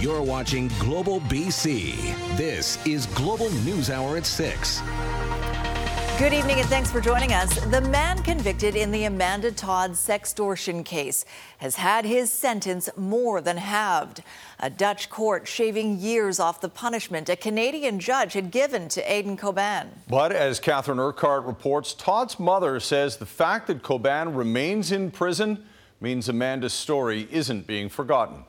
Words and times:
You're 0.00 0.22
watching 0.22 0.68
Global 0.78 1.18
BC. 1.22 2.36
This 2.36 2.78
is 2.86 3.06
Global 3.06 3.50
News 3.64 3.90
Hour 3.90 4.16
at 4.16 4.26
6. 4.26 4.80
Good 6.20 6.32
evening 6.32 6.60
and 6.60 6.68
thanks 6.68 6.88
for 6.88 7.00
joining 7.00 7.32
us. 7.32 7.58
The 7.64 7.80
man 7.80 8.22
convicted 8.22 8.76
in 8.76 8.92
the 8.92 9.06
Amanda 9.06 9.50
Todd 9.50 9.92
sextortion 9.92 10.84
case 10.84 11.24
has 11.58 11.74
had 11.74 12.04
his 12.04 12.30
sentence 12.30 12.88
more 12.96 13.40
than 13.40 13.56
halved. 13.56 14.22
A 14.60 14.70
Dutch 14.70 15.10
court 15.10 15.48
shaving 15.48 15.98
years 15.98 16.38
off 16.38 16.60
the 16.60 16.68
punishment 16.68 17.28
a 17.28 17.34
Canadian 17.34 17.98
judge 17.98 18.34
had 18.34 18.52
given 18.52 18.88
to 18.90 19.02
Aydin 19.02 19.36
Coban. 19.36 19.88
But 20.08 20.30
as 20.30 20.60
Catherine 20.60 21.00
Urquhart 21.00 21.44
reports, 21.44 21.92
Todd's 21.92 22.38
mother 22.38 22.78
says 22.78 23.16
the 23.16 23.26
fact 23.26 23.66
that 23.66 23.82
Coban 23.82 24.36
remains 24.36 24.92
in 24.92 25.10
prison 25.10 25.64
means 26.00 26.28
Amanda's 26.28 26.72
story 26.72 27.26
isn't 27.32 27.66
being 27.66 27.88
forgotten. 27.88 28.44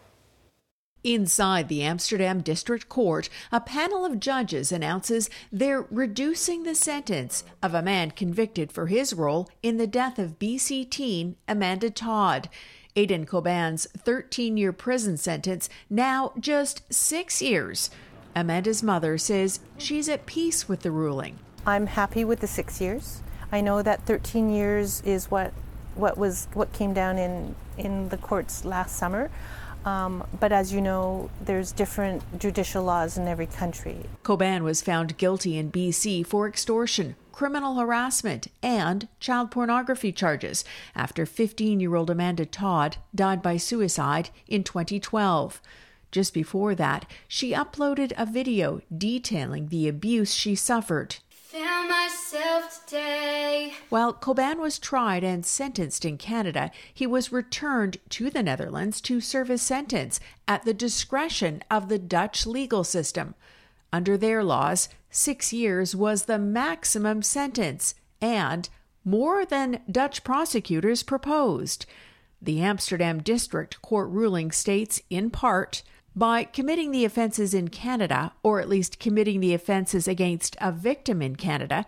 Inside 1.03 1.69
the 1.69 1.81
Amsterdam 1.81 2.41
District 2.41 2.89
Court, 2.89 3.29
a 3.53 3.61
panel 3.61 4.03
of 4.03 4.19
judges 4.19 4.69
announces 4.71 5.29
they're 5.49 5.85
reducing 5.89 6.63
the 6.63 6.75
sentence 6.75 7.45
of 7.63 7.73
a 7.73 7.81
man 7.81 8.11
convicted 8.11 8.69
for 8.69 8.87
his 8.87 9.13
role 9.13 9.49
in 9.63 9.77
the 9.77 9.87
death 9.87 10.19
of 10.19 10.37
BC 10.39 10.89
teen 10.89 11.37
Amanda 11.47 11.89
Todd. 11.89 12.49
Aydin 12.97 13.25
Coban's 13.25 13.87
13 13.97 14.57
year 14.57 14.73
prison 14.73 15.15
sentence, 15.15 15.69
now 15.89 16.33
just 16.37 16.81
six 16.93 17.41
years. 17.41 17.89
Amanda's 18.35 18.83
mother 18.83 19.17
says 19.17 19.61
she's 19.77 20.09
at 20.09 20.25
peace 20.25 20.67
with 20.67 20.81
the 20.81 20.91
ruling. 20.91 21.39
I'm 21.65 21.87
happy 21.87 22.25
with 22.25 22.41
the 22.41 22.47
six 22.47 22.81
years. 22.81 23.21
I 23.53 23.61
know 23.61 23.81
that 23.81 24.05
13 24.05 24.49
years 24.49 25.01
is 25.01 25.31
what 25.31 25.53
what 25.95 26.17
was 26.17 26.47
what 26.53 26.73
came 26.73 26.93
down 26.93 27.17
in 27.17 27.55
in 27.77 28.09
the 28.09 28.17
courts 28.17 28.65
last 28.65 28.97
summer. 28.97 29.31
Um, 29.85 30.25
but 30.39 30.51
as 30.51 30.73
you 30.73 30.81
know, 30.81 31.29
there's 31.43 31.71
different 31.71 32.39
judicial 32.39 32.83
laws 32.83 33.17
in 33.17 33.27
every 33.27 33.47
country. 33.47 33.97
Coban 34.23 34.63
was 34.63 34.81
found 34.81 35.17
guilty 35.17 35.57
in 35.57 35.71
BC 35.71 36.25
for 36.25 36.47
extortion, 36.47 37.15
criminal 37.31 37.75
harassment, 37.75 38.47
and 38.61 39.07
child 39.19 39.51
pornography 39.51 40.11
charges 40.11 40.65
after 40.95 41.25
15 41.25 41.79
year 41.79 41.95
old 41.95 42.09
Amanda 42.09 42.45
Todd 42.45 42.97
died 43.15 43.41
by 43.41 43.57
suicide 43.57 44.29
in 44.47 44.63
2012. 44.63 45.61
Just 46.11 46.33
before 46.33 46.73
that, 46.75 47.05
she 47.27 47.53
uploaded 47.53 48.13
a 48.17 48.25
video 48.25 48.81
detailing 48.95 49.67
the 49.67 49.87
abuse 49.87 50.33
she 50.33 50.55
suffered. 50.55 51.17
While 53.89 54.13
Coban 54.13 54.59
was 54.59 54.77
tried 54.77 55.23
and 55.23 55.43
sentenced 55.43 56.05
in 56.05 56.19
Canada, 56.19 56.69
he 56.93 57.07
was 57.07 57.31
returned 57.31 57.97
to 58.09 58.29
the 58.29 58.43
Netherlands 58.43 59.01
to 59.01 59.19
serve 59.19 59.47
his 59.47 59.63
sentence 59.63 60.19
at 60.47 60.63
the 60.63 60.75
discretion 60.75 61.63
of 61.71 61.89
the 61.89 61.97
Dutch 61.97 62.45
legal 62.45 62.83
system. 62.83 63.33
Under 63.91 64.15
their 64.15 64.43
laws, 64.43 64.89
six 65.09 65.51
years 65.51 65.95
was 65.95 66.25
the 66.25 66.37
maximum 66.37 67.23
sentence 67.23 67.95
and 68.21 68.69
more 69.03 69.43
than 69.43 69.81
Dutch 69.89 70.23
prosecutors 70.23 71.01
proposed. 71.01 71.87
The 72.39 72.61
Amsterdam 72.61 73.23
District 73.23 73.81
Court 73.81 74.09
ruling 74.09 74.51
states, 74.51 75.01
in 75.09 75.31
part, 75.31 75.81
by 76.19 76.43
committing 76.43 76.91
the 76.91 77.05
offenses 77.05 77.53
in 77.53 77.69
Canada, 77.69 78.33
or 78.43 78.59
at 78.59 78.67
least 78.67 78.99
committing 78.99 79.39
the 79.39 79.53
offenses 79.53 80.05
against 80.05 80.57
a 80.59 80.69
victim 80.69 81.21
in 81.21 81.37
Canada, 81.37 81.85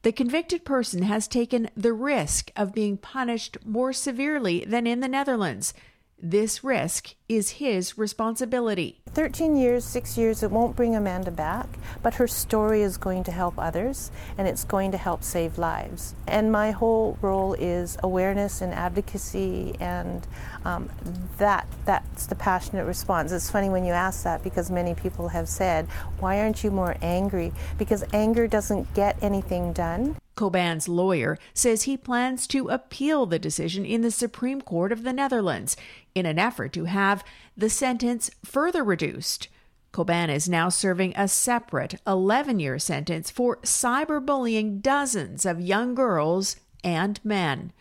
the 0.00 0.10
convicted 0.10 0.64
person 0.64 1.02
has 1.02 1.28
taken 1.28 1.68
the 1.76 1.92
risk 1.92 2.50
of 2.56 2.72
being 2.72 2.96
punished 2.96 3.58
more 3.62 3.92
severely 3.92 4.64
than 4.66 4.86
in 4.86 5.00
the 5.00 5.08
Netherlands. 5.08 5.74
This 6.18 6.64
risk 6.64 7.14
is 7.28 7.50
his 7.50 7.96
responsibility. 7.96 9.00
13 9.06 9.56
years, 9.56 9.84
six 9.84 10.18
years, 10.18 10.42
it 10.42 10.50
won't 10.50 10.76
bring 10.76 10.94
Amanda 10.94 11.30
back, 11.30 11.66
but 12.02 12.14
her 12.14 12.26
story 12.26 12.82
is 12.82 12.96
going 12.96 13.24
to 13.24 13.32
help 13.32 13.54
others 13.58 14.10
and 14.36 14.46
it's 14.46 14.64
going 14.64 14.90
to 14.90 14.98
help 14.98 15.22
save 15.22 15.56
lives. 15.56 16.14
And 16.26 16.52
my 16.52 16.72
whole 16.72 17.16
role 17.22 17.54
is 17.54 17.96
awareness 18.02 18.60
and 18.60 18.74
advocacy, 18.74 19.74
and 19.80 20.26
um, 20.64 20.90
that 21.38 21.66
that's 21.84 22.26
the 22.26 22.34
passionate 22.34 22.84
response. 22.84 23.32
It's 23.32 23.50
funny 23.50 23.68
when 23.68 23.84
you 23.84 23.92
ask 23.92 24.24
that 24.24 24.42
because 24.42 24.70
many 24.70 24.94
people 24.94 25.28
have 25.28 25.48
said, 25.48 25.86
Why 26.18 26.40
aren't 26.40 26.62
you 26.64 26.70
more 26.70 26.96
angry? 27.00 27.52
Because 27.78 28.04
anger 28.12 28.46
doesn't 28.46 28.92
get 28.94 29.16
anything 29.22 29.72
done. 29.72 30.16
Coban's 30.36 30.88
lawyer 30.88 31.38
says 31.52 31.82
he 31.82 31.96
plans 31.96 32.48
to 32.48 32.68
appeal 32.68 33.24
the 33.24 33.38
decision 33.38 33.84
in 33.84 34.00
the 34.00 34.10
Supreme 34.10 34.60
Court 34.60 34.90
of 34.90 35.04
the 35.04 35.12
Netherlands 35.12 35.76
in 36.14 36.26
an 36.26 36.38
effort 36.38 36.72
to 36.72 36.84
have 36.84 37.13
the 37.56 37.70
sentence 37.70 38.30
further 38.44 38.82
reduced. 38.82 39.48
Coban 39.92 40.28
is 40.28 40.48
now 40.48 40.68
serving 40.68 41.12
a 41.14 41.28
separate 41.28 42.00
11 42.06 42.58
year 42.58 42.80
sentence 42.80 43.30
for 43.30 43.58
cyberbullying 43.58 44.82
dozens 44.82 45.46
of 45.46 45.60
young 45.60 45.94
girls 45.94 46.56
and 46.82 47.20
men. 47.22 47.72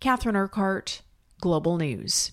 Catherine 0.00 0.36
Urquhart, 0.36 1.00
Global 1.40 1.78
News. 1.78 2.32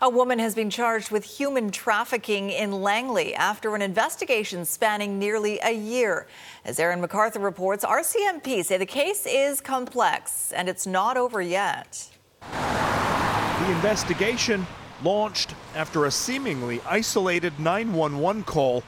A 0.00 0.10
woman 0.10 0.40
has 0.40 0.56
been 0.56 0.68
charged 0.68 1.12
with 1.12 1.22
human 1.22 1.70
trafficking 1.70 2.50
in 2.50 2.72
Langley 2.82 3.36
after 3.36 3.76
an 3.76 3.82
investigation 3.82 4.64
spanning 4.64 5.16
nearly 5.16 5.60
a 5.62 5.70
year. 5.70 6.26
As 6.64 6.80
Aaron 6.80 7.00
McArthur 7.00 7.40
reports, 7.40 7.84
RCMP 7.84 8.64
say 8.64 8.76
the 8.78 8.84
case 8.84 9.26
is 9.26 9.60
complex 9.60 10.50
and 10.50 10.68
it's 10.68 10.88
not 10.88 11.16
over 11.16 11.40
yet. 11.40 12.10
The 12.40 13.70
investigation 13.70 14.66
launched 15.04 15.54
after 15.74 16.04
a 16.04 16.10
seemingly 16.10 16.80
isolated 16.86 17.58
911 17.58 18.44
call 18.44 18.82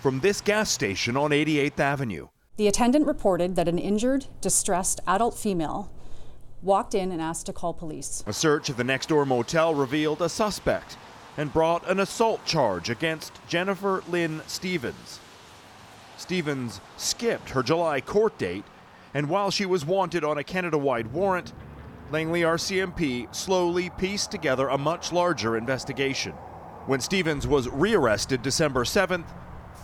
from 0.00 0.20
this 0.20 0.40
gas 0.40 0.70
station 0.70 1.16
on 1.16 1.30
88th 1.30 1.78
Avenue. 1.78 2.28
The 2.56 2.68
attendant 2.68 3.06
reported 3.06 3.56
that 3.56 3.68
an 3.68 3.78
injured, 3.78 4.26
distressed 4.40 5.00
adult 5.06 5.38
female 5.38 5.90
walked 6.62 6.94
in 6.94 7.10
and 7.12 7.20
asked 7.22 7.46
to 7.46 7.52
call 7.52 7.72
police. 7.72 8.22
A 8.26 8.32
search 8.32 8.68
of 8.68 8.76
the 8.76 8.84
next 8.84 9.08
door 9.08 9.24
motel 9.24 9.74
revealed 9.74 10.20
a 10.20 10.28
suspect 10.28 10.96
and 11.36 11.52
brought 11.52 11.88
an 11.88 12.00
assault 12.00 12.44
charge 12.44 12.90
against 12.90 13.32
Jennifer 13.48 14.02
Lynn 14.08 14.42
Stevens. 14.46 15.20
Stevens 16.18 16.80
skipped 16.98 17.50
her 17.50 17.62
July 17.62 18.00
court 18.00 18.36
date, 18.36 18.64
and 19.14 19.28
while 19.28 19.50
she 19.50 19.64
was 19.64 19.86
wanted 19.86 20.22
on 20.22 20.36
a 20.36 20.44
Canada 20.44 20.76
wide 20.76 21.12
warrant, 21.12 21.52
Langley 22.10 22.40
RCMP 22.40 23.32
slowly 23.32 23.90
pieced 23.90 24.32
together 24.32 24.68
a 24.68 24.78
much 24.78 25.12
larger 25.12 25.56
investigation. 25.56 26.32
When 26.86 27.00
Stevens 27.00 27.46
was 27.46 27.68
rearrested 27.68 28.42
December 28.42 28.82
7th, 28.82 29.26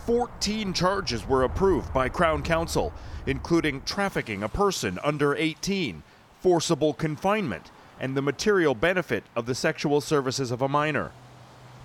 14 0.05 0.73
charges 0.73 1.25
were 1.25 1.43
approved 1.43 1.93
by 1.93 2.09
Crown 2.09 2.43
Counsel, 2.43 2.91
including 3.25 3.81
trafficking 3.83 4.43
a 4.43 4.49
person 4.49 4.99
under 5.03 5.35
18 5.35 6.03
forcible 6.41 6.93
confinement, 6.93 7.71
and 7.99 8.15
the 8.15 8.21
material 8.21 8.75
benefit 8.75 9.23
of 9.35 9.45
the 9.45 9.55
sexual 9.55 10.01
services 10.01 10.51
of 10.51 10.61
a 10.61 10.67
minor. 10.67 11.11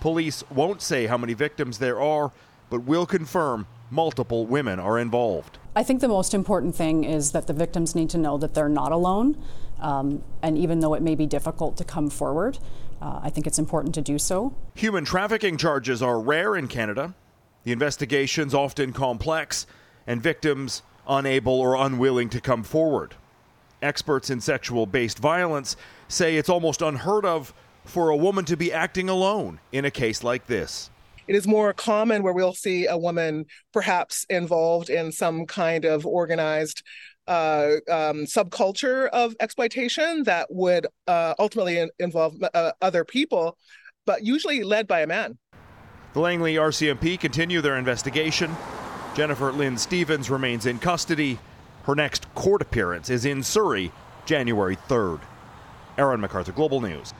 Police 0.01 0.43
won't 0.51 0.83
say 0.83 1.07
how 1.07 1.17
many 1.17 1.35
victims 1.35 1.79
there 1.79 2.01
are, 2.01 2.33
but 2.69 2.81
will 2.81 3.07
confirm 3.07 3.67
multiple 3.91 4.47
women 4.47 4.81
are 4.81 4.99
involved. 4.99 5.59
I 5.77 5.83
think 5.83 6.01
the 6.01 6.09
most 6.09 6.35
important 6.35 6.75
thing 6.75 7.05
is 7.05 7.33
that 7.33 7.47
the 7.47 7.53
victims 7.53 7.95
need 7.95 8.11
to 8.11 8.19
know 8.19 8.37
that 8.39 8.55
they're 8.55 8.69
not 8.69 8.93
alone. 8.93 9.43
Um, 9.83 10.23
and 10.43 10.57
even 10.57 10.81
though 10.81 10.95
it 10.95 11.03
may 11.03 11.15
be 11.15 11.27
difficult 11.27 11.77
to 11.77 11.85
come 11.85 12.09
forward, 12.09 12.59
uh, 13.03 13.21
I 13.23 13.31
think 13.31 13.47
it's 13.47 13.59
important 13.59 13.95
to 13.97 14.01
do 14.01 14.19
so. 14.19 14.55
Human 14.77 15.05
trafficking 15.05 15.59
charges 15.59 16.01
are 16.01 16.21
rare 16.21 16.57
in 16.57 16.69
Canada. 16.69 17.15
The 17.65 17.73
investigation's 17.73 18.55
often 18.55 18.93
complex, 18.93 19.67
and 20.07 20.23
victims 20.23 20.83
unable 21.09 21.61
or 21.61 21.75
unwilling 21.75 22.29
to 22.31 22.41
come 22.41 22.63
forward. 22.63 23.15
Experts 23.83 24.31
in 24.31 24.41
sexual 24.41 24.87
based 24.87 25.19
violence 25.19 25.77
say 26.07 26.37
it's 26.37 26.49
almost 26.49 26.81
unheard 26.81 27.25
of 27.25 27.53
for 27.85 28.11
a 28.11 28.17
woman 28.17 28.45
to 28.45 28.57
be 28.57 28.73
acting 28.73 29.09
alone 29.09 29.59
in 29.73 29.85
a 29.85 29.91
case 29.91 30.23
like 30.23 30.47
this. 30.47 30.91
It 31.29 31.37
is 31.37 31.47
more 31.47 31.73
common 31.73 32.23
where 32.23 32.33
we'll 32.33 32.55
see 32.55 32.87
a 32.87 32.97
woman 32.97 33.47
perhaps 33.73 34.27
involved 34.29 34.91
in 34.91 35.13
some 35.13 35.47
kind 35.47 35.85
of 35.85 36.05
organized 36.05 36.83
uh, 37.27 37.77
um, 37.89 38.25
subculture 38.25 39.09
of 39.11 39.37
exploitation 39.41 40.25
that 40.25 40.49
would 40.51 40.87
uh, 41.07 41.35
ultimately 41.39 41.79
in- 41.79 41.91
involve 41.99 42.35
uh, 42.55 42.73
other 42.81 43.05
people, 43.05 43.57
but 44.07 44.25
usually 44.25 44.65
led 44.65 44.89
by 44.89 45.01
a 45.01 45.07
man. 45.07 45.39
The 46.15 46.21
Langley 46.21 46.57
RCMP 46.57 47.19
continue 47.19 47.61
their 47.61 47.77
investigation. 47.77 48.55
Jennifer 49.15 49.53
Lynn 49.53 49.79
Stevens 49.79 50.31
remains 50.31 50.67
in 50.67 50.79
custody. 50.79 51.39
Her 51.85 51.95
next 51.95 52.33
court 52.35 52.63
appearance 52.63 53.11
is 53.11 53.25
in 53.25 53.43
Surrey, 53.43 53.93
January 54.27 54.77
3rd. 54.89 55.21
Aaron 55.99 56.21
McArthur, 56.21 56.55
Global 56.55 56.81
News. 56.81 57.13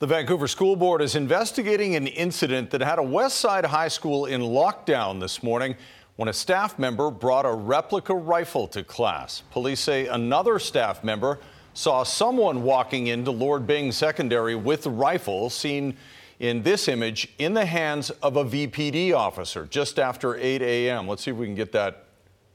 The 0.00 0.08
Vancouver 0.08 0.48
School 0.48 0.74
Board 0.74 1.02
is 1.02 1.14
investigating 1.14 1.94
an 1.94 2.08
incident 2.08 2.70
that 2.70 2.80
had 2.80 2.98
a 2.98 3.02
West 3.02 3.36
Side 3.36 3.64
High 3.64 3.86
School 3.86 4.26
in 4.26 4.40
lockdown 4.40 5.20
this 5.20 5.40
morning 5.40 5.76
when 6.16 6.28
a 6.28 6.32
staff 6.32 6.80
member 6.80 7.12
brought 7.12 7.46
a 7.46 7.52
replica 7.52 8.12
rifle 8.12 8.66
to 8.68 8.82
class. 8.82 9.44
Police 9.52 9.78
say 9.78 10.08
another 10.08 10.58
staff 10.58 11.04
member 11.04 11.38
saw 11.74 12.02
someone 12.02 12.64
walking 12.64 13.06
into 13.06 13.30
Lord 13.30 13.68
Byng 13.68 13.92
Secondary 13.92 14.56
with 14.56 14.84
a 14.86 14.90
rifle, 14.90 15.48
seen 15.48 15.96
in 16.40 16.64
this 16.64 16.88
image 16.88 17.32
in 17.38 17.54
the 17.54 17.64
hands 17.64 18.10
of 18.10 18.36
a 18.36 18.44
VPD 18.44 19.14
officer 19.14 19.64
just 19.66 20.00
after 20.00 20.34
8 20.34 20.60
a.m. 20.60 21.06
Let's 21.06 21.22
see 21.22 21.30
if 21.30 21.36
we 21.36 21.46
can 21.46 21.54
get 21.54 21.70
that 21.70 22.06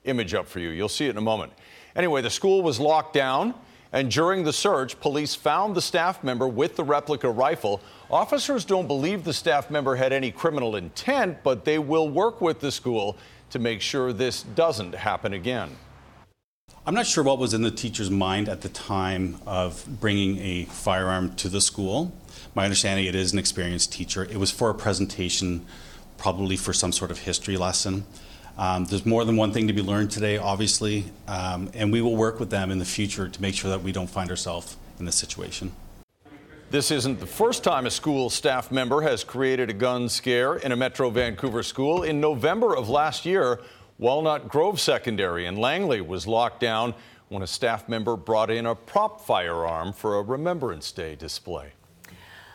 image 0.04 0.34
up 0.34 0.46
for 0.46 0.60
you. 0.60 0.72
You'll 0.72 0.90
see 0.90 1.06
it 1.06 1.12
in 1.12 1.18
a 1.18 1.22
moment. 1.22 1.54
Anyway, 1.96 2.22
the 2.22 2.30
school 2.30 2.62
was 2.62 2.82
locked 2.82 3.14
down, 3.14 3.54
and 3.92 4.12
during 4.12 4.44
the 4.44 4.54
search, 4.54 5.00
police 5.00 5.34
found 5.34 5.76
the 5.76 5.82
staff 5.82 6.24
member 6.24 6.48
with 6.48 6.76
the 6.76 6.84
replica 6.84 7.30
rifle. 7.30 7.82
Officers 8.12 8.64
don't 8.64 8.88
believe 8.88 9.24
the 9.24 9.34
staff 9.34 9.72
member 9.72 9.96
had 9.96 10.14
any 10.14 10.32
criminal 10.32 10.76
intent, 10.76 11.40
but 11.44 11.66
they 11.66 11.80
will 11.80 12.08
work 12.08 12.40
with 12.40 12.60
the 12.60 12.72
school 12.72 13.18
to 13.50 13.58
make 13.58 13.82
sure 13.82 14.14
this 14.14 14.44
doesn't 14.44 14.94
happen 14.94 15.34
again. 15.34 15.76
I'm 16.86 16.94
not 16.94 17.08
sure 17.08 17.24
what 17.24 17.40
was 17.40 17.54
in 17.54 17.62
the 17.62 17.72
teacher's 17.72 18.10
mind 18.10 18.48
at 18.48 18.62
the 18.62 18.70
time 18.70 19.38
of 19.46 19.86
bringing 20.00 20.38
a 20.40 20.66
firearm 20.66 21.36
to 21.36 21.50
the 21.50 21.62
school. 21.62 22.14
My 22.56 22.64
understanding, 22.64 23.06
it 23.06 23.16
is 23.16 23.34
an 23.34 23.40
experienced 23.40 23.92
teacher. 23.92 24.24
It 24.24 24.38
was 24.38 24.52
for 24.52 24.70
a 24.70 24.74
presentation, 24.74 25.66
probably 26.18 26.58
for 26.58 26.74
some 26.74 26.92
sort 26.92 27.12
of 27.12 27.20
history 27.20 27.58
lesson. 27.58 28.06
Um, 28.60 28.84
there's 28.84 29.06
more 29.06 29.24
than 29.24 29.38
one 29.38 29.54
thing 29.54 29.68
to 29.68 29.74
be 29.74 29.82
learned 29.82 30.12
today, 30.12 30.38
obviously, 30.38 31.06
um, 31.30 31.72
and 31.74 31.94
we 31.94 32.02
will 32.02 32.18
work 32.18 32.42
with 32.42 32.50
them 32.50 32.72
in 32.72 32.78
the 32.78 32.84
future 32.84 33.30
to 33.30 33.42
make 33.42 33.56
sure 33.56 33.72
that 33.72 33.82
we 33.82 33.94
don't 33.94 34.10
find 34.10 34.30
ourselves 34.30 34.76
in 35.00 35.06
this 35.06 35.16
situation. 35.16 35.72
This 36.70 36.92
isn't 36.92 37.22
the 37.22 37.26
first 37.26 37.64
time 37.64 37.86
a 37.86 37.90
school 37.90 38.30
staff 38.30 38.70
member 38.70 39.02
has 39.02 39.24
created 39.24 39.70
a 39.70 39.74
gun 39.74 40.10
scare 40.10 40.58
in 40.58 40.74
a 40.74 40.76
Metro 40.76 41.10
Vancouver 41.10 41.64
school. 41.64 42.04
In 42.04 42.20
November 42.20 42.76
of 42.76 42.90
last 42.90 43.26
year, 43.26 43.62
Walnut 43.98 44.50
Grove 44.50 44.78
Secondary 44.78 45.46
in 45.46 45.56
Langley 45.56 46.02
was 46.02 46.28
locked 46.28 46.60
down 46.60 46.94
when 47.30 47.42
a 47.42 47.48
staff 47.48 47.88
member 47.88 48.18
brought 48.18 48.52
in 48.52 48.66
a 48.66 48.76
prop 48.76 49.22
firearm 49.22 49.94
for 49.94 50.18
a 50.18 50.22
Remembrance 50.22 50.92
Day 50.92 51.16
display. 51.16 51.72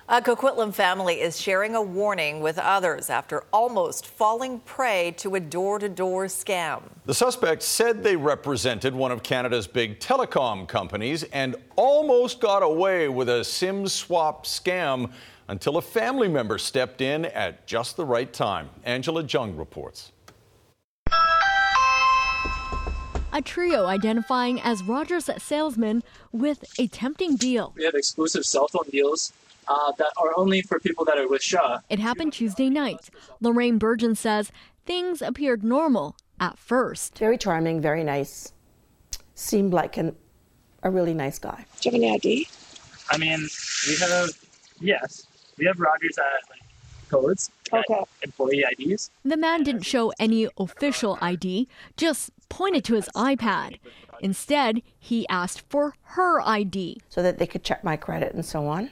A 0.06 0.20
Coquitlam 0.20 0.74
family 0.74 1.22
is 1.22 1.40
sharing 1.40 1.74
a 1.74 1.80
warning 1.80 2.40
with 2.40 2.58
others 2.58 3.08
after 3.08 3.42
almost 3.54 4.06
falling 4.06 4.60
prey 4.60 5.14
to 5.16 5.34
a 5.34 5.40
door 5.40 5.78
to 5.78 5.88
door 5.88 6.26
scam. 6.26 6.82
The 7.06 7.14
suspect 7.14 7.62
said 7.62 8.02
they 8.02 8.14
represented 8.14 8.94
one 8.94 9.10
of 9.10 9.22
Canada's 9.22 9.66
big 9.66 10.00
telecom 10.00 10.68
companies 10.68 11.22
and 11.32 11.56
almost 11.76 12.40
got 12.40 12.62
away 12.62 13.08
with 13.08 13.30
a 13.30 13.42
SIM 13.42 13.88
swap 13.88 14.44
scam 14.44 15.10
until 15.48 15.78
a 15.78 15.82
family 15.82 16.28
member 16.28 16.58
stepped 16.58 17.00
in 17.00 17.24
at 17.24 17.66
just 17.66 17.96
the 17.96 18.04
right 18.04 18.30
time. 18.30 18.68
Angela 18.84 19.22
Jung 19.22 19.56
reports. 19.56 20.12
A 23.32 23.40
trio 23.42 23.86
identifying 23.86 24.60
as 24.60 24.82
Rogers 24.82 25.30
salesmen 25.38 26.02
with 26.30 26.62
a 26.78 26.88
tempting 26.88 27.36
deal. 27.36 27.72
We 27.74 27.84
have 27.84 27.94
exclusive 27.94 28.44
cell 28.44 28.68
phone 28.68 28.88
deals 28.90 29.32
uh, 29.68 29.92
that 29.98 30.12
are 30.16 30.32
only 30.36 30.62
for 30.62 30.78
people 30.78 31.04
that 31.04 31.18
are 31.18 31.28
with 31.28 31.42
Shaw. 31.42 31.80
It 31.88 31.98
happened 31.98 32.32
Tuesday 32.32 32.70
night. 32.70 33.10
Lorraine 33.40 33.78
Burgeon 33.78 34.14
says 34.14 34.52
things 34.86 35.22
appeared 35.22 35.64
normal 35.64 36.16
at 36.40 36.58
first. 36.58 37.18
Very 37.18 37.38
charming, 37.38 37.80
very 37.80 38.04
nice. 38.04 38.52
Seemed 39.34 39.72
like 39.72 39.96
an, 39.96 40.14
a 40.82 40.90
really 40.90 41.14
nice 41.14 41.38
guy. 41.38 41.64
Do 41.80 41.88
you 41.88 41.92
have 41.92 42.02
any 42.02 42.14
ID? 42.14 42.48
I 43.10 43.18
mean, 43.18 43.48
we 43.88 43.96
have, 43.96 44.30
yes, 44.80 45.26
we 45.58 45.66
have 45.66 45.78
Rogers 45.78 46.16
at 46.18 46.50
like, 46.50 46.60
codes, 47.08 47.50
okay. 47.72 48.02
employee 48.22 48.64
IDs. 48.78 49.10
The 49.24 49.36
man 49.36 49.62
didn't 49.62 49.82
show 49.82 50.12
any 50.18 50.48
official 50.56 51.18
ID, 51.20 51.68
just 51.96 52.30
pointed 52.48 52.84
to 52.84 52.94
his 52.94 53.08
iPad. 53.14 53.78
Instead, 54.20 54.80
he 54.98 55.28
asked 55.28 55.64
for 55.68 55.94
her 56.02 56.40
ID. 56.40 57.00
So 57.08 57.22
that 57.22 57.38
they 57.38 57.46
could 57.46 57.62
check 57.62 57.84
my 57.84 57.96
credit 57.96 58.32
and 58.32 58.44
so 58.44 58.66
on 58.66 58.90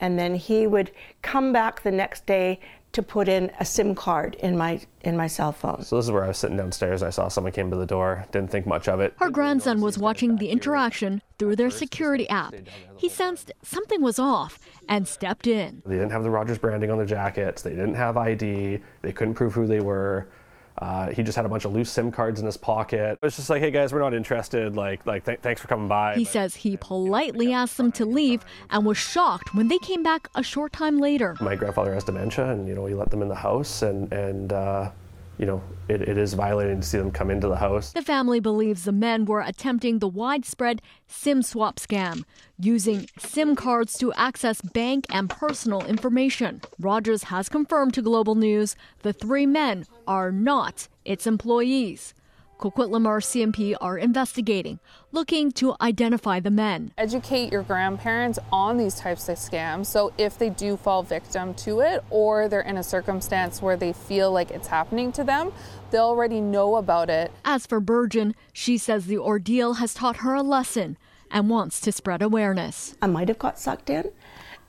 and 0.00 0.18
then 0.18 0.34
he 0.34 0.66
would 0.66 0.90
come 1.22 1.52
back 1.52 1.82
the 1.82 1.90
next 1.90 2.26
day 2.26 2.60
to 2.94 3.02
put 3.02 3.28
in 3.28 3.50
a 3.58 3.64
SIM 3.64 3.94
card 3.94 4.36
in 4.36 4.56
my 4.56 4.80
in 5.00 5.16
my 5.16 5.26
cell 5.26 5.50
phone. 5.50 5.82
So 5.82 5.96
this 5.96 6.04
is 6.04 6.12
where 6.12 6.22
I 6.24 6.28
was 6.28 6.38
sitting 6.38 6.56
downstairs. 6.56 7.02
I 7.02 7.10
saw 7.10 7.26
someone 7.26 7.52
came 7.52 7.68
to 7.70 7.76
the 7.76 7.86
door. 7.86 8.24
Didn't 8.30 8.52
think 8.52 8.66
much 8.66 8.88
of 8.88 9.00
it. 9.00 9.14
Her 9.18 9.30
grandson 9.30 9.80
was 9.80 9.98
watching 9.98 10.36
the 10.36 10.48
interaction 10.48 11.20
through 11.38 11.56
their 11.56 11.70
security 11.70 12.28
app. 12.28 12.54
He 12.96 13.08
sensed 13.08 13.50
something 13.62 14.00
was 14.00 14.20
off 14.20 14.60
and 14.88 15.08
stepped 15.08 15.48
in. 15.48 15.82
They 15.84 15.96
didn't 15.96 16.12
have 16.12 16.22
the 16.22 16.30
Rogers 16.30 16.58
branding 16.58 16.90
on 16.90 16.96
their 16.96 17.06
jackets. 17.06 17.62
They 17.62 17.70
didn't 17.70 17.94
have 17.94 18.16
ID. 18.16 18.78
They 19.02 19.12
couldn't 19.12 19.34
prove 19.34 19.54
who 19.54 19.66
they 19.66 19.80
were. 19.80 20.28
Uh, 20.78 21.10
he 21.10 21.22
just 21.22 21.36
had 21.36 21.44
a 21.44 21.48
bunch 21.48 21.64
of 21.64 21.72
loose 21.72 21.90
SIM 21.90 22.10
cards 22.10 22.40
in 22.40 22.46
his 22.46 22.56
pocket. 22.56 23.12
It 23.12 23.22
was 23.22 23.36
just 23.36 23.48
like, 23.48 23.60
"Hey 23.62 23.70
guys, 23.70 23.92
we're 23.92 24.00
not 24.00 24.12
interested. 24.12 24.74
Like, 24.74 25.06
like, 25.06 25.24
th- 25.24 25.40
thanks 25.40 25.60
for 25.60 25.68
coming 25.68 25.86
by." 25.86 26.16
He 26.16 26.24
but, 26.24 26.32
says 26.32 26.56
he 26.56 26.76
politely 26.76 27.52
asked 27.52 27.76
them 27.76 27.92
to 27.92 28.04
leave 28.04 28.44
and 28.70 28.84
was 28.84 28.98
shocked 28.98 29.54
when 29.54 29.68
they 29.68 29.78
came 29.78 30.02
back 30.02 30.28
a 30.34 30.42
short 30.42 30.72
time 30.72 30.98
later. 30.98 31.36
My 31.40 31.54
grandfather 31.54 31.94
has 31.94 32.04
dementia, 32.04 32.50
and 32.50 32.66
you 32.66 32.74
know, 32.74 32.82
we 32.82 32.94
let 32.94 33.10
them 33.10 33.22
in 33.22 33.28
the 33.28 33.34
house, 33.36 33.82
and 33.82 34.12
and 34.12 34.52
uh, 34.52 34.90
you 35.38 35.46
know, 35.46 35.62
it, 35.88 36.02
it 36.02 36.16
is 36.16 36.34
violating 36.34 36.80
to 36.80 36.86
see 36.86 36.98
them 36.98 37.10
come 37.10 37.30
into 37.30 37.48
the 37.48 37.56
house. 37.56 37.92
The 37.92 38.02
family 38.02 38.40
believes 38.40 38.84
the 38.84 38.92
men 38.92 39.24
were 39.24 39.40
attempting 39.40 39.98
the 39.98 40.08
widespread 40.08 40.80
SIM 41.08 41.42
swap 41.42 41.76
scam, 41.76 42.24
using 42.58 43.08
SIM 43.18 43.56
cards 43.56 43.98
to 43.98 44.12
access 44.14 44.60
bank 44.60 45.06
and 45.10 45.28
personal 45.28 45.84
information. 45.84 46.60
Rogers 46.78 47.24
has 47.24 47.48
confirmed 47.48 47.94
to 47.94 48.02
Global 48.02 48.34
News 48.34 48.76
the 49.02 49.12
three 49.12 49.46
men 49.46 49.86
are 50.06 50.30
not 50.30 50.88
its 51.04 51.26
employees. 51.26 52.14
Coquitlam 52.58 53.06
RCMP 53.06 53.74
are 53.80 53.98
investigating, 53.98 54.78
looking 55.12 55.52
to 55.52 55.74
identify 55.80 56.40
the 56.40 56.50
men. 56.50 56.92
Educate 56.96 57.52
your 57.52 57.62
grandparents 57.62 58.38
on 58.52 58.76
these 58.76 58.94
types 58.94 59.28
of 59.28 59.36
scams 59.36 59.86
so 59.86 60.12
if 60.18 60.38
they 60.38 60.50
do 60.50 60.76
fall 60.76 61.02
victim 61.02 61.54
to 61.54 61.80
it 61.80 62.04
or 62.10 62.48
they're 62.48 62.60
in 62.60 62.76
a 62.76 62.82
circumstance 62.82 63.60
where 63.60 63.76
they 63.76 63.92
feel 63.92 64.32
like 64.32 64.50
it's 64.50 64.68
happening 64.68 65.12
to 65.12 65.24
them, 65.24 65.52
they 65.90 65.98
already 65.98 66.40
know 66.40 66.76
about 66.76 67.10
it. 67.10 67.30
As 67.44 67.66
for 67.66 67.80
Burgeon, 67.80 68.34
she 68.52 68.78
says 68.78 69.06
the 69.06 69.18
ordeal 69.18 69.74
has 69.74 69.94
taught 69.94 70.16
her 70.18 70.34
a 70.34 70.42
lesson 70.42 70.96
and 71.30 71.50
wants 71.50 71.80
to 71.80 71.92
spread 71.92 72.22
awareness. 72.22 72.96
I 73.02 73.06
might 73.06 73.28
have 73.28 73.38
got 73.38 73.58
sucked 73.58 73.90
in, 73.90 74.10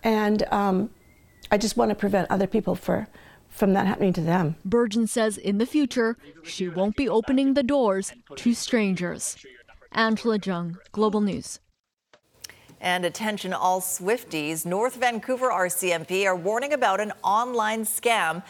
and 0.04 0.44
um, 0.52 0.90
I 1.52 1.58
just 1.58 1.78
want 1.78 1.90
to 1.90 1.96
prevent 1.96 2.30
other 2.32 2.48
people 2.48 2.76
for 2.76 3.08
from 3.56 3.74
that 3.74 3.88
happening 3.88 4.14
to 4.14 4.22
them. 4.22 4.56
Burgeon 4.66 5.08
says 5.08 5.38
in 5.38 5.58
the 5.58 5.66
future, 5.66 6.18
she 6.44 6.68
won't 6.68 6.96
be 6.96 7.08
opening 7.08 7.54
the 7.54 7.64
doors 7.64 8.14
to 8.36 8.54
strangers. 8.54 9.38
Angela 9.92 10.38
Jung, 10.38 10.78
Global 10.92 11.22
News. 11.22 11.60
And 12.82 13.06
attention 13.06 13.54
all 13.54 13.80
Swifties, 13.82 14.66
North 14.66 14.96
Vancouver 14.96 15.50
RCMP 15.50 16.26
are 16.26 16.36
warning 16.36 16.74
about 16.74 17.00
an 17.00 17.14
online 17.24 17.86
scam 17.86 18.44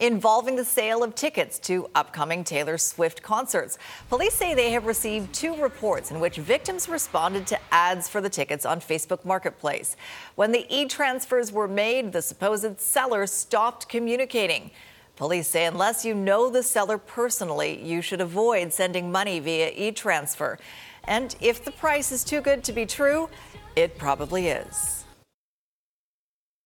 involving 0.00 0.56
the 0.56 0.64
sale 0.64 1.02
of 1.02 1.14
tickets 1.14 1.58
to 1.60 1.88
upcoming 1.94 2.44
Taylor 2.44 2.78
Swift 2.78 3.22
concerts. 3.22 3.78
Police 4.08 4.34
say 4.34 4.54
they 4.54 4.70
have 4.70 4.86
received 4.86 5.32
two 5.32 5.56
reports 5.56 6.10
in 6.10 6.20
which 6.20 6.36
victims 6.36 6.88
responded 6.88 7.46
to 7.48 7.58
ads 7.72 8.08
for 8.08 8.20
the 8.20 8.28
tickets 8.30 8.64
on 8.64 8.80
Facebook 8.80 9.24
Marketplace. 9.24 9.96
When 10.34 10.52
the 10.52 10.66
e 10.68 10.86
transfers 10.86 11.52
were 11.52 11.68
made, 11.68 12.12
the 12.12 12.22
supposed 12.22 12.80
seller 12.80 13.26
stopped 13.26 13.88
communicating. 13.88 14.70
Police 15.16 15.48
say 15.48 15.64
unless 15.64 16.04
you 16.04 16.14
know 16.14 16.48
the 16.48 16.62
seller 16.62 16.96
personally, 16.96 17.82
you 17.82 18.02
should 18.02 18.20
avoid 18.20 18.72
sending 18.72 19.10
money 19.10 19.40
via 19.40 19.72
e 19.74 19.90
transfer. 19.90 20.58
And 21.04 21.34
if 21.40 21.64
the 21.64 21.72
price 21.72 22.12
is 22.12 22.22
too 22.22 22.40
good 22.40 22.62
to 22.64 22.72
be 22.72 22.86
true, 22.86 23.28
it 23.74 23.98
probably 23.98 24.48
is. 24.48 24.97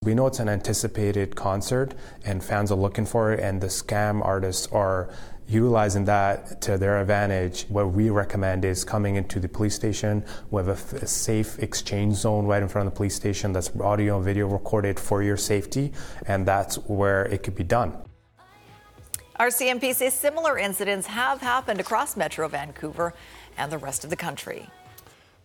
We 0.02 0.14
know 0.14 0.26
it's 0.26 0.40
an 0.40 0.48
anticipated 0.48 1.36
concert 1.36 1.94
and 2.24 2.42
fans 2.42 2.72
are 2.72 2.78
looking 2.78 3.06
for 3.06 3.32
it, 3.32 3.38
and 3.38 3.60
the 3.60 3.68
scam 3.68 4.24
artists 4.24 4.66
are 4.72 5.08
utilizing 5.46 6.06
that 6.06 6.60
to 6.62 6.76
their 6.76 7.00
advantage. 7.00 7.66
What 7.68 7.92
we 7.92 8.10
recommend 8.10 8.64
is 8.64 8.82
coming 8.82 9.14
into 9.14 9.38
the 9.38 9.48
police 9.48 9.76
station. 9.76 10.24
We 10.50 10.62
have 10.62 10.68
a, 10.68 11.06
safe 11.06 11.60
exchange 11.60 12.16
zone 12.16 12.46
right 12.46 12.62
in 12.62 12.68
front 12.68 12.88
of 12.88 12.94
the 12.94 12.96
police 12.96 13.14
station 13.14 13.52
that's 13.52 13.70
audio 13.80 14.16
and 14.16 14.24
video 14.24 14.48
recorded 14.48 14.98
for 14.98 15.22
your 15.22 15.36
safety, 15.36 15.92
and 16.26 16.44
that's 16.44 16.76
where 16.88 17.26
it 17.26 17.44
could 17.44 17.54
be 17.54 17.64
done. 17.64 17.96
RCMP 19.38 19.94
says 19.94 20.14
similar 20.14 20.58
incidents 20.58 21.06
have 21.06 21.40
happened 21.40 21.78
across 21.78 22.16
Metro 22.16 22.48
Vancouver 22.48 23.14
and 23.56 23.70
the 23.70 23.78
rest 23.78 24.02
of 24.02 24.10
the 24.10 24.16
country. 24.16 24.68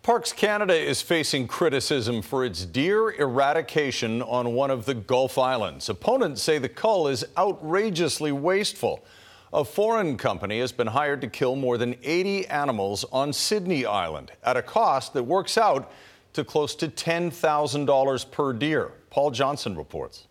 Parks 0.08 0.32
Canada 0.32 0.74
is 0.74 1.02
facing 1.02 1.48
criticism 1.50 2.22
for 2.22 2.46
its 2.46 2.64
deer 2.64 3.12
eradication 3.12 4.22
on 4.22 4.54
one 4.54 4.72
of 4.72 4.86
the 4.86 4.94
Gulf 4.94 5.38
Islands. 5.38 5.90
Opponents 5.90 6.42
say 6.42 6.60
the 6.60 6.70
cull 6.70 7.10
is 7.10 7.26
outrageously 7.38 8.32
wasteful. 8.32 9.04
A 9.52 9.66
foreign 9.66 10.16
company 10.16 10.62
has 10.62 10.72
been 10.72 10.88
hired 10.88 11.20
to 11.20 11.28
kill 11.28 11.58
more 11.58 11.78
than 11.78 11.98
80 12.02 12.48
animals 12.48 13.04
on 13.12 13.34
Sidney 13.34 13.86
Island 13.86 14.32
at 14.44 14.56
a 14.56 14.62
cost 14.62 15.12
that 15.12 15.24
works 15.24 15.58
out 15.58 15.92
to 16.32 16.46
close 16.46 16.74
to 16.76 16.88
$10,000 16.88 18.32
per 18.32 18.54
deer. 18.54 18.94
Paul 19.10 19.32
Johnson 19.32 19.76
reports. 19.76 20.28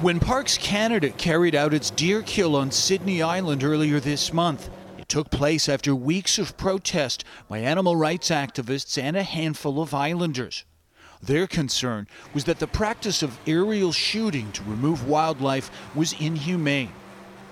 When 0.00 0.20
Parks 0.20 0.56
Canada 0.56 1.10
carried 1.10 1.54
out 1.54 1.74
its 1.74 1.90
deer 1.90 2.22
kill 2.22 2.56
on 2.56 2.70
Sidney 2.70 3.20
Island 3.20 3.62
earlier 3.62 4.00
this 4.00 4.32
month, 4.32 4.70
took 5.08 5.30
place 5.30 5.68
after 5.68 5.94
weeks 5.94 6.38
of 6.38 6.56
protest 6.56 7.24
by 7.48 7.58
animal 7.58 7.96
rights 7.96 8.30
activists 8.30 9.00
and 9.02 9.16
a 9.16 9.22
handful 9.22 9.80
of 9.80 9.94
islanders. 9.94 10.64
Their 11.22 11.46
concern 11.46 12.06
was 12.32 12.44
that 12.44 12.58
the 12.58 12.66
practice 12.66 13.22
of 13.22 13.38
aerial 13.46 13.92
shooting 13.92 14.52
to 14.52 14.62
remove 14.62 15.08
wildlife 15.08 15.70
was 15.94 16.12
inhumane. 16.20 16.92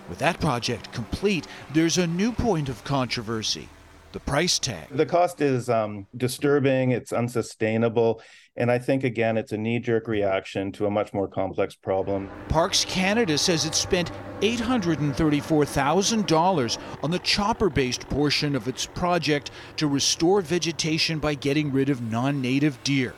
With 0.08 0.18
that 0.18 0.38
project 0.40 0.92
complete, 0.92 1.46
there's 1.72 1.98
a 1.98 2.06
new 2.06 2.30
point 2.30 2.68
of 2.68 2.84
controversy 2.84 3.68
the 4.16 4.20
price 4.20 4.58
tag. 4.58 4.88
The 4.90 5.04
cost 5.04 5.42
is 5.42 5.68
um, 5.68 6.06
disturbing, 6.16 6.92
it's 6.92 7.12
unsustainable, 7.12 8.22
and 8.56 8.70
I 8.70 8.78
think, 8.78 9.04
again, 9.04 9.36
it's 9.36 9.52
a 9.52 9.58
knee 9.58 9.78
jerk 9.78 10.08
reaction 10.08 10.72
to 10.72 10.86
a 10.86 10.90
much 10.90 11.12
more 11.12 11.28
complex 11.28 11.74
problem. 11.74 12.30
Parks 12.48 12.86
Canada 12.86 13.36
says 13.36 13.66
it 13.66 13.74
spent 13.74 14.10
$834,000 14.40 16.78
on 17.02 17.10
the 17.10 17.18
chopper 17.18 17.68
based 17.68 18.08
portion 18.08 18.56
of 18.56 18.68
its 18.68 18.86
project 18.86 19.50
to 19.76 19.86
restore 19.86 20.40
vegetation 20.40 21.18
by 21.18 21.34
getting 21.34 21.70
rid 21.70 21.90
of 21.90 22.00
non 22.00 22.40
native 22.40 22.82
deer, 22.84 23.12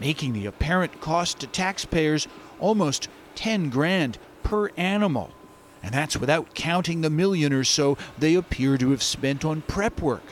making 0.00 0.32
the 0.32 0.46
apparent 0.46 1.00
cost 1.00 1.38
to 1.38 1.46
taxpayers 1.46 2.26
almost 2.58 3.06
10 3.36 3.70
grand 3.70 4.18
per 4.42 4.68
animal. 4.76 5.30
And 5.84 5.92
that's 5.92 6.16
without 6.16 6.54
counting 6.54 7.02
the 7.02 7.10
million 7.10 7.52
or 7.52 7.62
so 7.62 7.98
they 8.18 8.34
appear 8.34 8.78
to 8.78 8.90
have 8.90 9.02
spent 9.02 9.44
on 9.44 9.60
prep 9.62 10.00
work. 10.00 10.22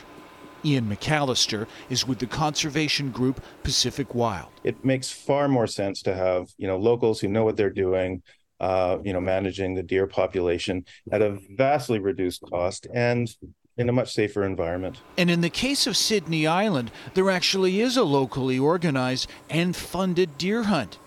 Ian 0.65 0.89
McAllister 0.89 1.67
is 1.91 2.07
with 2.07 2.21
the 2.21 2.27
conservation 2.27 3.11
group 3.11 3.43
Pacific 3.63 4.15
Wild. 4.15 4.49
It 4.65 4.83
makes 4.83 5.11
far 5.11 5.49
more 5.49 5.67
sense 5.67 6.01
to 6.03 6.15
have, 6.15 6.49
you 6.57 6.67
know, 6.67 6.79
locals 6.79 7.21
who 7.21 7.29
know 7.29 7.45
what 7.45 7.59
they're 7.59 7.69
doing, 7.69 8.23
uh, 8.61 8.99
you 9.05 9.13
know, 9.13 9.21
managing 9.21 9.75
the 9.75 9.83
deer 9.83 10.07
population 10.07 10.87
at 11.11 11.21
a 11.21 11.39
vastly 11.51 11.99
reduced 11.99 12.43
cost 12.49 12.87
and 12.95 13.37
in 13.77 13.89
a 13.91 13.93
much 13.93 14.15
safer 14.15 14.45
environment. 14.45 15.01
And 15.19 15.31
in 15.31 15.43
the 15.43 15.51
case 15.51 15.87
of 15.87 15.99
Sidney 15.99 16.47
Island, 16.47 16.91
there 17.13 17.31
actually 17.31 17.81
is 17.81 17.99
a 17.99 18.05
locally 18.05 18.59
organized 18.59 19.29
and 19.51 19.77
funded 19.77 20.39
deer 20.39 20.63
hunt. 20.63 20.99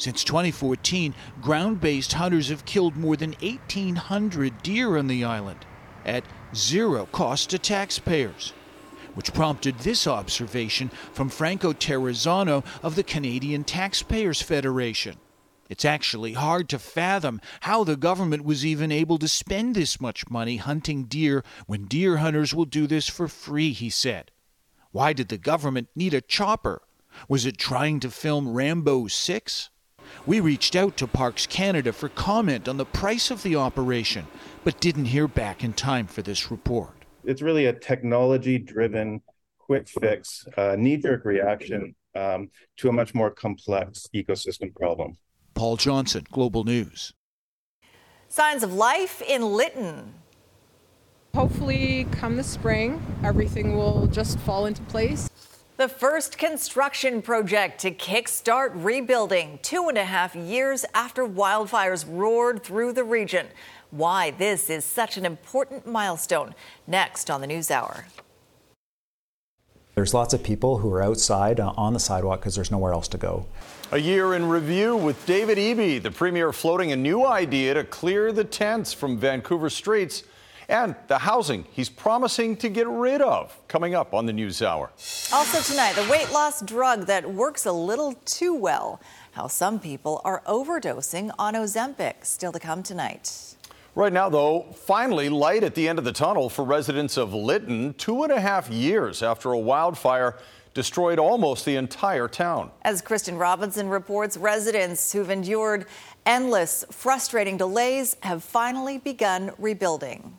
Since 0.00 0.24
2014, 0.24 1.14
ground 1.42 1.82
based 1.82 2.14
hunters 2.14 2.48
have 2.48 2.64
killed 2.64 2.96
more 2.96 3.18
than 3.18 3.34
1,800 3.42 4.62
deer 4.62 4.96
on 4.96 5.08
the 5.08 5.24
island 5.24 5.66
at 6.06 6.24
zero 6.54 7.04
cost 7.12 7.50
to 7.50 7.58
taxpayers, 7.58 8.54
which 9.12 9.34
prompted 9.34 9.80
this 9.80 10.06
observation 10.06 10.88
from 11.12 11.28
Franco 11.28 11.74
Terrazzano 11.74 12.64
of 12.82 12.96
the 12.96 13.02
Canadian 13.02 13.62
Taxpayers 13.62 14.40
Federation. 14.40 15.18
It's 15.68 15.84
actually 15.84 16.32
hard 16.32 16.70
to 16.70 16.78
fathom 16.78 17.38
how 17.60 17.84
the 17.84 17.94
government 17.94 18.42
was 18.42 18.64
even 18.64 18.90
able 18.90 19.18
to 19.18 19.28
spend 19.28 19.74
this 19.74 20.00
much 20.00 20.30
money 20.30 20.56
hunting 20.56 21.04
deer 21.04 21.44
when 21.66 21.84
deer 21.84 22.16
hunters 22.16 22.54
will 22.54 22.64
do 22.64 22.86
this 22.86 23.06
for 23.06 23.28
free, 23.28 23.72
he 23.72 23.90
said. 23.90 24.30
Why 24.92 25.12
did 25.12 25.28
the 25.28 25.36
government 25.36 25.88
need 25.94 26.14
a 26.14 26.22
chopper? 26.22 26.80
Was 27.28 27.44
it 27.44 27.58
trying 27.58 28.00
to 28.00 28.10
film 28.10 28.48
Rambo 28.48 29.06
6? 29.06 29.68
We 30.26 30.40
reached 30.40 30.76
out 30.76 30.96
to 30.98 31.06
Parks 31.06 31.46
Canada 31.46 31.92
for 31.92 32.08
comment 32.08 32.68
on 32.68 32.76
the 32.76 32.84
price 32.84 33.30
of 33.30 33.42
the 33.42 33.56
operation, 33.56 34.26
but 34.64 34.80
didn't 34.80 35.06
hear 35.06 35.28
back 35.28 35.64
in 35.64 35.72
time 35.72 36.06
for 36.06 36.22
this 36.22 36.50
report. 36.50 36.94
It's 37.24 37.42
really 37.42 37.66
a 37.66 37.72
technology 37.72 38.58
driven, 38.58 39.22
quick 39.58 39.88
fix, 39.88 40.46
uh, 40.56 40.76
knee 40.78 40.96
jerk 40.96 41.24
reaction 41.24 41.94
um, 42.14 42.50
to 42.78 42.88
a 42.88 42.92
much 42.92 43.14
more 43.14 43.30
complex 43.30 44.08
ecosystem 44.14 44.74
problem. 44.74 45.16
Paul 45.54 45.76
Johnson, 45.76 46.26
Global 46.30 46.64
News. 46.64 47.12
Signs 48.28 48.62
of 48.62 48.74
life 48.74 49.22
in 49.22 49.42
Lytton. 49.42 50.14
Hopefully, 51.34 52.08
come 52.10 52.36
the 52.36 52.42
spring, 52.42 53.00
everything 53.22 53.76
will 53.76 54.08
just 54.08 54.38
fall 54.40 54.66
into 54.66 54.82
place. 54.82 55.29
The 55.80 55.88
first 55.88 56.36
construction 56.36 57.22
project 57.22 57.80
to 57.80 57.90
kickstart 57.90 58.72
rebuilding 58.74 59.60
two 59.62 59.88
and 59.88 59.96
a 59.96 60.04
half 60.04 60.36
years 60.36 60.84
after 60.92 61.26
wildfires 61.26 62.04
roared 62.06 62.62
through 62.62 62.92
the 62.92 63.02
region. 63.02 63.46
Why 63.90 64.30
this 64.30 64.68
is 64.68 64.84
such 64.84 65.16
an 65.16 65.24
important 65.24 65.86
milestone. 65.86 66.54
Next 66.86 67.30
on 67.30 67.40
the 67.40 67.46
News 67.46 67.70
Hour. 67.70 68.04
There's 69.94 70.12
lots 70.12 70.34
of 70.34 70.42
people 70.42 70.76
who 70.76 70.92
are 70.92 71.02
outside 71.02 71.58
uh, 71.58 71.72
on 71.78 71.94
the 71.94 71.98
sidewalk 71.98 72.40
because 72.40 72.54
there's 72.54 72.70
nowhere 72.70 72.92
else 72.92 73.08
to 73.08 73.16
go. 73.16 73.46
A 73.90 73.98
year 73.98 74.34
in 74.34 74.50
review 74.50 74.98
with 74.98 75.24
David 75.24 75.56
Eby, 75.56 76.02
the 76.02 76.10
premier 76.10 76.52
floating 76.52 76.92
a 76.92 76.96
new 76.96 77.24
idea 77.24 77.72
to 77.72 77.84
clear 77.84 78.32
the 78.32 78.44
tents 78.44 78.92
from 78.92 79.16
Vancouver 79.16 79.70
streets 79.70 80.24
and 80.70 80.94
the 81.08 81.18
housing 81.18 81.66
he's 81.72 81.90
promising 81.90 82.56
to 82.58 82.68
get 82.68 82.86
rid 82.88 83.20
of. 83.20 83.56
Coming 83.68 83.94
up 83.94 84.14
on 84.14 84.24
the 84.24 84.32
News 84.32 84.62
Hour. 84.62 84.90
Also 85.32 85.60
tonight, 85.60 85.94
the 85.94 86.08
weight 86.10 86.30
loss 86.32 86.62
drug 86.62 87.06
that 87.06 87.30
works 87.30 87.66
a 87.66 87.72
little 87.72 88.14
too 88.24 88.54
well. 88.54 89.00
How 89.32 89.48
some 89.48 89.78
people 89.78 90.20
are 90.24 90.42
overdosing 90.46 91.32
on 91.38 91.54
Ozempic. 91.54 92.24
Still 92.24 92.52
to 92.52 92.58
come 92.58 92.82
tonight. 92.82 93.56
Right 93.96 94.12
now, 94.12 94.28
though, 94.28 94.62
finally 94.72 95.28
light 95.28 95.64
at 95.64 95.74
the 95.74 95.88
end 95.88 95.98
of 95.98 96.04
the 96.04 96.12
tunnel 96.12 96.48
for 96.48 96.64
residents 96.64 97.16
of 97.16 97.34
Lytton, 97.34 97.94
two 97.94 98.22
and 98.22 98.32
a 98.32 98.40
half 98.40 98.70
years 98.70 99.22
after 99.22 99.52
a 99.52 99.58
wildfire 99.58 100.36
destroyed 100.74 101.18
almost 101.18 101.64
the 101.64 101.74
entire 101.74 102.28
town. 102.28 102.70
As 102.82 103.02
Kristen 103.02 103.36
Robinson 103.36 103.88
reports, 103.88 104.36
residents 104.36 105.12
who've 105.12 105.28
endured 105.28 105.86
endless, 106.24 106.84
frustrating 106.92 107.56
delays 107.56 108.16
have 108.22 108.44
finally 108.44 108.98
begun 108.98 109.50
rebuilding. 109.58 110.38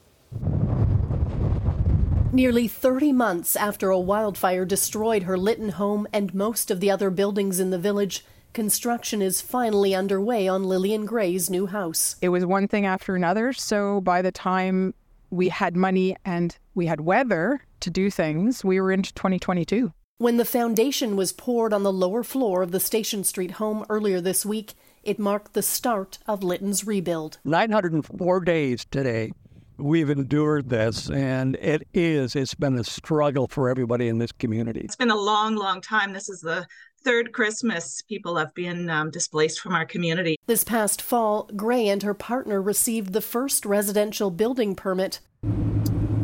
Nearly 2.34 2.70
30 2.70 3.12
months 3.12 3.58
after 3.58 3.90
a 3.90 4.00
wildfire 4.00 4.64
destroyed 4.64 5.24
her 5.24 5.38
Lytton 5.38 5.68
home 5.70 6.08
and 6.14 6.34
most 6.34 6.72
of 6.72 6.80
the 6.80 6.90
other 6.90 7.10
buildings 7.10 7.60
in 7.60 7.72
the 7.72 7.78
village, 7.78 8.24
construction 8.54 9.22
is 9.22 9.42
finally 9.42 9.94
underway 9.94 10.48
on 10.48 10.64
Lillian 10.64 11.06
Gray's 11.06 11.50
new 11.50 11.66
house. 11.66 12.16
It 12.22 12.30
was 12.30 12.46
one 12.46 12.70
thing 12.70 12.86
after 12.86 13.18
another, 13.18 13.52
so 13.52 14.00
by 14.00 14.22
the 14.22 14.32
time 14.32 14.94
we 15.30 15.50
had 15.50 15.76
money 15.76 16.16
and 16.24 16.58
we 16.74 16.86
had 16.86 17.02
weather 17.02 17.66
to 17.82 17.90
do 17.90 18.10
things, 18.10 18.64
we 18.64 18.80
were 18.80 18.94
into 18.94 19.14
2022. 19.14 19.92
When 20.18 20.38
the 20.38 20.46
foundation 20.46 21.18
was 21.18 21.34
poured 21.34 21.74
on 21.74 21.84
the 21.84 21.92
lower 21.92 22.24
floor 22.24 22.62
of 22.62 22.72
the 22.72 22.80
Station 22.80 23.26
Street 23.26 23.52
home 23.52 23.86
earlier 23.90 24.22
this 24.22 24.46
week, 24.46 24.76
it 25.04 25.20
marked 25.20 25.52
the 25.52 25.62
start 25.62 26.20
of 26.28 26.44
Lytton's 26.44 26.88
rebuild. 26.88 27.40
904 27.44 28.40
days 28.40 28.86
today 28.86 29.34
we've 29.82 30.10
endured 30.10 30.70
this, 30.70 31.10
and 31.10 31.56
it 31.56 31.88
is, 31.94 32.36
it's 32.36 32.54
been 32.54 32.78
a 32.78 32.84
struggle 32.84 33.48
for 33.48 33.70
everybody 33.70 34.08
in 34.08 34.18
this 34.18 34.32
community. 34.32 34.82
It's 34.82 34.96
been 34.96 35.12
a 35.12 35.16
long, 35.16 35.56
long 35.56 35.82
time. 35.82 36.14
This 36.14 36.30
is 36.30 36.42
the 36.42 36.66
third 37.04 37.34
Christmas 37.34 38.02
people 38.04 38.36
have 38.38 38.54
been 38.54 38.90
um, 38.90 39.10
displaced 39.10 39.60
from 39.60 39.74
our 39.74 39.86
community. 39.86 40.38
This 40.46 40.64
past 40.64 41.02
fall, 41.02 41.50
Gray 41.56 41.88
and 41.88 42.04
her 42.04 42.14
partner 42.14 42.62
received 42.62 43.14
the 43.14 43.22
first 43.22 43.66
residential 43.66 44.30
building 44.30 44.76
permit 44.76 45.20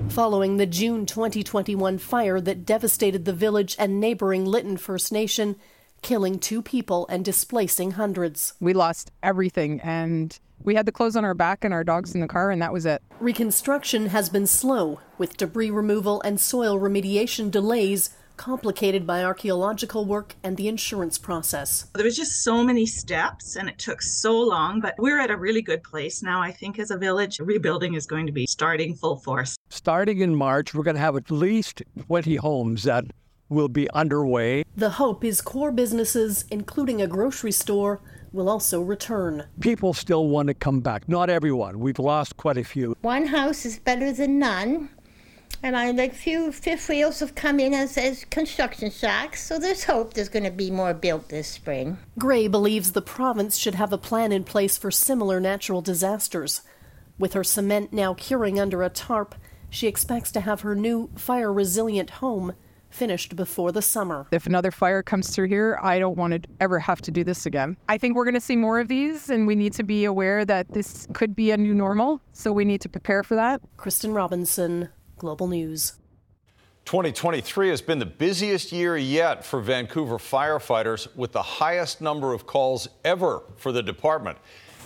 following 0.09 0.57
the 0.57 0.65
June 0.65 1.05
2021 1.05 1.97
fire 1.97 2.39
that 2.41 2.65
devastated 2.65 3.25
the 3.25 3.33
village 3.33 3.75
and 3.77 3.99
neighboring 3.99 4.45
Lytton 4.45 4.77
First 4.77 5.11
Nation, 5.11 5.55
killing 6.01 6.39
two 6.39 6.61
people 6.61 7.05
and 7.07 7.25
displacing 7.25 7.91
hundreds. 7.91 8.53
We 8.59 8.73
lost 8.73 9.11
everything 9.21 9.79
and 9.81 10.37
we 10.63 10.75
had 10.75 10.85
the 10.85 10.91
clothes 10.91 11.15
on 11.15 11.25
our 11.25 11.33
back 11.33 11.63
and 11.63 11.73
our 11.73 11.83
dogs 11.83 12.13
in 12.13 12.21
the 12.21 12.27
car, 12.27 12.51
and 12.51 12.61
that 12.61 12.73
was 12.73 12.85
it. 12.85 13.01
Reconstruction 13.19 14.07
has 14.07 14.29
been 14.29 14.47
slow, 14.47 14.99
with 15.17 15.37
debris 15.37 15.71
removal 15.71 16.21
and 16.21 16.39
soil 16.39 16.79
remediation 16.79 17.49
delays 17.49 18.09
complicated 18.37 19.05
by 19.05 19.23
archaeological 19.23 20.05
work 20.05 20.35
and 20.43 20.57
the 20.57 20.67
insurance 20.67 21.17
process. 21.17 21.87
There 21.95 22.05
was 22.05 22.15
just 22.15 22.43
so 22.43 22.63
many 22.63 22.85
steps 22.85 23.55
and 23.55 23.67
it 23.67 23.79
took 23.79 24.01
so 24.01 24.39
long, 24.39 24.79
but 24.79 24.93
we're 24.99 25.19
at 25.19 25.31
a 25.31 25.37
really 25.37 25.63
good 25.63 25.83
place 25.83 26.21
now. 26.21 26.39
I 26.39 26.51
think 26.51 26.77
as 26.79 26.91
a 26.91 26.97
village, 26.97 27.39
rebuilding 27.39 27.95
is 27.95 28.05
going 28.05 28.27
to 28.27 28.31
be 28.31 28.45
starting 28.45 28.93
full 28.93 29.17
force. 29.17 29.55
Starting 29.69 30.19
in 30.19 30.35
March, 30.35 30.73
we're 30.73 30.83
going 30.83 30.95
to 30.95 31.01
have 31.01 31.15
at 31.15 31.31
least 31.31 31.81
20 32.05 32.35
homes 32.35 32.83
that 32.83 33.05
will 33.49 33.69
be 33.69 33.89
underway. 33.91 34.63
The 34.75 34.91
hope 34.91 35.23
is 35.23 35.41
core 35.41 35.71
businesses, 35.71 36.45
including 36.51 37.01
a 37.01 37.07
grocery 37.07 37.51
store, 37.51 38.01
will 38.37 38.47
also 38.47 38.79
return. 38.79 39.45
People 39.59 39.93
still 39.93 40.27
want 40.27 40.47
to 40.47 40.53
come 40.53 40.79
back. 40.79 41.09
Not 41.09 41.29
everyone. 41.29 41.79
We've 41.79 41.99
lost 41.99 42.37
quite 42.37 42.57
a 42.57 42.63
few. 42.63 42.95
One 43.01 43.25
house 43.25 43.65
is 43.65 43.79
better 43.79 44.13
than 44.13 44.39
none. 44.39 44.89
And 45.63 45.75
I 45.75 45.89
like 45.89 46.13
few 46.13 46.51
fifth 46.51 46.87
wheels 46.87 47.19
have 47.19 47.33
come 47.33 47.59
in 47.59 47.73
as, 47.73 47.97
as 47.97 48.25
construction 48.25 48.91
sites, 48.91 49.41
so 49.41 49.57
there's 49.57 49.85
hope 49.85 50.13
there's 50.13 50.29
going 50.29 50.43
to 50.43 50.51
be 50.51 50.69
more 50.69 50.93
built 50.93 51.29
this 51.29 51.47
spring. 51.47 51.97
Gray 52.19 52.47
believes 52.47 52.91
the 52.91 53.01
province 53.01 53.57
should 53.57 53.73
have 53.73 53.91
a 53.91 53.97
plan 53.97 54.31
in 54.31 54.43
place 54.43 54.77
for 54.77 54.91
similar 54.91 55.39
natural 55.39 55.81
disasters. 55.81 56.61
With 57.17 57.33
her 57.33 57.43
cement 57.43 57.91
now 57.91 58.13
curing 58.13 58.59
under 58.59 58.83
a 58.83 58.89
tarp, 58.89 59.33
she 59.69 59.87
expects 59.87 60.31
to 60.33 60.41
have 60.41 60.61
her 60.61 60.75
new 60.75 61.09
fire 61.15 61.51
resilient 61.51 62.11
home 62.11 62.53
finished 62.97 63.35
before 63.35 63.71
the 63.71 63.81
summer. 63.81 64.25
If 64.31 64.47
another 64.47 64.71
fire 64.71 65.03
comes 65.03 65.29
through 65.29 65.49
here, 65.49 65.77
I 65.83 65.99
don't 65.99 66.17
want 66.17 66.33
to 66.33 66.41
ever 66.59 66.79
have 66.79 66.99
to 67.03 67.11
do 67.11 67.23
this 67.23 67.45
again. 67.45 67.77
I 67.87 67.99
think 67.99 68.15
we're 68.15 68.25
going 68.25 68.33
to 68.33 68.41
see 68.41 68.55
more 68.55 68.79
of 68.79 68.87
these, 68.87 69.29
and 69.29 69.45
we 69.45 69.53
need 69.53 69.73
to 69.73 69.83
be 69.83 70.05
aware 70.05 70.43
that 70.45 70.73
this 70.73 71.07
could 71.13 71.35
be 71.35 71.51
a 71.51 71.57
new 71.57 71.75
normal, 71.75 72.19
so 72.33 72.51
we 72.51 72.65
need 72.65 72.81
to 72.81 72.89
prepare 72.89 73.21
for 73.21 73.35
that. 73.35 73.61
Kristen 73.77 74.13
Robinson, 74.13 74.89
Global 75.17 75.47
News. 75.47 75.99
2023 76.85 77.69
has 77.69 77.81
been 77.81 77.99
the 77.99 78.05
busiest 78.05 78.71
year 78.71 78.97
yet 78.97 79.45
for 79.45 79.61
Vancouver 79.61 80.17
firefighters, 80.17 81.07
with 81.15 81.33
the 81.33 81.43
highest 81.43 82.01
number 82.01 82.33
of 82.33 82.47
calls 82.47 82.87
ever 83.05 83.43
for 83.57 83.71
the 83.71 83.83
department. 83.83 84.39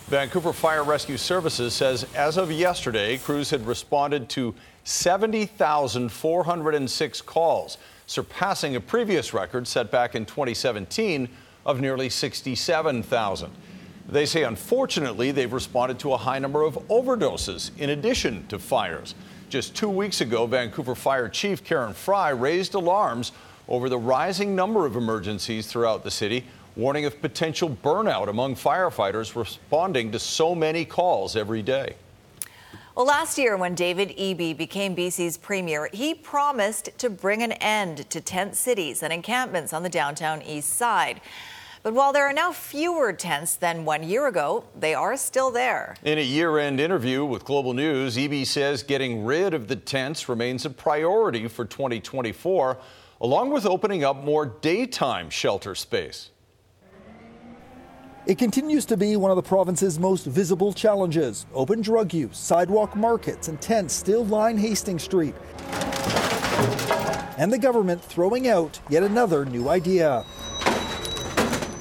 Vancouver 0.06 0.52
Fire 0.52 0.84
Rescue 0.84 1.16
Services 1.16 1.72
says 1.72 2.04
as 2.14 2.36
of 2.36 2.52
yesterday, 2.52 3.16
crews 3.16 3.48
had 3.50 3.66
responded 3.66 4.28
to 4.30 4.54
70,406 4.84 7.22
calls, 7.22 7.78
surpassing 8.06 8.76
a 8.76 8.80
previous 8.80 9.32
record 9.32 9.66
set 9.66 9.90
back 9.90 10.14
in 10.14 10.24
2017 10.24 11.28
of 11.64 11.80
nearly 11.80 12.08
67,000. 12.08 13.50
They 14.08 14.26
say, 14.26 14.42
unfortunately, 14.42 15.30
they've 15.30 15.52
responded 15.52 15.98
to 16.00 16.12
a 16.12 16.16
high 16.16 16.38
number 16.38 16.62
of 16.62 16.74
overdoses 16.88 17.70
in 17.78 17.90
addition 17.90 18.46
to 18.48 18.58
fires. 18.58 19.14
Just 19.48 19.76
two 19.76 19.88
weeks 19.88 20.20
ago, 20.20 20.46
Vancouver 20.46 20.94
Fire 20.94 21.28
Chief 21.28 21.62
Karen 21.62 21.92
Fry 21.92 22.30
raised 22.30 22.74
alarms 22.74 23.32
over 23.68 23.88
the 23.88 23.98
rising 23.98 24.56
number 24.56 24.86
of 24.86 24.96
emergencies 24.96 25.66
throughout 25.66 26.04
the 26.04 26.10
city, 26.10 26.44
warning 26.74 27.04
of 27.04 27.20
potential 27.20 27.70
burnout 27.70 28.28
among 28.28 28.56
firefighters 28.56 29.36
responding 29.36 30.10
to 30.10 30.18
so 30.18 30.54
many 30.54 30.84
calls 30.84 31.36
every 31.36 31.62
day. 31.62 31.94
Well, 32.94 33.06
last 33.06 33.38
year, 33.38 33.56
when 33.56 33.74
David 33.74 34.10
Eby 34.18 34.54
became 34.54 34.94
BC's 34.94 35.38
premier, 35.38 35.88
he 35.94 36.12
promised 36.12 36.90
to 36.98 37.08
bring 37.08 37.42
an 37.42 37.52
end 37.52 38.10
to 38.10 38.20
tent 38.20 38.54
cities 38.54 39.02
and 39.02 39.10
encampments 39.10 39.72
on 39.72 39.82
the 39.82 39.88
downtown 39.88 40.42
east 40.42 40.74
side. 40.74 41.22
But 41.82 41.94
while 41.94 42.12
there 42.12 42.26
are 42.26 42.34
now 42.34 42.52
fewer 42.52 43.14
tents 43.14 43.54
than 43.56 43.86
one 43.86 44.02
year 44.02 44.26
ago, 44.26 44.64
they 44.78 44.92
are 44.92 45.16
still 45.16 45.50
there. 45.50 45.96
In 46.04 46.18
a 46.18 46.22
year 46.22 46.58
end 46.58 46.80
interview 46.80 47.24
with 47.24 47.46
Global 47.46 47.72
News, 47.72 48.18
Eby 48.18 48.46
says 48.46 48.82
getting 48.82 49.24
rid 49.24 49.54
of 49.54 49.68
the 49.68 49.76
tents 49.76 50.28
remains 50.28 50.66
a 50.66 50.70
priority 50.70 51.48
for 51.48 51.64
2024, 51.64 52.76
along 53.22 53.52
with 53.52 53.64
opening 53.64 54.04
up 54.04 54.22
more 54.22 54.44
daytime 54.44 55.30
shelter 55.30 55.74
space. 55.74 56.28
It 58.24 58.38
continues 58.38 58.86
to 58.86 58.96
be 58.96 59.16
one 59.16 59.32
of 59.32 59.36
the 59.36 59.42
province's 59.42 59.98
most 59.98 60.26
visible 60.26 60.72
challenges 60.72 61.44
open 61.52 61.80
drug 61.80 62.14
use, 62.14 62.38
sidewalk 62.38 62.94
markets, 62.94 63.48
and 63.48 63.60
tents 63.60 63.94
still 63.94 64.24
line 64.24 64.56
Hastings 64.56 65.02
Street. 65.02 65.34
And 67.36 67.52
the 67.52 67.58
government 67.58 68.00
throwing 68.00 68.46
out 68.46 68.78
yet 68.88 69.02
another 69.02 69.44
new 69.44 69.68
idea. 69.68 70.24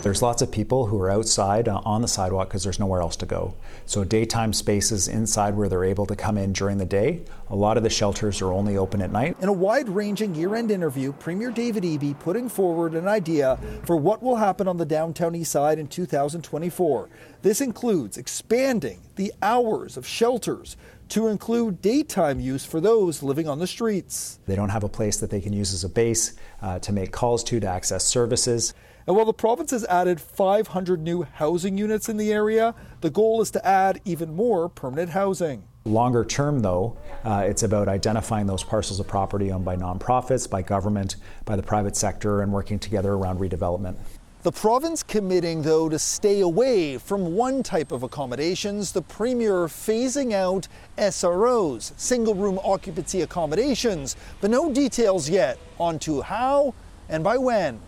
There's 0.01 0.24
lots 0.24 0.41
of 0.41 0.51
people 0.51 0.88
who 0.88 1.00
are 1.00 1.12
outside 1.12 1.67
uh, 1.67 1.79
on 1.86 2.01
the 2.01 2.08
sidewalk 2.08 2.48
because 2.48 2.63
there's 2.63 2.79
nowhere 2.79 3.01
else 3.01 3.15
to 3.17 3.27
go. 3.27 3.53
So, 3.86 4.03
daytime 4.03 4.51
spaces 4.51 5.08
inside 5.08 5.55
where 5.55 5.70
they're 5.70 5.84
able 5.84 6.08
to 6.08 6.15
come 6.15 6.39
in 6.39 6.53
during 6.53 6.79
the 6.79 6.86
day. 6.86 7.22
A 7.51 7.55
lot 7.55 7.77
of 7.77 7.84
the 7.84 7.89
shelters 7.91 8.41
are 8.41 8.51
only 8.51 8.77
open 8.77 9.03
at 9.03 9.12
night. 9.12 9.38
In 9.41 9.48
a 9.48 9.53
wide 9.53 9.88
ranging 9.89 10.34
year 10.34 10.55
end 10.55 10.72
interview, 10.72 11.13
Premier 11.13 11.51
David 11.51 11.84
Eby 11.84 12.17
putting 12.17 12.50
forward 12.50 12.96
an 12.96 13.08
idea 13.08 13.60
for 13.86 13.96
what 13.96 14.24
will 14.24 14.38
happen 14.38 14.67
on 14.67 14.77
the 14.77 14.86
downtown 14.86 15.36
east 15.36 15.51
side 15.51 15.77
in 15.77 15.88
2024. 15.88 17.08
This 17.43 17.62
includes 17.62 18.17
expanding 18.17 19.01
the 19.17 19.31
hours 19.43 19.98
of 19.98 20.08
shelters 20.08 20.77
to 21.10 21.27
include 21.27 21.79
daytime 21.81 22.39
use 22.39 22.65
for 22.65 22.81
those 22.81 23.22
living 23.22 23.48
on 23.48 23.60
the 23.60 23.67
streets. 23.67 24.39
They 24.48 24.55
don't 24.55 24.70
have 24.70 24.84
a 24.84 24.89
place 24.89 25.20
that 25.20 25.29
they 25.29 25.41
can 25.41 25.53
use 25.53 25.74
as 25.74 25.84
a 25.84 25.89
base 25.89 26.34
uh, 26.62 26.79
to 26.79 26.91
make 26.91 27.12
calls 27.12 27.43
to, 27.46 27.60
to 27.60 27.67
access 27.67 28.03
services. 28.03 28.74
And 29.08 29.15
while 29.15 29.25
the 29.25 29.34
province 29.34 29.72
has 29.72 29.84
added 29.86 30.22
500 30.22 31.01
new 31.01 31.24
housing 31.24 31.77
units 31.77 32.08
in 32.08 32.17
the 32.17 32.31
area, 32.31 32.75
the 33.01 33.10
goal 33.10 33.41
is 33.41 33.51
to 33.51 33.65
add 33.65 34.00
even 34.05 34.36
more 34.36 34.70
permanent 34.70 35.12
housing. 35.12 35.63
Longer 35.86 36.24
term, 36.24 36.60
though, 36.60 36.98
uh, 37.25 37.43
it's 37.48 37.63
about 37.63 37.88
identifying 37.88 38.46
those 38.46 38.63
parcels 38.63 39.00
of 39.00 39.08
property 39.08 39.51
owned 39.51 39.65
by 39.65 39.75
nonprofits, 39.75 40.48
by 40.48 40.62
government, 40.62 41.15
by 41.46 41.55
the 41.55 41.63
private 41.63 41.96
sector, 41.96 42.43
and 42.43 42.53
working 42.53 42.77
together 42.77 43.13
around 43.13 43.39
redevelopment. 43.39 43.98
The 44.43 44.51
province 44.51 45.01
committing, 45.01 45.63
though, 45.63 45.89
to 45.89 45.98
stay 45.98 46.41
away 46.41 47.00
from 47.00 47.36
one 47.36 47.63
type 47.63 47.91
of 47.91 48.03
accommodations, 48.03 48.91
the 48.91 49.01
Premier 49.01 49.65
phasing 49.67 50.34
out 50.34 50.67
SROs, 50.97 51.93
single 51.97 52.36
room 52.36 52.60
occupancy 52.63 53.21
accommodations, 53.21 54.15
but 54.39 54.52
no 54.52 54.71
details 54.71 55.30
yet 55.30 55.58
on 55.80 55.97
to 55.99 56.21
how 56.21 56.75
and 57.10 57.23
by 57.23 57.38
when 57.38 57.80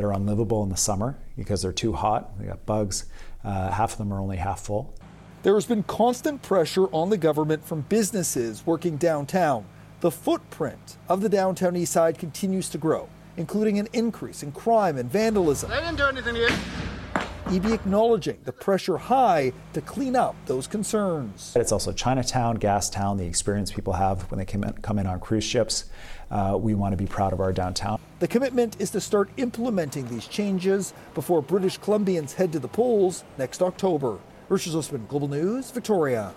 that 0.00 0.06
are 0.06 0.12
unlivable 0.12 0.62
in 0.62 0.70
the 0.70 0.76
summer 0.76 1.18
because 1.36 1.60
they're 1.60 1.72
too 1.72 1.92
hot. 1.92 2.38
They 2.38 2.46
got 2.46 2.64
bugs. 2.64 3.04
Uh, 3.44 3.70
half 3.70 3.92
of 3.92 3.98
them 3.98 4.12
are 4.12 4.18
only 4.18 4.38
half 4.38 4.60
full. 4.60 4.94
There 5.42 5.54
has 5.54 5.66
been 5.66 5.82
constant 5.82 6.40
pressure 6.40 6.86
on 6.86 7.10
the 7.10 7.18
government 7.18 7.64
from 7.64 7.82
businesses 7.82 8.64
working 8.66 8.96
downtown. 8.96 9.66
The 10.00 10.10
footprint 10.10 10.96
of 11.10 11.20
the 11.20 11.28
downtown 11.28 11.76
east 11.76 11.92
side 11.92 12.18
continues 12.18 12.70
to 12.70 12.78
grow, 12.78 13.10
including 13.36 13.78
an 13.78 13.88
increase 13.92 14.42
in 14.42 14.52
crime 14.52 14.96
and 14.96 15.10
vandalism. 15.10 15.68
They 15.68 15.76
didn't 15.80 15.96
do 15.96 16.06
anything 16.06 16.34
to 16.34 16.40
you. 16.40 16.48
Eby 17.46 17.74
acknowledging 17.74 18.38
the 18.44 18.52
pressure 18.52 18.96
high 18.96 19.52
to 19.72 19.80
clean 19.80 20.16
up 20.16 20.36
those 20.46 20.66
concerns. 20.66 21.52
It's 21.56 21.72
also 21.72 21.92
Chinatown, 21.92 22.58
Gastown, 22.58 23.18
the 23.18 23.26
experience 23.26 23.72
people 23.72 23.94
have 23.94 24.30
when 24.30 24.38
they 24.38 24.44
come 24.44 24.62
in, 24.64 24.72
come 24.74 24.98
in 24.98 25.06
on 25.06 25.20
cruise 25.20 25.44
ships. 25.44 25.86
Uh, 26.30 26.56
we 26.60 26.74
want 26.74 26.92
to 26.92 26.96
be 26.96 27.06
proud 27.06 27.32
of 27.32 27.40
our 27.40 27.52
downtown. 27.52 28.00
The 28.20 28.28
commitment 28.28 28.76
is 28.80 28.90
to 28.90 29.00
start 29.00 29.30
implementing 29.36 30.06
these 30.08 30.26
changes 30.26 30.92
before 31.14 31.42
British 31.42 31.78
Columbians 31.80 32.34
head 32.34 32.52
to 32.52 32.58
the 32.58 32.68
polls 32.68 33.24
next 33.38 33.62
October. 33.62 34.18
Richard 34.48 34.72
Zussman, 34.72 35.08
Global 35.08 35.28
News, 35.28 35.70
Victoria. 35.70 36.32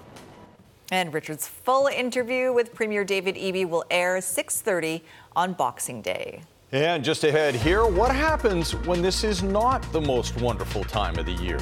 And 0.92 1.14
Richard's 1.14 1.48
full 1.48 1.88
interview 1.88 2.54
with 2.54 2.74
Premier 2.74 3.04
David 3.04 3.36
Eby 3.36 3.68
will 3.68 3.84
air 3.90 4.18
6:30 4.20 5.02
on 5.36 5.54
Boxing 5.54 6.02
Day. 6.02 6.42
And 6.72 7.04
just 7.04 7.24
ahead 7.24 7.56
here, 7.56 7.86
what 7.86 8.12
happens 8.12 8.74
when 8.88 9.02
this 9.02 9.24
is 9.24 9.44
not 9.44 9.84
the 9.92 10.02
most 10.02 10.40
wonderful 10.42 10.84
time 10.84 11.18
of 11.18 11.26
the 11.26 11.34
year? 11.34 11.60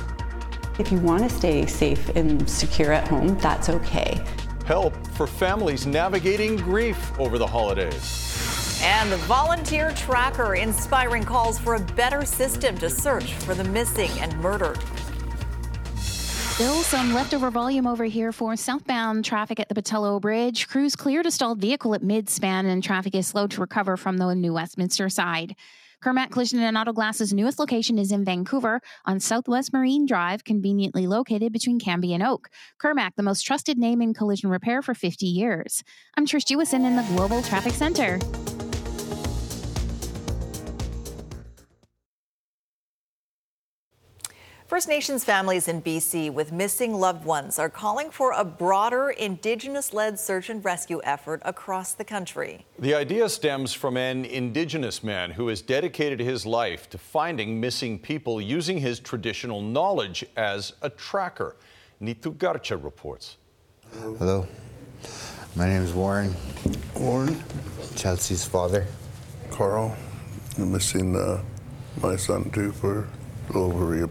If 0.79 0.91
you 0.91 0.99
want 0.99 1.23
to 1.23 1.29
stay 1.29 1.65
safe 1.65 2.09
and 2.15 2.49
secure 2.49 2.91
at 2.93 3.07
home, 3.07 3.37
that's 3.39 3.69
okay. 3.69 4.23
Help 4.71 4.95
for 5.07 5.27
families 5.27 5.85
navigating 5.85 6.55
grief 6.55 7.19
over 7.19 7.37
the 7.37 7.45
holidays. 7.45 8.79
And 8.81 9.11
the 9.11 9.17
volunteer 9.17 9.91
tracker 9.91 10.55
inspiring 10.55 11.25
calls 11.25 11.59
for 11.59 11.75
a 11.75 11.79
better 11.81 12.23
system 12.23 12.77
to 12.77 12.89
search 12.89 13.33
for 13.33 13.53
the 13.53 13.65
missing 13.65 14.09
and 14.21 14.33
murdered. 14.37 14.79
Still 15.97 16.83
some 16.83 17.09
um, 17.09 17.13
leftover 17.13 17.51
volume 17.51 17.85
over 17.85 18.05
here 18.05 18.31
for 18.31 18.55
southbound 18.55 19.25
traffic 19.25 19.59
at 19.59 19.67
the 19.67 19.75
Pattullo 19.75 20.21
Bridge. 20.21 20.69
Crews 20.69 20.95
cleared 20.95 21.25
a 21.25 21.31
stalled 21.31 21.59
vehicle 21.59 21.93
at 21.93 22.01
mid-span 22.01 22.65
and 22.65 22.81
traffic 22.81 23.13
is 23.13 23.27
slow 23.27 23.47
to 23.47 23.59
recover 23.59 23.97
from 23.97 24.19
the 24.19 24.33
New 24.33 24.53
Westminster 24.53 25.09
side. 25.09 25.53
Kermac 26.03 26.31
Collision 26.31 26.59
and 26.59 26.75
Auto 26.77 26.93
Glass's 26.93 27.31
newest 27.31 27.59
location 27.59 27.99
is 27.99 28.11
in 28.11 28.25
Vancouver 28.25 28.81
on 29.05 29.19
Southwest 29.19 29.71
Marine 29.71 30.07
Drive, 30.07 30.43
conveniently 30.43 31.05
located 31.05 31.53
between 31.53 31.79
Cambie 31.79 32.13
and 32.13 32.23
Oak. 32.23 32.49
Kermac, 32.81 33.11
the 33.17 33.23
most 33.23 33.43
trusted 33.43 33.77
name 33.77 34.01
in 34.01 34.15
collision 34.15 34.49
repair 34.49 34.81
for 34.81 34.95
50 34.95 35.27
years. 35.27 35.83
I'm 36.17 36.25
Trish 36.25 36.45
Jewison 36.45 36.85
in 36.85 36.95
the 36.95 37.03
Global 37.03 37.43
Traffic 37.43 37.73
Center. 37.73 38.19
First 44.71 44.87
Nations 44.87 45.25
families 45.25 45.67
in 45.67 45.81
BC 45.81 46.31
with 46.31 46.53
missing 46.53 46.93
loved 46.93 47.25
ones 47.25 47.59
are 47.59 47.69
calling 47.69 48.09
for 48.09 48.31
a 48.31 48.45
broader 48.45 49.09
Indigenous 49.09 49.91
led 49.93 50.17
search 50.17 50.49
and 50.49 50.63
rescue 50.63 51.01
effort 51.03 51.41
across 51.43 51.91
the 51.91 52.05
country. 52.05 52.65
The 52.79 52.93
idea 52.93 53.27
stems 53.27 53.73
from 53.73 53.97
an 53.97 54.23
Indigenous 54.23 55.03
man 55.03 55.31
who 55.31 55.49
has 55.49 55.61
dedicated 55.61 56.21
his 56.21 56.45
life 56.45 56.89
to 56.91 56.97
finding 56.97 57.59
missing 57.59 57.99
people 57.99 58.39
using 58.39 58.77
his 58.77 59.01
traditional 59.01 59.61
knowledge 59.61 60.23
as 60.37 60.71
a 60.81 60.89
tracker. 60.89 61.57
Neetu 62.01 62.33
Garcha 62.37 62.81
reports. 62.81 63.35
Hello, 63.91 64.47
my 65.53 65.67
name 65.67 65.81
is 65.81 65.91
Warren. 65.91 66.33
Warren? 66.95 67.43
Chelsea's 67.97 68.45
father. 68.45 68.87
Carl. 69.49 69.93
I'm 70.57 70.71
missing 70.71 71.13
uh, 71.17 71.43
my 72.01 72.15
son 72.15 72.49
too 72.51 72.71
for 72.71 73.09
over 73.53 74.01
a 74.01 74.07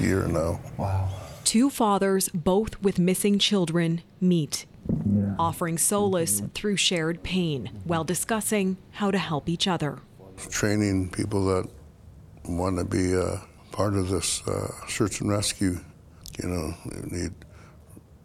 year 0.00 0.26
now. 0.26 0.60
Wow. 0.76 1.08
Two 1.44 1.70
fathers, 1.70 2.28
both 2.28 2.80
with 2.82 2.98
missing 2.98 3.38
children, 3.38 4.02
meet, 4.20 4.66
yeah. 4.88 5.34
offering 5.38 5.78
solace 5.78 6.42
through 6.54 6.76
shared 6.76 7.22
pain 7.22 7.70
while 7.84 8.04
discussing 8.04 8.76
how 8.92 9.10
to 9.10 9.18
help 9.18 9.48
each 9.48 9.66
other. 9.66 9.98
Training 10.50 11.10
people 11.10 11.46
that 11.46 11.68
want 12.44 12.78
to 12.78 12.84
be 12.84 13.14
a 13.14 13.42
part 13.72 13.94
of 13.94 14.08
this 14.08 14.46
uh, 14.46 14.70
search 14.88 15.20
and 15.20 15.30
rescue. 15.30 15.80
You 16.42 16.48
know, 16.48 16.74
we 16.86 17.18
need 17.18 17.32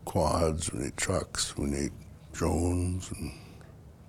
quads, 0.05 0.71
we 0.71 0.83
need 0.83 0.97
trucks, 0.97 1.57
we 1.57 1.65
need 1.65 1.91
drones 2.31 3.11
and 3.11 3.33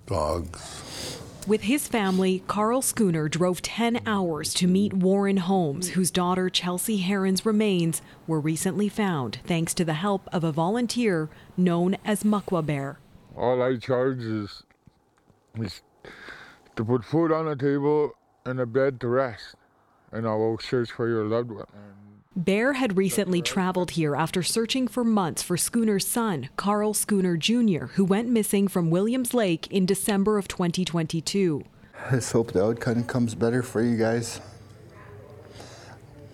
dogs. 0.05 1.19
With 1.47 1.61
his 1.61 1.87
family, 1.87 2.43
Carl 2.47 2.81
Schooner 2.81 3.29
drove 3.29 3.61
10 3.61 4.01
hours 4.05 4.53
to 4.55 4.67
meet 4.67 4.91
Warren 4.91 5.37
Holmes, 5.37 5.91
whose 5.91 6.11
daughter 6.11 6.49
Chelsea 6.49 6.97
Heron's 6.97 7.45
remains 7.45 8.01
were 8.27 8.41
recently 8.41 8.89
found 8.89 9.39
thanks 9.45 9.73
to 9.75 9.85
the 9.85 9.93
help 9.93 10.27
of 10.33 10.43
a 10.43 10.51
volunteer 10.51 11.29
known 11.55 11.95
as 12.03 12.23
Mukwa 12.23 12.65
Bear. 12.65 12.99
All 13.37 13.61
I 13.61 13.77
charge 13.77 14.19
is, 14.19 14.63
is 15.57 15.81
to 16.75 16.83
put 16.83 17.05
food 17.05 17.31
on 17.31 17.45
the 17.45 17.55
table 17.55 18.11
and 18.45 18.59
a 18.59 18.65
bed 18.65 18.99
to 18.99 19.07
rest, 19.07 19.55
and 20.11 20.27
I'll 20.27 20.57
search 20.59 20.91
for 20.91 21.07
your 21.07 21.23
loved 21.23 21.51
one. 21.51 21.65
Bear 22.37 22.73
had 22.73 22.97
recently 22.97 23.41
traveled 23.41 23.89
here 23.91 24.15
after 24.15 24.43
searching 24.43 24.87
for 24.87 25.03
months 25.03 25.41
for 25.41 25.57
Schooner's 25.57 26.05
son, 26.05 26.49
Carl 26.55 26.93
Schooner 26.93 27.35
Jr., 27.35 27.85
who 27.95 28.05
went 28.05 28.29
missing 28.29 28.67
from 28.67 28.91
Williams 28.91 29.33
Lake 29.33 29.65
in 29.71 29.87
December 29.87 30.37
of 30.37 30.47
2022. 30.47 31.63
Let's 32.11 32.31
hope 32.31 32.51
the 32.51 32.63
outcome 32.63 33.05
comes 33.05 33.33
better 33.33 33.63
for 33.63 33.81
you 33.81 33.97
guys. 33.97 34.39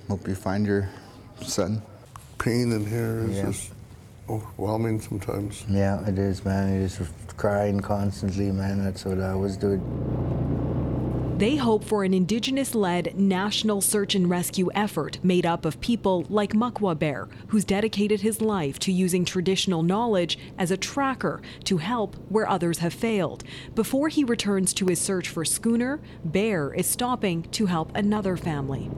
Hope 0.09 0.27
you 0.27 0.35
find 0.35 0.67
your 0.67 0.89
son. 1.41 1.81
Pain 2.37 2.73
in 2.73 2.85
here 2.85 3.19
is 3.29 3.37
Yeah. 3.37 3.45
just 3.45 3.71
overwhelming 4.29 4.99
sometimes. 4.99 5.63
Yeah, 5.69 6.05
it 6.05 6.19
is, 6.19 6.43
man. 6.43 6.67
It 6.73 6.81
is 6.83 6.99
crying 7.37 7.79
constantly, 7.79 8.51
man. 8.51 8.83
That's 8.83 9.05
what 9.05 9.21
I 9.21 9.35
was 9.35 9.55
doing. 9.55 9.79
They 11.43 11.57
hope 11.57 11.83
for 11.83 12.05
an 12.05 12.13
Indigenous 12.13 12.73
led 12.73 13.19
national 13.19 13.81
search 13.81 14.15
and 14.15 14.29
rescue 14.29 14.69
effort 14.73 15.19
made 15.23 15.45
up 15.45 15.65
of 15.65 15.81
people 15.81 16.25
like 16.29 16.53
Mukwa 16.53 16.97
Bear, 16.97 17.27
who's 17.47 17.65
dedicated 17.65 18.21
his 18.21 18.39
life 18.39 18.79
to 18.79 18.93
using 18.93 19.25
traditional 19.25 19.83
knowledge 19.83 20.39
as 20.57 20.71
a 20.71 20.77
tracker 20.77 21.41
to 21.65 21.79
help 21.79 22.15
where 22.29 22.47
others 22.49 22.77
have 22.77 22.93
failed. 22.93 23.43
Before 23.75 24.07
he 24.07 24.23
returns 24.23 24.73
to 24.75 24.85
his 24.85 25.01
search 25.01 25.27
for 25.27 25.43
Schooner, 25.43 25.99
Bear 26.23 26.73
is 26.73 26.87
stopping 26.87 27.43
to 27.51 27.65
help 27.65 27.93
another 27.93 28.37
family. 28.37 28.89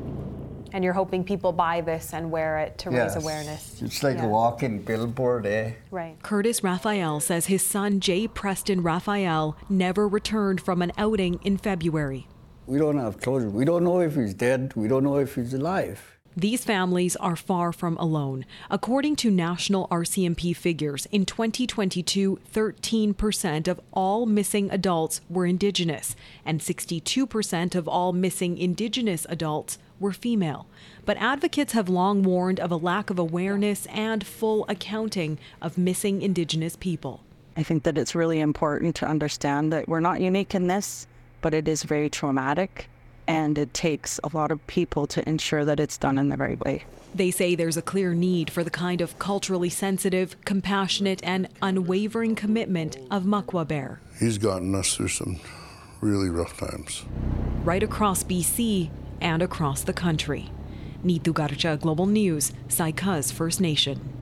And 0.71 0.83
you're 0.83 0.93
hoping 0.93 1.23
people 1.23 1.51
buy 1.51 1.81
this 1.81 2.13
and 2.13 2.29
wear 2.29 2.59
it 2.59 2.77
to 2.77 2.91
raise 2.91 3.15
Yes. 3.15 3.23
awareness. 3.23 3.81
It's 3.81 4.03
like 4.03 4.17
Yeah. 4.17 4.25
a 4.25 4.29
walking 4.29 4.83
billboard, 4.83 5.47
eh? 5.47 5.71
Right. 5.89 6.21
Curtis 6.21 6.63
Raphael 6.63 7.19
says 7.19 7.47
his 7.47 7.63
son 7.63 7.99
Jay 7.99 8.27
Preston 8.27 8.83
Raphael 8.83 9.57
never 9.67 10.07
returned 10.07 10.61
from 10.61 10.83
an 10.83 10.91
outing 10.95 11.39
in 11.43 11.57
February. 11.57 12.27
We 12.67 12.79
don't 12.79 12.97
have 12.97 13.21
closure. 13.21 13.49
We 13.49 13.65
don't 13.65 13.83
know 13.83 13.99
if 13.99 14.15
he's 14.15 14.33
dead. 14.33 14.73
We 14.75 14.87
don't 14.87 15.03
know 15.03 15.17
if 15.17 15.35
he's 15.35 15.53
alive. 15.53 16.15
These 16.37 16.65
families 16.65 17.15
are 17.15 17.37
far 17.37 17.71
from 17.71 17.95
alone. 17.95 18.45
According 18.69 19.15
to 19.17 19.31
national 19.31 19.87
RCMP 19.87 20.53
figures, 20.53 21.05
in 21.05 21.25
2022, 21.25 22.39
13% 22.53 23.67
of 23.69 23.79
all 23.93 24.25
missing 24.25 24.69
adults 24.69 25.21
were 25.29 25.45
Indigenous, 25.45 26.13
and 26.43 26.59
62% 26.59 27.75
of 27.75 27.87
all 27.87 28.11
missing 28.11 28.57
Indigenous 28.57 29.25
adults 29.29 29.77
were 29.97 30.11
female. 30.11 30.67
But 31.05 31.15
advocates 31.17 31.71
have 31.71 31.87
long 31.87 32.21
warned 32.21 32.59
of 32.59 32.69
a 32.69 32.75
lack 32.75 33.09
of 33.09 33.17
awareness 33.17 33.85
and 33.85 34.25
full 34.25 34.65
accounting 34.67 35.37
of 35.61 35.77
missing 35.77 36.21
Indigenous 36.21 36.75
people. 36.75 37.21
I 37.55 37.63
think 37.63 37.83
that 37.83 37.97
it's 37.97 38.13
really 38.13 38.41
important 38.41 38.95
to 38.95 39.07
understand 39.07 39.71
that 39.71 39.87
we're 39.87 40.01
not 40.01 40.19
unique 40.19 40.53
in 40.53 40.67
this, 40.67 41.07
but 41.45 41.53
it 41.53 41.67
is 41.67 41.83
very 41.83 42.09
traumatic 42.09 42.89
and 43.27 43.55
it 43.59 43.71
takes 43.71 44.19
a 44.23 44.35
lot 44.35 44.49
of 44.49 44.65
people 44.65 45.05
to 45.05 45.29
ensure 45.29 45.63
that 45.63 45.79
it's 45.79 45.95
done 45.95 46.17
in 46.17 46.29
the 46.29 46.37
right 46.37 46.59
way. 46.61 46.83
They 47.13 47.29
say 47.29 47.53
there's 47.53 47.77
a 47.77 47.83
clear 47.83 48.15
need 48.15 48.49
for 48.49 48.63
the 48.63 48.71
kind 48.71 48.99
of 48.99 49.19
culturally 49.19 49.69
sensitive, 49.69 50.43
compassionate, 50.43 51.21
and 51.23 51.47
unwavering 51.61 52.33
commitment 52.33 52.97
of 53.11 53.25
Mukwa 53.25 53.67
Bear. 53.67 54.01
He's 54.19 54.39
gotten 54.39 54.73
us 54.73 54.95
through 54.95 55.09
some 55.09 55.39
really 56.01 56.29
rough 56.29 56.57
times. 56.57 57.05
right 57.63 57.83
across 57.83 58.23
BC 58.23 58.89
and 59.21 59.43
across 59.43 59.83
the 59.83 59.93
country. 59.93 60.49
Neetu 61.03 61.31
Garcha, 61.31 61.79
Global 61.79 62.07
News, 62.07 62.53
Saik'uz 62.69 63.31
First 63.31 63.61
Nation. 63.61 64.14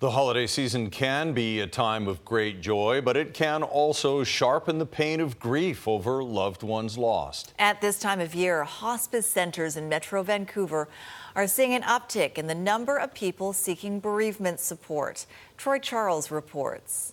The 0.00 0.12
holiday 0.12 0.46
season 0.46 0.88
can 0.88 1.34
be 1.34 1.60
a 1.60 1.66
time 1.66 2.08
of 2.08 2.24
great 2.24 2.62
joy, 2.62 3.02
but 3.02 3.18
it 3.18 3.34
can 3.34 3.62
also 3.62 4.24
sharpen 4.24 4.78
the 4.78 4.86
pain 4.86 5.20
of 5.20 5.38
grief 5.38 5.86
over 5.86 6.24
loved 6.24 6.62
ones 6.62 6.96
lost. 6.96 7.52
At 7.58 7.82
this 7.82 7.98
time 7.98 8.18
of 8.18 8.34
year, 8.34 8.64
hospice 8.64 9.26
centers 9.26 9.76
in 9.76 9.90
Metro 9.90 10.22
Vancouver 10.22 10.88
are 11.36 11.46
seeing 11.46 11.74
an 11.74 11.82
uptick 11.82 12.38
in 12.38 12.46
the 12.46 12.54
number 12.54 12.96
of 12.96 13.12
people 13.12 13.52
seeking 13.52 14.00
bereavement 14.00 14.58
support. 14.58 15.26
Troy 15.58 15.78
Charles 15.78 16.30
reports. 16.30 17.12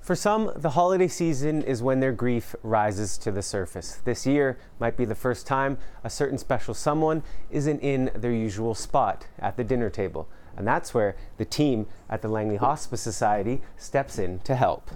For 0.00 0.16
some, 0.16 0.52
the 0.56 0.70
holiday 0.70 1.08
season 1.08 1.60
is 1.60 1.82
when 1.82 2.00
their 2.00 2.12
grief 2.12 2.56
rises 2.62 3.18
to 3.18 3.30
the 3.30 3.42
surface. 3.42 3.96
This 4.06 4.26
year 4.26 4.58
might 4.78 4.96
be 4.96 5.04
the 5.04 5.14
first 5.14 5.46
time 5.46 5.76
a 6.02 6.08
certain 6.08 6.38
special 6.38 6.72
someone 6.72 7.22
isn't 7.50 7.80
in 7.80 8.10
their 8.14 8.32
usual 8.32 8.74
spot 8.74 9.26
at 9.38 9.58
the 9.58 9.64
dinner 9.64 9.90
table. 9.90 10.30
And 10.56 10.66
that's 10.66 10.92
where 10.92 11.16
the 11.36 11.44
team 11.44 11.86
at 12.08 12.22
the 12.22 12.28
Langley 12.28 12.56
Hospice 12.56 13.00
Society 13.00 13.62
steps 13.76 14.18
in 14.18 14.40
to 14.40 14.54
help. 14.54 14.90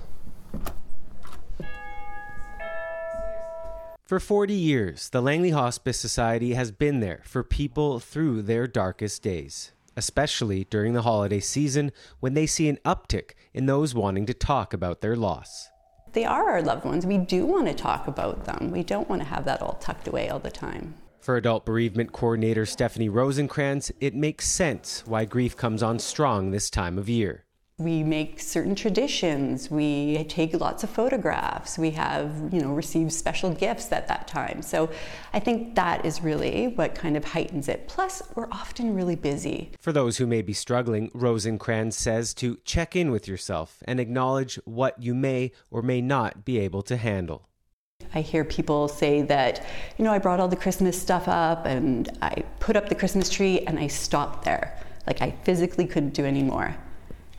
For 4.07 4.21
40 4.21 4.53
years, 4.53 5.09
the 5.09 5.23
Langley 5.23 5.51
Hospice 5.51 5.99
Society 5.99 6.53
has 6.53 6.71
been 6.71 7.01
there 7.01 7.23
for 7.25 7.43
people 7.43 8.01
through 8.01 8.43
their 8.43 8.67
darkest 8.67 9.23
days, 9.23 9.73
especially 9.97 10.65
during 10.65 10.93
the 10.93 11.03
holiday 11.03 11.41
season 11.41 11.91
when 12.21 12.35
they 12.35 12.47
see 12.47 12.69
an 12.69 12.79
uptick 12.85 13.31
in 13.55 13.65
those 13.65 13.95
wanting 13.95 14.27
to 14.27 14.35
talk 14.35 14.75
about 14.75 15.01
their 15.01 15.17
loss. 15.17 15.71
They 16.13 16.27
are 16.27 16.51
our 16.51 16.63
loved 16.63 16.85
ones. 16.85 17.07
We 17.07 17.17
do 17.17 17.47
want 17.47 17.67
to 17.67 17.75
talk 17.75 18.07
about 18.07 18.45
them. 18.45 18.71
We 18.71 18.85
don't 18.85 19.09
want 19.09 19.23
to 19.23 19.29
have 19.29 19.47
that 19.47 19.63
all 19.63 19.79
tucked 19.81 20.07
away 20.07 20.29
all 20.29 20.39
the 20.39 20.51
time. 20.51 20.95
For 21.25 21.39
adult 21.39 21.65
bereavement 21.65 22.13
coordinator 22.13 22.67
Stephanie 22.67 23.09
Rosenkrantz, 23.09 23.91
it 23.99 24.15
makes 24.15 24.47
sense 24.47 25.03
why 25.07 25.25
grief 25.25 25.57
comes 25.57 25.83
on 25.83 25.99
strong 25.99 26.51
this 26.51 26.69
time 26.69 26.99
of 26.99 27.09
year. 27.09 27.47
We 27.79 28.03
make 28.03 28.39
certain 28.41 28.75
traditions. 28.75 29.71
We 29.71 30.25
take 30.25 30.53
lots 30.61 30.85
of 30.85 30.91
photographs. 30.91 31.79
We 31.79 31.93
have, 31.93 32.51
you 32.53 32.61
know, 32.61 32.75
received 32.75 33.11
special 33.11 33.55
gifts 33.55 33.91
at 33.91 34.07
that 34.09 34.29
time. 34.29 34.61
So 34.61 34.91
I 35.33 35.41
think 35.41 35.75
that 35.77 36.05
is 36.05 36.21
really 36.21 36.69
what 36.69 36.95
kind 36.95 37.17
of 37.17 37.25
heightens 37.25 37.69
it. 37.69 37.89
Plus, 37.89 38.23
we're 38.35 38.51
often 38.53 38.95
really 38.95 39.17
busy. 39.17 39.71
For 39.81 39.93
those 39.93 40.19
who 40.19 40.27
may 40.27 40.43
be 40.43 40.53
struggling, 40.53 41.09
Rosenkrantz 41.13 41.95
says 41.95 42.35
to 42.35 42.59
check 42.67 42.95
in 42.95 43.11
with 43.11 43.27
yourself 43.27 43.83
and 43.87 43.99
acknowledge 43.99 44.57
what 44.67 45.03
you 45.03 45.15
may 45.15 45.53
or 45.71 45.81
may 45.81 46.03
not 46.03 46.45
be 46.45 46.59
able 46.59 46.83
to 46.83 46.99
handle. 46.99 47.49
I 48.15 48.21
hear 48.21 48.45
people 48.45 48.89
say 48.89 49.23
that, 49.23 49.67
you 49.99 50.05
know, 50.05 50.13
I 50.13 50.19
brought 50.19 50.41
all 50.41 50.49
the 50.49 50.57
Christmas 50.57 51.01
stuff 51.01 51.29
up 51.29 51.67
and 51.67 52.09
I 52.23 52.45
put 52.61 52.77
up 52.77 52.89
the 52.89 52.95
Christmas 52.95 53.29
tree 53.29 53.61
and 53.67 53.79
I 53.79 53.89
stopped 53.89 54.45
there. 54.45 54.79
Like 55.07 55.21
I 55.21 55.33
physically 55.43 55.87
couldn't 55.87 56.15
do 56.15 56.25
any 56.25 56.43
more. 56.43 56.77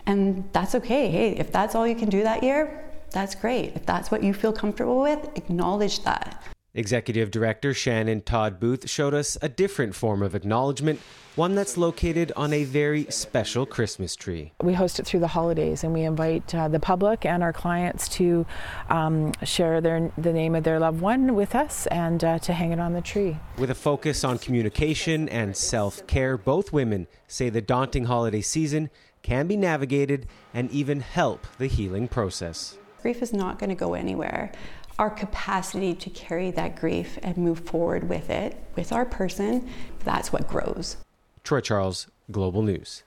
And 0.06 0.48
that's 0.52 0.76
okay. 0.76 1.10
Hey, 1.10 1.32
if 1.32 1.52
that's 1.52 1.74
all 1.76 1.88
you 1.88 1.96
can 1.96 2.10
do 2.10 2.24
that 2.24 2.44
year, 2.44 2.84
that's 3.12 3.34
great. 3.34 3.74
If 3.76 3.86
that's 3.86 4.12
what 4.12 4.22
you 4.22 4.34
feel 4.34 4.54
comfortable 4.54 5.02
with, 5.02 5.30
acknowledge 5.36 6.04
that. 6.04 6.55
Executive 6.76 7.32
Director 7.32 7.74
Shannon 7.74 8.22
Todd 8.22 8.60
Booth 8.60 8.90
showed 8.90 9.14
us 9.14 9.38
a 9.42 9.48
different 9.48 9.96
form 9.96 10.22
of 10.22 10.36
acknowledgement, 10.36 11.00
one 11.36 11.56
that's 11.56 11.78
located 11.78 12.34
on 12.36 12.52
a 12.52 12.66
very 12.66 13.06
special 13.06 13.66
Christmas 13.66 14.16
tree. 14.16 14.52
We 14.62 14.74
host 14.74 15.00
it 15.00 15.06
through 15.06 15.22
the 15.22 15.28
holidays 15.28 15.86
and 15.86 15.94
we 15.94 16.04
invite 16.04 16.54
uh, 16.54 16.68
the 16.68 16.80
public 16.80 17.26
and 17.26 17.42
our 17.42 17.54
clients 17.54 18.10
to 18.10 18.46
um, 18.90 19.32
share 19.44 19.80
their, 19.80 20.12
the 20.18 20.34
name 20.34 20.54
of 20.54 20.66
their 20.66 20.80
loved 20.80 21.00
one 21.00 21.34
with 21.34 21.56
us 21.56 21.88
and 21.88 22.24
uh, 22.24 22.40
to 22.40 22.54
hang 22.54 22.74
it 22.74 22.80
on 22.80 22.94
the 22.94 23.02
tree. 23.02 23.38
With 23.58 23.72
a 23.72 23.76
focus 23.76 24.24
on 24.26 24.38
communication 24.38 25.30
and 25.30 25.56
self 25.56 26.06
care, 26.08 26.38
both 26.38 26.74
women 26.74 27.08
say 27.28 27.50
the 27.50 27.62
daunting 27.62 28.06
holiday 28.06 28.42
season 28.42 28.90
can 29.24 29.48
be 29.48 29.58
navigated 29.58 30.28
and 30.54 30.70
even 30.72 31.00
help 31.00 31.48
the 31.58 31.68
healing 31.68 32.08
process. 32.08 32.78
Grief 33.02 33.22
is 33.22 33.34
not 33.34 33.60
going 33.60 33.70
to 33.70 33.76
go 33.76 33.94
anywhere. 33.94 34.52
Our 34.98 35.10
capacity 35.10 35.94
to 35.96 36.10
carry 36.10 36.52
that 36.52 36.78
grief 36.80 37.20
and 37.22 37.38
move 37.38 37.60
forward 37.60 38.08
with 38.08 38.30
it, 38.30 38.56
with 38.76 38.94
our 38.94 39.06
person, 39.06 39.68
that's 40.04 40.32
what 40.32 40.48
grows. 40.48 40.98
Troy 41.44 41.60
Charles, 41.60 42.08
Global 42.32 42.62
News. 42.62 43.04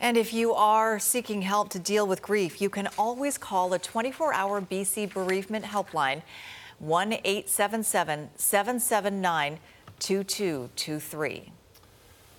And 0.00 0.16
if 0.16 0.32
you 0.32 0.52
are 0.52 0.98
seeking 0.98 1.42
help 1.42 1.70
to 1.70 1.78
deal 1.78 2.06
with 2.06 2.22
grief, 2.22 2.60
you 2.60 2.70
can 2.70 2.88
always 2.98 3.38
call 3.38 3.72
a 3.72 3.78
24 3.78 4.32
hour 4.32 4.60
BC 4.60 5.12
bereavement 5.12 5.64
helpline 5.64 6.22
1 6.78 7.14
877 7.24 8.30
779 8.36 9.58
2223. 9.98 11.52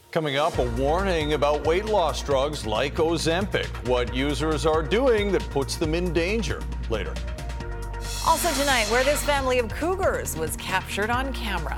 Coming 0.09 0.37
up, 0.37 0.57
a 0.57 0.63
warning 0.81 1.33
about 1.33 1.67
weight 1.67 1.85
loss 1.85 2.23
drugs 2.23 2.65
like 2.65 2.95
Ozempic, 2.95 3.67
what 3.89 4.15
users 4.15 4.65
are 4.65 4.81
doing 4.81 5.33
that 5.33 5.41
puts 5.49 5.75
them 5.75 5.93
in 5.93 6.13
danger. 6.13 6.61
Later. 6.89 7.13
Also, 8.25 8.49
tonight, 8.53 8.85
where 8.89 9.03
this 9.03 9.21
family 9.23 9.59
of 9.59 9.67
cougars 9.67 10.37
was 10.37 10.55
captured 10.55 11.09
on 11.09 11.33
camera. 11.33 11.77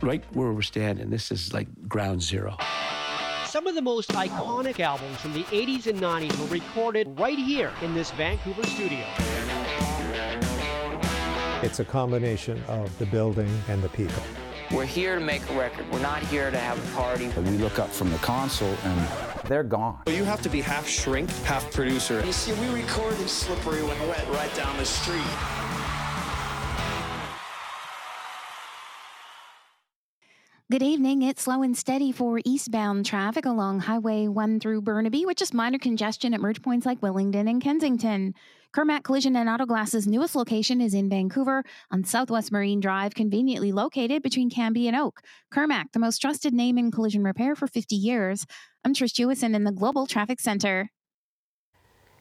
Right 0.00 0.24
where 0.32 0.52
we're 0.52 0.62
standing, 0.62 1.10
this 1.10 1.32
is 1.32 1.52
like 1.52 1.66
ground 1.88 2.22
zero. 2.22 2.56
Some 3.46 3.66
of 3.66 3.74
the 3.74 3.82
most 3.82 4.10
iconic 4.10 4.78
albums 4.78 5.16
from 5.16 5.32
the 5.32 5.42
80s 5.44 5.88
and 5.88 6.00
90s 6.00 6.38
were 6.38 6.46
recorded 6.46 7.18
right 7.18 7.38
here 7.38 7.72
in 7.82 7.94
this 7.94 8.12
Vancouver 8.12 8.64
studio. 8.64 9.04
It's 11.62 11.80
a 11.80 11.84
combination 11.84 12.62
of 12.68 12.96
the 13.00 13.06
building 13.06 13.50
and 13.68 13.82
the 13.82 13.88
people. 13.88 14.22
We're 14.74 14.84
here 14.86 15.14
to 15.14 15.20
make 15.20 15.48
a 15.50 15.54
record. 15.56 15.88
We're 15.92 16.00
not 16.00 16.20
here 16.24 16.50
to 16.50 16.58
have 16.58 16.76
a 16.76 16.96
party. 16.96 17.28
We 17.28 17.58
look 17.58 17.78
up 17.78 17.90
from 17.90 18.10
the 18.10 18.18
console 18.18 18.74
and 18.82 19.08
they're 19.46 19.62
gone. 19.62 20.02
You 20.08 20.24
have 20.24 20.42
to 20.42 20.48
be 20.48 20.60
half 20.60 20.88
shrink, 20.88 21.30
half 21.44 21.72
producer. 21.72 22.24
You 22.26 22.32
see, 22.32 22.52
we 22.60 22.82
recorded 22.82 23.28
Slippery 23.28 23.84
When 23.84 24.08
Wet 24.08 24.26
right 24.30 24.52
down 24.56 24.76
the 24.76 24.84
street. 24.84 25.22
Good 30.72 30.82
evening. 30.82 31.22
It's 31.22 31.42
slow 31.42 31.62
and 31.62 31.76
steady 31.76 32.10
for 32.10 32.40
eastbound 32.44 33.06
traffic 33.06 33.46
along 33.46 33.80
Highway 33.80 34.26
1 34.26 34.58
through 34.58 34.80
Burnaby, 34.82 35.24
with 35.24 35.36
just 35.36 35.54
minor 35.54 35.78
congestion 35.78 36.34
at 36.34 36.40
merge 36.40 36.62
points 36.62 36.84
like 36.84 37.00
Willingdon 37.00 37.48
and 37.48 37.62
Kensington. 37.62 38.34
Kermac 38.74 39.04
Collision 39.04 39.36
and 39.36 39.48
Auto 39.48 39.66
Glass's 39.66 40.04
newest 40.04 40.34
location 40.34 40.80
is 40.80 40.94
in 40.94 41.08
Vancouver 41.08 41.62
on 41.92 42.02
Southwest 42.02 42.50
Marine 42.50 42.80
Drive, 42.80 43.14
conveniently 43.14 43.70
located 43.70 44.20
between 44.20 44.50
Cambie 44.50 44.88
and 44.88 44.96
Oak. 44.96 45.20
Kermac, 45.52 45.92
the 45.92 46.00
most 46.00 46.18
trusted 46.18 46.52
name 46.52 46.76
in 46.76 46.90
collision 46.90 47.22
repair 47.22 47.54
for 47.54 47.68
50 47.68 47.94
years. 47.94 48.44
I'm 48.84 48.92
Trish 48.92 49.12
Jewison 49.12 49.54
in 49.54 49.62
the 49.62 49.70
Global 49.70 50.06
Traffic 50.08 50.40
Center. 50.40 50.90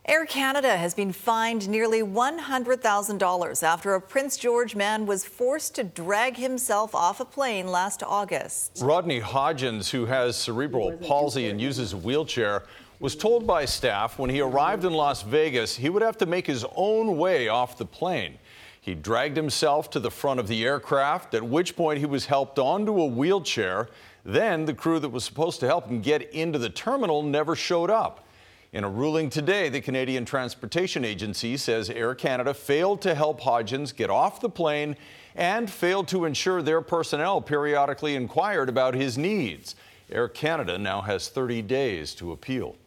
Air 0.06 0.26
Canada 0.26 0.78
has 0.78 0.94
been 0.94 1.12
fined 1.12 1.68
nearly 1.68 2.02
$100,000 2.02 3.64
after 3.64 3.96
a 3.96 4.02
Prince 4.02 4.38
George 4.38 4.76
man 4.76 5.08
was 5.08 5.24
forced 5.24 5.74
to 5.76 5.84
drag 5.84 6.36
himself 6.36 6.94
off 6.94 7.20
a 7.20 7.26
plane 7.26 7.68
last 7.68 8.04
August. 8.04 8.80
Rodney 8.84 9.22
Hodgins, 9.22 9.90
who 9.90 10.06
has 10.06 10.36
cerebral 10.36 10.92
palsy 10.98 11.48
and 11.48 11.60
uses 11.60 11.94
a 11.94 11.98
wheelchair, 11.98 12.64
was 13.04 13.18
told 13.18 13.46
by 13.46 13.66
staff 13.66 14.18
when 14.18 14.30
he 14.30 14.40
arrived 14.40 14.86
in 14.86 14.94
Las 14.94 15.24
Vegas 15.24 15.76
he 15.76 15.90
would 15.90 16.02
have 16.02 16.18
to 16.18 16.26
make 16.26 16.48
his 16.48 16.66
own 16.74 17.18
way 17.18 17.50
off 17.50 17.78
the 17.78 17.86
plane. 17.86 18.38
He 18.80 18.96
dragged 18.96 19.36
himself 19.36 19.90
to 19.90 20.00
the 20.00 20.10
front 20.10 20.40
of 20.40 20.48
the 20.48 20.64
aircraft, 20.64 21.34
at 21.34 21.44
which 21.44 21.76
point 21.76 22.00
he 22.00 22.06
was 22.06 22.28
helped 22.28 22.58
onto 22.60 23.02
a 23.02 23.06
wheelchair. 23.06 23.90
Then 24.24 24.64
the 24.64 24.74
crew 24.74 25.00
that 25.00 25.10
was 25.10 25.26
supposed 25.26 25.60
to 25.60 25.68
help 25.68 25.90
him 25.90 26.00
get 26.00 26.32
into 26.32 26.58
the 26.58 26.70
terminal 26.70 27.22
never 27.24 27.58
showed 27.58 27.90
up. 27.90 28.26
In 28.72 28.86
a 28.86 28.90
ruling 28.90 29.30
today, 29.30 29.68
the 29.68 29.82
Canadian 29.82 30.24
Transportation 30.24 31.04
Agency 31.04 31.58
says 31.58 31.90
Air 31.90 32.16
Canada 32.16 32.54
failed 32.54 33.02
to 33.02 33.16
help 33.16 33.42
Hodgins 33.42 33.94
get 33.94 34.10
off 34.12 34.40
the 34.40 34.50
plane 34.50 34.96
and 35.36 35.70
failed 35.70 36.08
to 36.08 36.24
ensure 36.24 36.62
their 36.62 36.80
personnel 36.80 37.42
periodically 37.42 38.16
inquired 38.16 38.70
about 38.70 38.94
his 38.94 39.18
needs. 39.18 39.76
Air 40.10 40.30
Canada 40.30 40.78
now 40.78 41.02
has 41.02 41.28
30 41.28 41.64
days 41.64 42.16
to 42.16 42.32
appeal. 42.32 42.78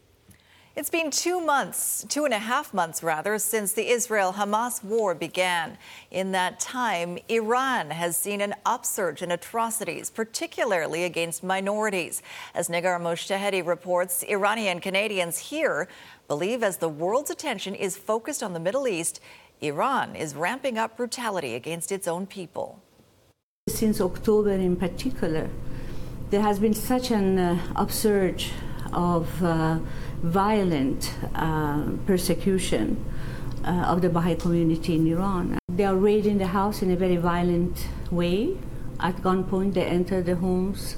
It's 0.77 0.91
been 0.91 1.11
two 1.11 1.41
months, 1.41 2.05
two 2.07 2.27
and 2.27 2.35
a 2.35 2.39
half 2.39 2.75
months 2.75 3.03
rather, 3.03 3.39
since 3.39 3.73
the 3.73 3.89
Israel 3.89 4.35
Hamas 4.35 4.85
war 4.85 5.15
began. 5.15 5.79
In 6.11 6.33
that 6.33 6.61
time, 6.61 7.17
Iran 7.31 7.89
has 7.89 8.15
seen 8.15 8.43
an 8.43 8.55
upsurge 8.67 9.23
in 9.23 9.31
atrocities, 9.31 10.11
particularly 10.11 11.05
against 11.05 11.43
minorities. 11.43 12.23
As 12.55 12.69
Negar 12.69 13.01
Mojtahedi 13.01 13.67
reports, 13.67 14.23
Iranian 14.25 14.81
Canadians 14.81 15.39
here 15.39 15.89
believe 16.29 16.63
as 16.63 16.77
the 16.77 16.91
world's 16.91 17.31
attention 17.31 17.75
is 17.75 17.97
focused 17.97 18.43
on 18.43 18.53
the 18.53 18.61
Middle 18.61 18.87
East, 18.87 19.19
Iran 19.63 20.15
is 20.15 20.35
ramping 20.35 20.77
up 20.77 20.99
brutality 20.99 21.55
against 21.55 21.91
its 21.91 22.07
own 22.07 22.27
people. 22.27 22.83
Since 23.67 23.99
October 24.03 24.53
in 24.53 24.77
particular, 24.77 25.49
there 26.29 26.43
has 26.43 26.59
been 26.59 26.75
such 26.75 27.11
an 27.13 27.39
uh, 27.39 27.73
upsurge 27.77 28.53
of 28.93 29.43
uh, 29.43 29.79
violent 30.27 31.13
uh, 31.35 31.83
persecution 32.07 33.05
uh, 33.65 33.93
of 33.93 34.03
the 34.03 34.09
Baha'i 34.09 34.35
community 34.37 34.97
in 34.97 35.07
Iran. 35.07 35.59
They 35.69 35.85
are 35.85 35.97
raiding 35.97 36.39
the 36.39 36.49
house 36.49 36.83
in 36.83 36.91
a 36.91 36.97
very 36.97 37.17
violent 37.17 37.89
way. 38.11 38.57
At 39.01 39.17
gunpoint, 39.17 39.75
they 39.75 39.85
enter 39.85 40.23
the 40.23 40.37
homes 40.37 40.97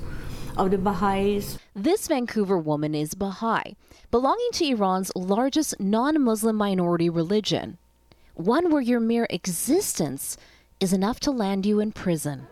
of 0.56 0.70
the 0.70 0.78
Baha'is. 0.78 1.58
This 1.74 2.08
Vancouver 2.08 2.58
woman 2.58 2.94
is 2.94 3.14
Baha'i, 3.14 3.74
belonging 4.10 4.50
to 4.52 4.66
Iran's 4.66 5.12
largest 5.14 5.78
non 5.80 6.22
Muslim 6.22 6.56
minority 6.56 7.10
religion, 7.10 7.78
one 8.34 8.70
where 8.70 8.82
your 8.82 9.00
mere 9.00 9.26
existence 9.30 10.36
is 10.80 10.92
enough 10.92 11.18
to 11.20 11.30
land 11.30 11.66
you 11.66 11.80
in 11.80 11.92
prison. 11.92 12.46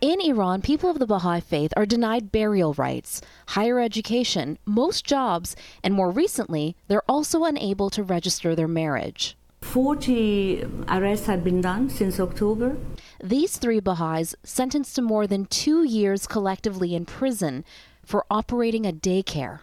In 0.00 0.18
Iran, 0.22 0.62
people 0.62 0.88
of 0.88 0.98
the 0.98 1.06
Baha'i 1.06 1.40
faith 1.40 1.74
are 1.76 1.84
denied 1.84 2.32
burial 2.32 2.72
rights, 2.72 3.20
higher 3.48 3.78
education, 3.78 4.56
most 4.64 5.04
jobs, 5.04 5.54
and 5.84 5.92
more 5.92 6.10
recently, 6.10 6.74
they're 6.88 7.02
also 7.06 7.44
unable 7.44 7.90
to 7.90 8.02
register 8.02 8.56
their 8.56 8.66
marriage. 8.66 9.36
40 9.60 10.64
arrests 10.88 11.26
have 11.26 11.44
been 11.44 11.60
done 11.60 11.90
since 11.90 12.18
October. 12.18 12.78
These 13.22 13.58
three 13.58 13.78
Baha'is 13.78 14.34
sentenced 14.42 14.96
to 14.96 15.02
more 15.02 15.26
than 15.26 15.44
two 15.44 15.84
years 15.84 16.26
collectively 16.26 16.94
in 16.94 17.04
prison 17.04 17.62
for 18.02 18.24
operating 18.30 18.86
a 18.86 18.92
daycare. 18.94 19.60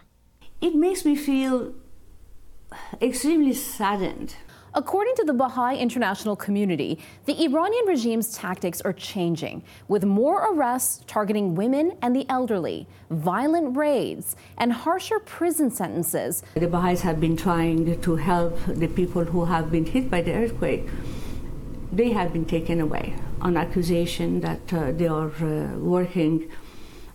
It 0.60 0.76
makes 0.76 1.04
me 1.04 1.16
feel 1.16 1.74
extremely 3.02 3.54
saddened 3.54 4.36
According 4.78 5.16
to 5.16 5.24
the 5.24 5.32
Baha'i 5.32 5.76
international 5.76 6.36
community, 6.36 7.00
the 7.24 7.42
Iranian 7.42 7.84
regime's 7.86 8.32
tactics 8.32 8.80
are 8.82 8.92
changing, 8.92 9.64
with 9.88 10.04
more 10.04 10.52
arrests 10.52 11.02
targeting 11.08 11.56
women 11.56 11.98
and 12.00 12.14
the 12.14 12.24
elderly, 12.28 12.86
violent 13.10 13.76
raids, 13.76 14.36
and 14.56 14.72
harsher 14.72 15.18
prison 15.18 15.72
sentences. 15.72 16.44
The 16.54 16.68
Baha'is 16.68 17.00
have 17.00 17.18
been 17.18 17.36
trying 17.36 18.00
to 18.00 18.14
help 18.14 18.56
the 18.68 18.86
people 18.86 19.24
who 19.24 19.46
have 19.46 19.72
been 19.72 19.84
hit 19.84 20.08
by 20.08 20.22
the 20.22 20.32
earthquake. 20.32 20.86
They 21.90 22.12
have 22.12 22.32
been 22.32 22.44
taken 22.44 22.80
away 22.80 23.16
on 23.40 23.56
accusation 23.56 24.42
that 24.42 24.72
uh, 24.72 24.92
they 24.92 25.08
are 25.08 25.32
uh, 25.42 25.76
working 25.78 26.52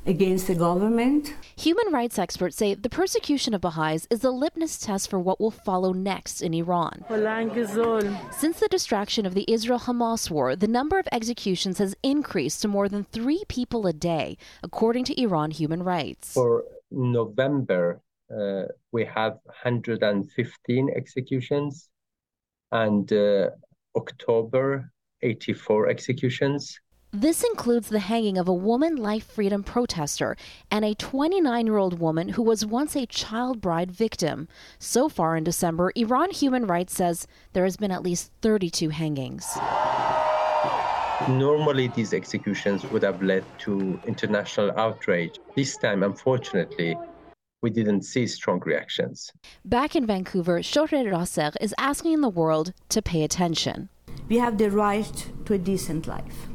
against 0.05 0.47
the 0.47 0.55
government. 0.55 1.33
Human 1.55 1.91
rights 1.91 2.19
experts 2.19 2.57
say 2.57 2.73
the 2.73 2.89
persecution 2.89 3.53
of 3.53 3.61
Baha'is 3.61 4.07
is 4.09 4.19
the 4.19 4.31
litmus 4.31 4.77
test 4.77 5.09
for 5.09 5.19
what 5.19 5.39
will 5.39 5.51
follow 5.51 5.93
next 5.93 6.41
in 6.41 6.53
Iran. 6.53 7.05
Since 8.31 8.59
the 8.59 8.67
distraction 8.69 9.25
of 9.25 9.33
the 9.33 9.45
Israel 9.47 9.79
Hamas 9.79 10.29
war, 10.29 10.55
the 10.55 10.67
number 10.67 10.99
of 10.99 11.07
executions 11.11 11.77
has 11.77 11.95
increased 12.03 12.61
to 12.61 12.67
more 12.67 12.89
than 12.89 13.03
three 13.05 13.43
people 13.47 13.87
a 13.87 13.93
day, 13.93 14.37
according 14.61 15.05
to 15.05 15.21
Iran 15.21 15.51
Human 15.51 15.83
Rights. 15.83 16.33
For 16.33 16.63
November, 16.91 18.01
uh, 18.35 18.63
we 18.91 19.05
have 19.05 19.37
115 19.45 20.89
executions, 20.95 21.89
and 22.71 23.11
uh, 23.13 23.49
October, 23.95 24.91
84 25.21 25.87
executions. 25.89 26.79
This 27.15 27.43
includes 27.43 27.89
the 27.89 27.99
hanging 27.99 28.39
of 28.39 28.47
a 28.47 28.53
woman 28.55 28.95
life 28.95 29.23
freedom 29.23 29.61
protester 29.61 30.35
and 30.71 30.83
a 30.83 30.95
29 30.95 31.67
year 31.67 31.77
old 31.77 31.99
woman 31.99 32.29
who 32.29 32.41
was 32.41 32.65
once 32.65 32.95
a 32.95 33.05
child 33.05 33.61
bride 33.61 33.91
victim. 33.91 34.47
So 34.79 35.09
far 35.09 35.37
in 35.37 35.43
December, 35.43 35.91
Iran 35.95 36.31
Human 36.31 36.65
Rights 36.65 36.95
says 36.95 37.27
there 37.53 37.65
has 37.65 37.77
been 37.77 37.91
at 37.91 38.01
least 38.01 38.31
32 38.41 38.89
hangings. 38.89 39.45
Normally, 41.29 41.89
these 41.89 42.15
executions 42.15 42.83
would 42.85 43.03
have 43.03 43.21
led 43.21 43.45
to 43.59 43.99
international 44.07 44.71
outrage. 44.75 45.37
This 45.55 45.77
time, 45.77 46.01
unfortunately, 46.01 46.97
we 47.61 47.69
didn't 47.69 48.01
see 48.01 48.25
strong 48.25 48.59
reactions. 48.65 49.31
Back 49.63 49.95
in 49.95 50.07
Vancouver, 50.07 50.61
Shohreh 50.61 51.05
Raser 51.05 51.53
is 51.61 51.75
asking 51.77 52.21
the 52.21 52.29
world 52.29 52.73
to 52.89 53.03
pay 53.03 53.23
attention. 53.23 53.89
We 54.27 54.39
have 54.39 54.57
the 54.57 54.71
right 54.71 55.31
to 55.45 55.53
a 55.53 55.59
decent 55.59 56.07
life 56.07 56.47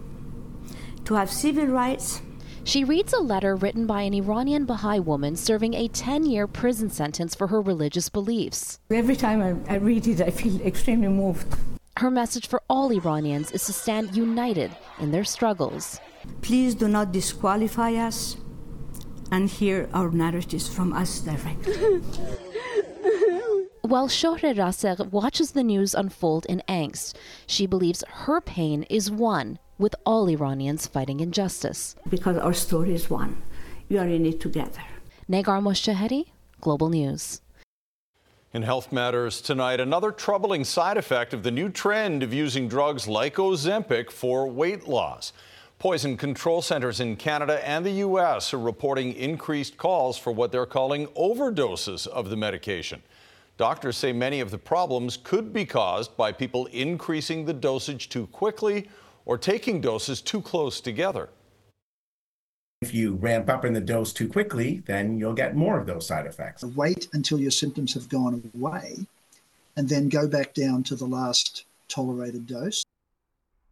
to 1.08 1.14
have 1.14 1.30
civil 1.30 1.66
rights. 1.66 2.20
She 2.64 2.84
reads 2.84 3.14
a 3.14 3.18
letter 3.18 3.56
written 3.56 3.86
by 3.86 4.02
an 4.02 4.12
Iranian 4.12 4.66
Baha'i 4.66 5.00
woman 5.00 5.36
serving 5.36 5.72
a 5.72 5.88
10 5.88 6.26
year 6.26 6.46
prison 6.46 6.90
sentence 6.90 7.34
for 7.34 7.46
her 7.46 7.62
religious 7.62 8.10
beliefs. 8.10 8.78
Every 8.90 9.16
time 9.16 9.40
I, 9.40 9.72
I 9.72 9.76
read 9.78 10.06
it, 10.06 10.20
I 10.20 10.28
feel 10.28 10.60
extremely 10.60 11.08
moved. 11.08 11.46
Her 11.96 12.10
message 12.10 12.46
for 12.46 12.60
all 12.68 12.92
Iranians 12.92 13.50
is 13.52 13.64
to 13.64 13.72
stand 13.72 14.14
united 14.14 14.70
in 15.00 15.10
their 15.10 15.24
struggles. 15.24 15.98
Please 16.42 16.74
do 16.74 16.88
not 16.88 17.10
disqualify 17.10 17.94
us 17.94 18.36
and 19.32 19.48
hear 19.48 19.88
our 19.94 20.10
narratives 20.10 20.68
from 20.68 20.92
us 20.92 21.20
directly. 21.20 21.72
While 23.80 24.08
Shohreh 24.08 24.54
Raser 24.54 25.10
watches 25.10 25.52
the 25.52 25.62
news 25.62 25.94
unfold 25.94 26.44
in 26.46 26.60
angst, 26.68 27.14
she 27.46 27.66
believes 27.66 28.04
her 28.26 28.42
pain 28.42 28.82
is 28.90 29.10
one 29.10 29.58
with 29.78 29.94
all 30.04 30.28
Iranians 30.28 30.86
fighting 30.86 31.20
injustice. 31.20 31.96
Because 32.08 32.36
our 32.36 32.52
story 32.52 32.94
is 32.94 33.08
one. 33.08 33.40
We 33.88 33.98
are 33.98 34.08
in 34.08 34.26
it 34.26 34.40
together. 34.40 34.82
Negar 35.30 35.60
Mojtahedi, 35.62 36.26
Global 36.60 36.88
News. 36.88 37.40
In 38.52 38.62
health 38.62 38.92
matters 38.92 39.40
tonight, 39.40 39.78
another 39.78 40.10
troubling 40.10 40.64
side 40.64 40.96
effect 40.96 41.34
of 41.34 41.42
the 41.42 41.50
new 41.50 41.68
trend 41.68 42.22
of 42.22 42.32
using 42.32 42.66
drugs 42.66 43.06
like 43.06 43.36
Ozempic 43.36 44.10
for 44.10 44.48
weight 44.48 44.88
loss. 44.88 45.32
Poison 45.78 46.16
control 46.16 46.60
centers 46.60 46.98
in 46.98 47.14
Canada 47.14 47.66
and 47.66 47.86
the 47.86 48.00
U.S. 48.02 48.52
are 48.52 48.58
reporting 48.58 49.12
increased 49.12 49.76
calls 49.76 50.18
for 50.18 50.32
what 50.32 50.50
they're 50.50 50.66
calling 50.66 51.06
overdoses 51.08 52.06
of 52.06 52.30
the 52.30 52.36
medication. 52.36 53.02
Doctors 53.58 53.96
say 53.96 54.12
many 54.12 54.40
of 54.40 54.50
the 54.50 54.58
problems 54.58 55.16
could 55.16 55.52
be 55.52 55.64
caused 55.64 56.16
by 56.16 56.32
people 56.32 56.66
increasing 56.66 57.44
the 57.44 57.52
dosage 57.52 58.08
too 58.08 58.26
quickly 58.28 58.88
or 59.28 59.38
taking 59.38 59.80
doses 59.80 60.20
too 60.22 60.40
close 60.40 60.80
together. 60.80 61.28
If 62.80 62.94
you 62.94 63.14
ramp 63.16 63.50
up 63.50 63.64
in 63.64 63.74
the 63.74 63.80
dose 63.80 64.12
too 64.12 64.28
quickly, 64.28 64.82
then 64.86 65.18
you'll 65.18 65.34
get 65.34 65.54
more 65.54 65.78
of 65.78 65.86
those 65.86 66.06
side 66.06 66.26
effects. 66.26 66.64
Wait 66.64 67.08
until 67.12 67.38
your 67.38 67.50
symptoms 67.50 67.92
have 67.92 68.08
gone 68.08 68.50
away 68.54 69.06
and 69.76 69.88
then 69.88 70.08
go 70.08 70.26
back 70.26 70.54
down 70.54 70.82
to 70.84 70.96
the 70.96 71.04
last 71.04 71.66
tolerated 71.88 72.46
dose. 72.46 72.84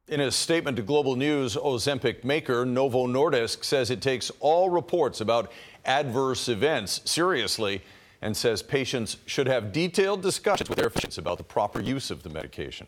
In 0.09 0.21
a 0.21 0.31
statement 0.31 0.77
to 0.77 0.83
Global 0.83 1.17
News, 1.17 1.57
Ozempic 1.57 2.23
maker 2.23 2.67
Novo 2.67 3.07
Nordisk 3.07 3.65
says 3.65 3.91
it 3.91 4.03
takes 4.03 4.31
all 4.41 4.69
reports 4.71 5.21
about 5.21 5.51
adverse 5.85 6.49
events 6.49 7.01
seriously 7.05 7.83
and 8.21 8.37
says 8.37 8.63
patients 8.63 9.17
should 9.25 9.47
have 9.47 9.73
detailed 9.73 10.21
discussions 10.21 10.69
with 10.69 10.79
their 10.79 10.91
physicians 10.91 11.19
about 11.19 11.39
the 11.39 11.45
proper 11.45 11.81
use 11.81 12.11
of 12.11 12.23
the 12.23 12.29
medication. 12.29 12.87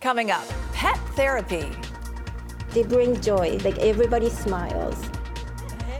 Coming 0.00 0.30
up, 0.30 0.46
pet 0.72 0.96
therapy. 1.16 1.68
They 2.70 2.84
bring 2.84 3.20
joy, 3.20 3.58
like 3.64 3.78
everybody 3.78 4.30
smiles. 4.30 5.10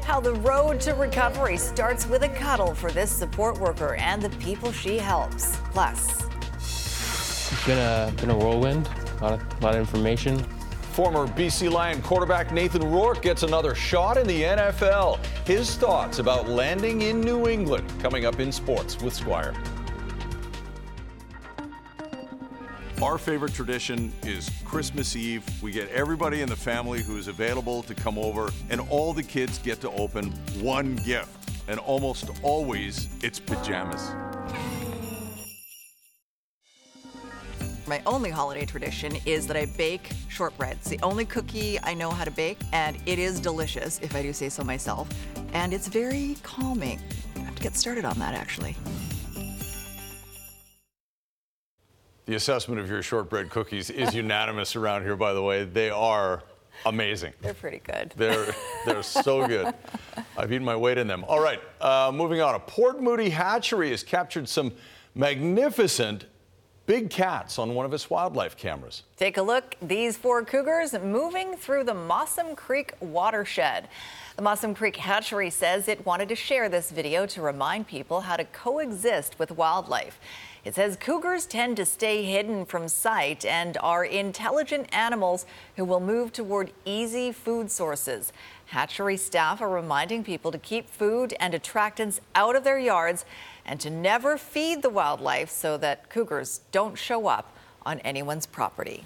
How 0.04 0.20
the 0.20 0.34
road 0.34 0.80
to 0.82 0.92
recovery 0.92 1.56
starts 1.56 2.06
with 2.06 2.22
a 2.22 2.28
cuddle 2.28 2.76
for 2.76 2.92
this 2.92 3.11
support 3.11 3.58
worker 3.58 3.96
and 3.96 4.22
the 4.22 4.30
people 4.38 4.70
she 4.70 4.98
helps. 4.98 5.56
Plus, 5.72 6.22
it's 6.54 7.66
been 7.66 7.78
a, 7.78 8.12
been 8.18 8.30
a 8.30 8.38
whirlwind, 8.38 8.88
a 9.18 9.24
lot, 9.24 9.32
of, 9.32 9.61
a 9.61 9.64
lot 9.64 9.74
of 9.74 9.80
information. 9.80 10.38
Former 10.92 11.26
BC 11.26 11.68
Lion 11.68 12.00
quarterback 12.00 12.52
Nathan 12.52 12.88
Rourke 12.88 13.20
gets 13.20 13.42
another 13.42 13.74
shot 13.74 14.16
in 14.16 14.28
the 14.28 14.42
NFL. 14.42 15.18
His 15.44 15.76
thoughts 15.76 16.20
about 16.20 16.48
landing 16.48 17.02
in 17.02 17.20
New 17.20 17.48
England 17.48 17.92
coming 18.00 18.26
up 18.26 18.38
in 18.38 18.52
sports 18.52 19.00
with 19.00 19.12
Squire. 19.12 19.54
Our 23.00 23.16
favorite 23.16 23.54
tradition 23.54 24.12
is 24.24 24.50
Christmas 24.64 25.14
Eve. 25.14 25.44
We 25.62 25.70
get 25.70 25.88
everybody 25.90 26.40
in 26.40 26.48
the 26.48 26.56
family 26.56 27.00
who 27.00 27.16
is 27.16 27.28
available 27.28 27.84
to 27.84 27.94
come 27.94 28.18
over, 28.18 28.50
and 28.70 28.80
all 28.90 29.12
the 29.12 29.22
kids 29.22 29.58
get 29.58 29.80
to 29.82 29.90
open 29.92 30.32
one 30.61 30.96
gift. 30.96 31.30
And 31.68 31.78
almost 31.78 32.28
always, 32.42 33.08
it's 33.22 33.38
pajamas. 33.38 34.11
My 37.87 38.02
only 38.04 38.30
holiday 38.30 38.66
tradition 38.66 39.16
is 39.24 39.46
that 39.46 39.56
I 39.56 39.66
bake 39.66 40.11
shortbread. 40.28 40.78
It's 40.78 40.88
the 40.88 40.98
only 41.04 41.24
cookie 41.24 41.78
I 41.84 41.94
know 41.94 42.11
how 42.11 42.24
to 42.24 42.32
bake, 42.32 42.58
and 42.72 42.96
it 43.06 43.20
is 43.20 43.38
delicious, 43.38 44.00
if 44.02 44.16
I 44.16 44.22
do 44.22 44.32
say 44.32 44.48
so 44.48 44.64
myself. 44.64 45.08
And 45.52 45.72
it's 45.72 45.87
very 45.87 46.37
calming. 46.42 47.00
I 47.37 47.40
have 47.40 47.54
to 47.54 47.62
get 47.62 47.76
started 47.76 48.04
on 48.04 48.18
that, 48.18 48.34
actually. 48.34 48.74
The 52.28 52.34
assessment 52.34 52.78
of 52.78 52.90
your 52.90 53.02
shortbread 53.02 53.48
cookies 53.48 53.88
is 53.88 54.14
unanimous 54.14 54.76
around 54.76 55.02
here, 55.02 55.16
by 55.16 55.32
the 55.32 55.40
way. 55.40 55.64
They 55.64 55.88
are 55.88 56.42
amazing. 56.84 57.32
They're 57.40 57.54
pretty 57.54 57.78
good. 57.78 58.12
They're, 58.18 58.54
they're 58.84 59.02
so 59.02 59.46
good. 59.46 59.72
I've 60.36 60.52
eaten 60.52 60.62
my 60.62 60.76
weight 60.76 60.98
in 60.98 61.06
them. 61.06 61.24
All 61.26 61.40
right, 61.40 61.58
uh, 61.80 62.12
moving 62.14 62.42
on. 62.42 62.54
A 62.54 62.58
Port 62.58 63.00
Moody 63.00 63.30
hatchery 63.30 63.92
has 63.92 64.02
captured 64.02 64.46
some 64.46 64.72
magnificent 65.14 66.26
big 66.84 67.08
cats 67.08 67.58
on 67.58 67.74
one 67.74 67.86
of 67.86 67.94
its 67.94 68.10
wildlife 68.10 68.58
cameras. 68.58 69.04
Take 69.16 69.38
a 69.38 69.42
look. 69.42 69.76
These 69.80 70.18
four 70.18 70.44
cougars 70.44 70.92
moving 70.92 71.56
through 71.56 71.84
the 71.84 71.94
Mossom 71.94 72.54
Creek 72.54 72.92
watershed. 73.00 73.88
The 74.36 74.42
Mossom 74.42 74.74
Creek 74.74 74.96
Hatchery 74.96 75.48
says 75.48 75.88
it 75.88 76.04
wanted 76.04 76.28
to 76.28 76.34
share 76.34 76.68
this 76.68 76.90
video 76.90 77.24
to 77.24 77.40
remind 77.40 77.86
people 77.86 78.20
how 78.20 78.36
to 78.36 78.44
coexist 78.44 79.38
with 79.38 79.50
wildlife. 79.50 80.20
It 80.64 80.75
says 80.75 80.97
cougars 80.97 81.47
tend 81.47 81.77
to 81.77 81.87
stay 81.87 82.25
hidden 82.25 82.64
from 82.64 82.88
sight 82.88 83.44
and 83.44 83.77
are 83.79 84.05
intelligent 84.05 84.88
animals 84.92 85.47
who 85.77 85.85
will 85.85 86.01
move 86.01 86.33
toward 86.33 86.73
easy 86.85 87.33
food 87.33 87.71
sources. 87.71 88.33
Hatchery 88.66 89.16
staff 89.16 89.62
are 89.62 89.68
reminding 89.68 90.25
people 90.25 90.51
to 90.53 90.59
keep 90.59 90.90
food 90.90 91.33
and 91.40 91.55
attractants 91.55 92.21
out 92.35 92.57
of 92.57 92.64
their 92.64 92.79
yards 92.79 93.25
and 93.64 93.81
to 93.81 93.90
never 93.90 94.37
feed 94.37 94.83
the 94.83 94.90
wildlife 94.90 95.51
so 95.51 95.79
that 95.79 96.11
cougars 96.11 96.61
don't 96.73 96.99
show 96.99 97.29
up 97.29 97.55
on 97.87 98.01
anyone's 98.01 98.47
property. 98.47 99.05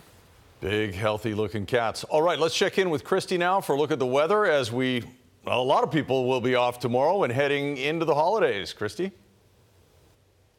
Big, 0.61 0.95
healthy 0.95 1.35
looking 1.35 1.67
cats. 1.67 2.05
All 2.05 2.23
right, 2.23 2.39
let's 2.39 2.55
check 2.55 2.79
in 2.79 2.89
with 2.89 3.05
Christy 3.05 3.37
now 3.37 3.61
for 3.61 3.75
a 3.75 3.79
look 3.79 3.91
at 3.91 3.99
the 3.99 4.07
weather 4.07 4.47
as 4.47 4.73
we, 4.73 5.03
well, 5.45 5.61
a 5.61 5.63
lot 5.63 5.85
of 5.85 5.91
people 5.91 6.27
will 6.27 6.41
be 6.41 6.55
off 6.55 6.79
tomorrow 6.79 7.25
and 7.25 7.33
heading 7.33 7.77
into 7.77 8.05
the 8.05 8.15
holidays. 8.15 8.73
Christy? 8.73 9.13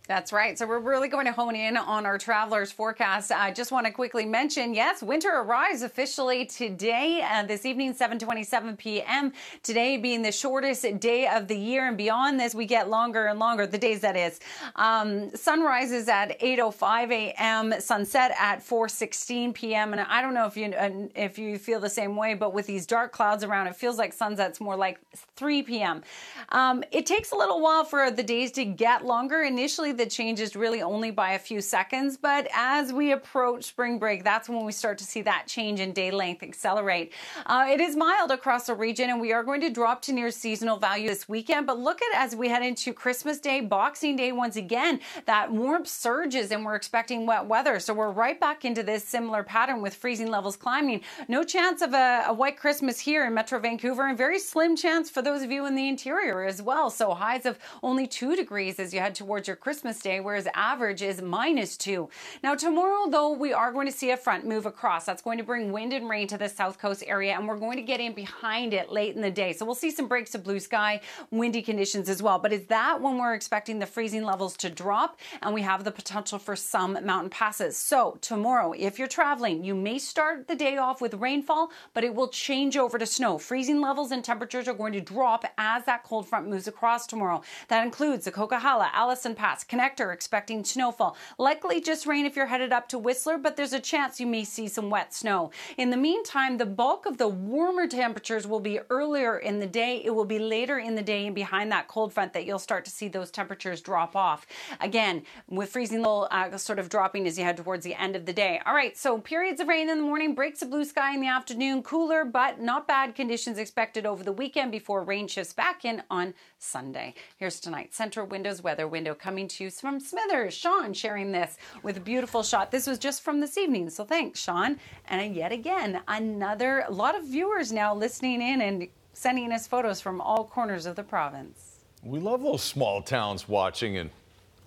That's 0.05 0.33
right. 0.33 0.59
So 0.59 0.67
we're 0.67 0.79
really 0.79 1.07
going 1.07 1.27
to 1.27 1.31
hone 1.31 1.55
in 1.55 1.77
on 1.77 2.05
our 2.05 2.17
travelers 2.17 2.73
forecast. 2.73 3.31
I 3.31 3.51
just 3.51 3.71
want 3.71 3.85
to 3.85 3.91
quickly 3.91 4.25
mention, 4.25 4.73
yes, 4.73 5.01
winter 5.01 5.29
arrives 5.29 5.81
officially 5.81 6.45
today, 6.45 7.21
uh, 7.21 7.43
this 7.43 7.65
evening, 7.65 7.93
7:27 7.93 8.77
p.m. 8.77 9.31
Today 9.63 9.95
being 9.95 10.21
the 10.21 10.31
shortest 10.33 10.99
day 10.99 11.25
of 11.27 11.47
the 11.47 11.55
year, 11.55 11.87
and 11.87 11.95
beyond 11.95 12.37
this, 12.37 12.53
we 12.53 12.65
get 12.65 12.89
longer 12.89 13.27
and 13.27 13.39
longer. 13.39 13.65
The 13.65 13.77
days 13.77 14.01
that 14.01 14.17
is. 14.17 14.41
Um, 14.75 15.33
sunrise 15.37 15.93
is 15.93 16.09
at 16.09 16.37
8:05 16.41 17.11
a.m. 17.11 17.79
Sunset 17.79 18.35
at 18.37 18.59
4:16 18.59 19.53
p.m. 19.53 19.93
And 19.93 20.01
I 20.01 20.21
don't 20.21 20.33
know 20.33 20.47
if 20.47 20.57
you 20.57 20.65
uh, 20.73 20.89
if 21.15 21.39
you 21.39 21.57
feel 21.57 21.79
the 21.79 21.89
same 21.89 22.17
way, 22.17 22.33
but 22.33 22.53
with 22.53 22.67
these 22.67 22.85
dark 22.85 23.13
clouds 23.13 23.45
around, 23.45 23.67
it 23.67 23.75
feels 23.77 23.97
like 23.97 24.11
sunset's 24.11 24.59
more 24.59 24.75
like 24.75 24.99
3 25.37 25.63
p.m. 25.63 26.03
Um, 26.49 26.83
it 26.91 27.05
takes 27.05 27.31
a 27.31 27.37
little 27.37 27.61
while 27.61 27.85
for 27.85 28.11
the 28.11 28.23
days 28.23 28.51
to 28.53 28.65
get 28.65 29.05
longer. 29.05 29.43
Initially 29.43 29.92
the 29.97 30.05
change 30.05 30.39
is 30.39 30.55
really 30.55 30.81
only 30.81 31.11
by 31.11 31.33
a 31.33 31.39
few 31.39 31.61
seconds, 31.61 32.17
but 32.17 32.47
as 32.53 32.91
we 32.91 33.11
approach 33.11 33.65
spring 33.65 33.99
break, 33.99 34.23
that's 34.23 34.49
when 34.49 34.65
we 34.65 34.71
start 34.71 34.97
to 34.97 35.03
see 35.03 35.21
that 35.21 35.45
change 35.47 35.79
in 35.79 35.93
day 35.93 36.11
length 36.11 36.43
accelerate. 36.43 37.13
Uh, 37.45 37.67
it 37.69 37.79
is 37.79 37.95
mild 37.95 38.31
across 38.31 38.67
the 38.67 38.75
region, 38.75 39.09
and 39.09 39.21
we 39.21 39.31
are 39.31 39.43
going 39.43 39.61
to 39.61 39.69
drop 39.69 40.01
to 40.03 40.13
near 40.13 40.31
seasonal 40.31 40.77
value 40.77 41.07
this 41.07 41.29
weekend. 41.29 41.67
But 41.67 41.79
look 41.79 42.01
at 42.01 42.15
as 42.15 42.35
we 42.35 42.49
head 42.49 42.63
into 42.63 42.93
Christmas 42.93 43.39
Day, 43.39 43.61
Boxing 43.61 44.15
Day, 44.15 44.31
once 44.31 44.55
again, 44.55 44.99
that 45.25 45.51
warmth 45.51 45.87
surges, 45.87 46.51
and 46.51 46.65
we're 46.65 46.75
expecting 46.75 47.25
wet 47.25 47.45
weather. 47.45 47.79
So 47.79 47.93
we're 47.93 48.11
right 48.11 48.39
back 48.39 48.65
into 48.65 48.83
this 48.83 49.03
similar 49.03 49.43
pattern 49.43 49.81
with 49.81 49.93
freezing 49.93 50.31
levels 50.31 50.57
climbing. 50.57 51.01
No 51.27 51.43
chance 51.43 51.81
of 51.81 51.93
a, 51.93 52.23
a 52.27 52.33
white 52.33 52.57
Christmas 52.57 52.99
here 52.99 53.25
in 53.25 53.33
Metro 53.33 53.59
Vancouver, 53.59 54.07
and 54.07 54.17
very 54.17 54.39
slim 54.39 54.75
chance 54.75 55.09
for 55.09 55.21
those 55.21 55.41
of 55.41 55.51
you 55.51 55.65
in 55.65 55.75
the 55.75 55.87
interior 55.87 56.43
as 56.43 56.61
well. 56.61 56.89
So 56.89 57.13
highs 57.13 57.45
of 57.45 57.59
only 57.81 58.07
two 58.07 58.35
degrees 58.35 58.79
as 58.79 58.93
you 58.93 58.99
head 58.99 59.15
towards 59.15 59.47
your 59.47 59.57
Christmas 59.57 59.82
Day, 59.83 60.21
whereas 60.21 60.47
average 60.55 61.01
is 61.01 61.21
minus 61.21 61.75
two. 61.75 62.09
Now, 62.41 62.55
tomorrow, 62.55 63.09
though, 63.09 63.31
we 63.33 63.51
are 63.51 63.71
going 63.73 63.85
to 63.85 63.91
see 63.91 64.11
a 64.11 64.17
front 64.17 64.45
move 64.45 64.65
across. 64.65 65.05
That's 65.05 65.21
going 65.21 65.37
to 65.39 65.43
bring 65.43 65.73
wind 65.73 65.91
and 65.91 66.09
rain 66.09 66.27
to 66.29 66.37
the 66.37 66.47
south 66.47 66.79
coast 66.79 67.03
area, 67.05 67.33
and 67.33 67.47
we're 67.47 67.59
going 67.59 67.75
to 67.75 67.83
get 67.83 67.99
in 67.99 68.13
behind 68.13 68.73
it 68.73 68.89
late 68.89 69.13
in 69.13 69.21
the 69.21 69.29
day. 69.29 69.51
So 69.51 69.65
we'll 69.65 69.75
see 69.75 69.91
some 69.91 70.07
breaks 70.07 70.33
of 70.35 70.43
blue 70.43 70.61
sky, 70.61 71.01
windy 71.31 71.61
conditions 71.61 72.07
as 72.07 72.23
well. 72.23 72.39
But 72.39 72.53
is 72.53 72.65
that 72.67 73.01
when 73.01 73.17
we're 73.17 73.33
expecting 73.33 73.79
the 73.79 73.85
freezing 73.85 74.23
levels 74.23 74.55
to 74.57 74.69
drop 74.69 75.19
and 75.41 75.53
we 75.53 75.61
have 75.63 75.83
the 75.83 75.91
potential 75.91 76.39
for 76.39 76.55
some 76.55 76.93
mountain 77.05 77.29
passes? 77.29 77.75
So, 77.75 78.17
tomorrow, 78.21 78.71
if 78.71 78.97
you're 78.97 79.07
traveling, 79.09 79.65
you 79.65 79.75
may 79.75 79.99
start 79.99 80.47
the 80.47 80.55
day 80.55 80.77
off 80.77 81.01
with 81.01 81.15
rainfall, 81.15 81.71
but 81.93 82.05
it 82.05 82.15
will 82.15 82.29
change 82.29 82.77
over 82.77 82.97
to 82.97 83.05
snow. 83.05 83.37
Freezing 83.37 83.81
levels 83.81 84.11
and 84.11 84.23
temperatures 84.23 84.69
are 84.69 84.73
going 84.73 84.93
to 84.93 85.01
drop 85.01 85.43
as 85.57 85.83
that 85.83 86.03
cold 86.03 86.25
front 86.27 86.47
moves 86.47 86.67
across 86.67 87.05
tomorrow. 87.05 87.41
That 87.67 87.83
includes 87.83 88.25
the 88.25 88.31
Coquihalla, 88.31 88.89
Allison 88.93 89.35
Pass, 89.35 89.63
Connector 89.73 90.13
expecting 90.13 90.63
snowfall. 90.63 91.17
Likely 91.39 91.81
just 91.81 92.05
rain 92.05 92.27
if 92.27 92.35
you're 92.35 92.45
headed 92.45 92.71
up 92.71 92.87
to 92.89 92.99
Whistler, 92.99 93.39
but 93.39 93.55
there's 93.57 93.73
a 93.73 93.79
chance 93.79 94.19
you 94.19 94.27
may 94.27 94.43
see 94.43 94.67
some 94.67 94.91
wet 94.91 95.15
snow. 95.15 95.49
In 95.77 95.89
the 95.89 95.97
meantime, 95.97 96.57
the 96.57 96.65
bulk 96.67 97.07
of 97.07 97.17
the 97.17 97.27
warmer 97.27 97.87
temperatures 97.87 98.45
will 98.45 98.59
be 98.59 98.79
earlier 98.91 99.39
in 99.39 99.59
the 99.59 99.65
day. 99.65 99.99
It 100.05 100.11
will 100.11 100.25
be 100.25 100.37
later 100.37 100.77
in 100.77 100.93
the 100.93 101.01
day 101.01 101.25
and 101.25 101.33
behind 101.33 101.71
that 101.71 101.87
cold 101.87 102.13
front 102.13 102.33
that 102.33 102.45
you'll 102.45 102.59
start 102.59 102.85
to 102.85 102.91
see 102.91 103.07
those 103.07 103.31
temperatures 103.31 103.81
drop 103.81 104.15
off. 104.15 104.45
Again, 104.79 105.23
with 105.49 105.71
freezing 105.71 106.03
low 106.03 106.23
uh, 106.23 106.55
sort 106.57 106.77
of 106.77 106.89
dropping 106.89 107.25
as 107.25 107.39
you 107.39 107.43
head 107.43 107.57
towards 107.57 107.83
the 107.83 107.99
end 107.99 108.15
of 108.15 108.27
the 108.27 108.33
day. 108.33 108.61
All 108.67 108.75
right, 108.75 108.95
so 108.95 109.17
periods 109.17 109.59
of 109.59 109.67
rain 109.67 109.89
in 109.89 109.97
the 109.97 110.03
morning, 110.03 110.35
breaks 110.35 110.61
of 110.61 110.69
blue 110.69 110.85
sky 110.85 111.15
in 111.15 111.21
the 111.21 111.27
afternoon, 111.27 111.81
cooler 111.81 112.25
but 112.25 112.61
not 112.61 112.87
bad 112.87 113.15
conditions 113.15 113.57
expected 113.57 114.05
over 114.05 114.23
the 114.23 114.31
weekend 114.31 114.71
before 114.71 115.03
rain 115.03 115.27
shifts 115.27 115.53
back 115.53 115.83
in 115.83 116.03
on 116.11 116.35
Sunday. 116.59 117.15
Here's 117.37 117.59
tonight's 117.59 117.97
Centra 117.97 118.27
Windows 118.27 118.61
weather 118.61 118.87
window 118.87 119.15
coming 119.15 119.47
to 119.47 119.62
you 119.62 119.62
from 119.71 119.99
Smithers. 119.99 120.53
Sean 120.53 120.93
sharing 120.93 121.31
this 121.31 121.57
with 121.81 121.97
a 121.97 121.99
beautiful 121.99 122.43
shot. 122.43 122.71
This 122.71 122.87
was 122.87 122.97
just 122.97 123.21
from 123.21 123.39
this 123.39 123.57
evening, 123.57 123.89
so 123.89 124.03
thanks, 124.03 124.39
Sean. 124.39 124.77
And 125.07 125.35
yet 125.35 125.51
again, 125.51 126.01
another 126.07 126.85
a 126.87 126.91
lot 126.91 127.15
of 127.15 127.25
viewers 127.25 127.71
now 127.71 127.95
listening 127.95 128.41
in 128.41 128.61
and 128.61 128.87
sending 129.13 129.51
us 129.51 129.67
photos 129.67 130.01
from 130.01 130.19
all 130.21 130.45
corners 130.45 130.85
of 130.85 130.95
the 130.95 131.03
province. 131.03 131.85
We 132.03 132.19
love 132.19 132.41
those 132.41 132.63
small 132.63 133.01
towns 133.01 133.47
watching 133.47 133.97
and 133.97 134.09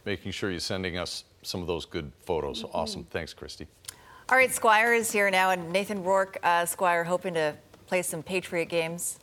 making 0.05 0.33
sure 0.33 0.51
you're 0.51 0.61
sending 0.61 0.97
us 0.97 1.25
some 1.43 1.61
of 1.61 1.67
those 1.67 1.85
good 1.85 2.11
photos. 2.25 2.63
Mm-hmm. 2.63 2.77
Awesome. 2.77 3.05
Thanks, 3.11 3.35
Christy. 3.35 3.67
All 4.29 4.37
right, 4.37 4.53
Squire 4.53 4.95
is 4.95 5.13
here 5.13 5.31
now, 5.31 5.51
and 5.51 5.71
Nathan 5.71 6.03
Rourke, 6.03 6.39
uh, 6.43 6.65
Squire, 6.65 7.05
hoping 7.05 7.35
to 7.35 7.55
play 7.87 8.03
some 8.03 8.23
Patriot 8.23 8.67
games. 8.67 9.21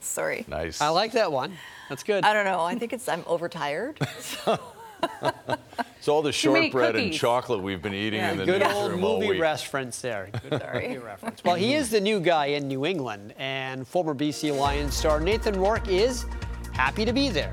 Sorry. 0.00 0.44
Nice. 0.48 0.80
I 0.80 0.88
like 0.88 1.12
that 1.12 1.30
one. 1.30 1.52
That's 1.88 2.02
good. 2.02 2.24
I 2.24 2.32
don't 2.32 2.44
know. 2.44 2.60
I 2.60 2.74
think 2.76 2.92
it's 2.92 3.08
I'm 3.08 3.24
overtired. 3.26 3.98
It's 5.98 6.08
all 6.08 6.22
the 6.22 6.32
shortbread 6.32 6.96
and 6.96 7.12
chocolate 7.12 7.62
we've 7.62 7.80
been 7.82 7.94
eating 7.94 8.20
Yeah, 8.20 8.32
in 8.32 8.38
the 8.38 8.44
good 8.46 8.62
old 8.62 8.90
newsroom 8.92 9.04
all 9.04 9.16
movie 9.20 9.32
week. 9.32 9.40
reference 9.40 10.00
there. 10.00 10.28
Good 10.48 10.62
movie 10.74 10.98
reference. 10.98 11.42
Well, 11.44 11.54
he 11.56 11.74
is 11.74 11.90
the 11.90 12.00
new 12.00 12.20
guy 12.20 12.46
in 12.46 12.68
New 12.68 12.84
England, 12.86 13.34
and 13.38 13.86
former 13.86 14.14
BC 14.14 14.56
Lions 14.58 14.94
star 14.94 15.20
Nathan 15.20 15.58
Rourke 15.58 15.88
is 15.88 16.24
happy 16.72 17.04
to 17.04 17.12
be 17.12 17.28
there. 17.28 17.50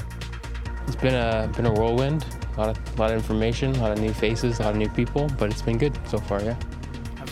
It's 0.88 0.96
been 0.96 1.16
a 1.16 1.50
been 1.56 1.66
a 1.66 1.74
whirlwind. 1.74 2.26
A 2.56 2.60
lot 2.62 2.70
of 2.78 2.98
a 2.98 3.02
lot 3.02 3.12
of 3.12 3.18
information, 3.18 3.76
a 3.76 3.82
lot 3.82 3.92
of 3.92 4.00
new 4.00 4.14
faces, 4.14 4.60
a 4.60 4.64
lot 4.64 4.72
of 4.72 4.78
new 4.78 4.90
people, 4.90 5.30
but 5.38 5.50
it's 5.50 5.62
been 5.62 5.78
good 5.78 5.98
so 6.08 6.18
far. 6.18 6.42
Yeah. 6.42 6.56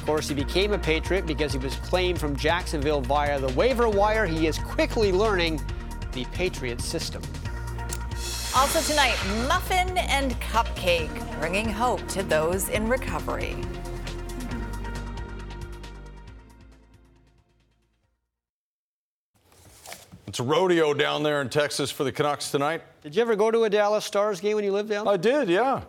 Of 0.06 0.10
course, 0.10 0.30
he 0.30 0.36
became 0.36 0.72
a 0.72 0.78
Patriot 0.78 1.26
because 1.26 1.52
he 1.52 1.58
was 1.58 1.76
claimed 1.78 2.20
from 2.20 2.36
Jacksonville 2.36 3.02
via 3.02 3.40
the 3.40 3.52
waiver 3.54 3.90
wire. 3.90 4.28
He 4.28 4.46
is 4.46 4.60
quickly 4.60 5.12
learning 5.12 5.60
the 6.12 6.26
Patriot 6.26 6.80
system. 6.80 7.24
Also 8.56 8.82
tonight, 8.82 9.18
muffin 9.48 9.98
and 9.98 10.40
cupcake, 10.42 11.40
bringing 11.40 11.68
hope 11.68 12.08
to 12.10 12.22
those 12.22 12.70
in 12.70 12.88
recovery. 12.88 13.56
It's 20.28 20.40
a 20.40 20.44
rodeo 20.44 20.94
down 20.94 21.24
there 21.24 21.42
in 21.42 21.50
Texas 21.50 21.90
for 21.90 22.04
the 22.04 22.12
Canucks 22.12 22.52
tonight. 22.52 22.84
Did 23.02 23.16
you 23.16 23.24
ever 23.24 23.36
go 23.36 23.50
to 23.50 23.64
a 23.64 23.72
Dallas 23.72 24.06
Stars 24.06 24.40
game 24.40 24.54
when 24.58 24.66
you 24.66 24.72
lived 24.72 24.90
down 24.90 25.06
there? 25.06 25.16
I 25.16 25.18
did, 25.18 25.50
yeah. 25.50 25.82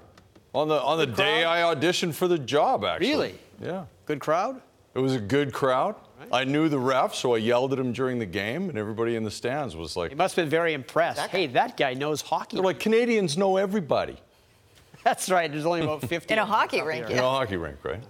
On 0.55 0.69
the 0.69 0.81
on 0.81 0.97
the 0.97 1.07
day 1.07 1.45
I 1.45 1.75
auditioned 1.75 2.15
for 2.15 2.29
the 2.29 2.39
job, 2.39 2.83
actually. 2.83 3.11
Really? 3.11 3.35
Yeah. 3.61 3.87
Good 4.07 4.21
crowd? 4.21 4.61
It 4.95 5.01
was 5.01 5.15
a 5.15 5.21
good 5.21 5.53
crowd. 5.53 5.95
I 6.33 6.45
knew 6.45 6.69
the 6.69 6.79
ref, 6.79 7.15
so 7.15 7.35
I 7.35 7.39
yelled 7.39 7.73
at 7.75 7.79
him 7.79 7.93
during 7.93 8.19
the 8.19 8.27
game, 8.27 8.71
and 8.71 8.79
everybody 8.79 9.17
in 9.17 9.25
the 9.25 9.31
stands 9.31 9.77
was 9.77 9.97
like, 9.97 10.11
He 10.11 10.15
must 10.15 10.35
have 10.37 10.45
been 10.45 10.51
very 10.51 10.73
impressed. 10.73 11.21
hey, 11.31 11.47
that 11.49 11.77
guy 11.77 11.93
knows 11.93 12.23
hockey. 12.23 12.57
they're 12.57 12.65
like, 12.65 12.81
Canadians 12.81 13.37
know 13.37 13.59
everybody. 13.59 14.17
That's 15.05 15.29
right. 15.29 15.51
There's 15.51 15.67
only 15.67 15.83
about 15.83 16.01
50. 16.03 16.33
In 16.33 16.39
a 16.39 16.47
hockey 16.47 16.81
rink, 16.81 17.07
here. 17.09 17.19
In 17.19 17.23
a 17.23 17.29
hockey 17.29 17.57
rink, 17.59 17.77
right? 17.85 18.03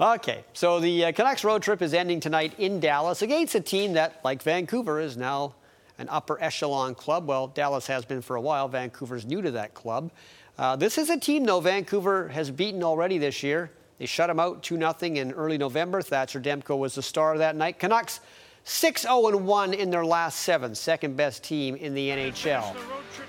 Okay, 0.00 0.44
so 0.52 0.80
the 0.80 1.06
uh, 1.06 1.12
Canucks 1.12 1.44
road 1.44 1.62
trip 1.62 1.80
is 1.80 1.94
ending 1.94 2.20
tonight 2.20 2.54
in 2.58 2.80
Dallas 2.80 3.22
against 3.22 3.54
a 3.54 3.60
team 3.60 3.94
that, 3.94 4.20
like 4.24 4.42
Vancouver, 4.42 5.00
is 5.00 5.16
now 5.16 5.54
an 5.98 6.08
upper 6.10 6.40
echelon 6.42 6.94
club. 6.94 7.26
Well, 7.26 7.46
Dallas 7.48 7.86
has 7.86 8.04
been 8.04 8.20
for 8.20 8.36
a 8.36 8.40
while. 8.40 8.68
Vancouver's 8.68 9.24
new 9.24 9.40
to 9.42 9.50
that 9.52 9.74
club. 9.74 10.10
Uh, 10.58 10.76
this 10.76 10.98
is 10.98 11.08
a 11.08 11.18
team, 11.18 11.44
though, 11.44 11.60
Vancouver 11.60 12.28
has 12.28 12.50
beaten 12.50 12.82
already 12.82 13.16
this 13.18 13.42
year. 13.42 13.70
They 14.02 14.06
shut 14.06 14.26
them 14.26 14.40
out 14.40 14.64
2 14.64 14.78
0 14.78 14.94
in 15.00 15.30
early 15.30 15.56
November. 15.56 16.02
Thatcher 16.02 16.40
Demko 16.40 16.76
was 16.76 16.96
the 16.96 17.02
star 17.02 17.38
that 17.38 17.54
night. 17.54 17.78
Canucks 17.78 18.18
6 18.64 19.02
0 19.02 19.36
1 19.36 19.74
in 19.74 19.90
their 19.90 20.04
last 20.04 20.40
seven, 20.40 20.74
second 20.74 21.16
best 21.16 21.44
team 21.44 21.76
in 21.76 21.94
the 21.94 22.08
NHL. 22.08 22.74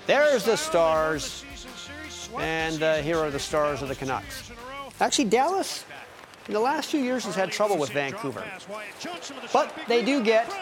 There's 0.08 0.44
the 0.44 0.56
stars. 0.56 1.44
And 2.40 2.82
uh, 2.82 2.96
here 2.96 3.18
are 3.18 3.30
the 3.30 3.38
stars 3.38 3.82
of 3.82 3.88
the 3.88 3.94
Canucks. 3.94 4.50
Actually, 4.98 5.26
Dallas, 5.26 5.84
in 6.48 6.54
the 6.54 6.58
last 6.58 6.90
few 6.90 6.98
years, 6.98 7.24
has 7.24 7.36
had 7.36 7.52
trouble 7.52 7.78
with 7.78 7.90
Vancouver. 7.90 8.42
But 9.52 9.72
they 9.86 10.04
do 10.04 10.24
get 10.24 10.52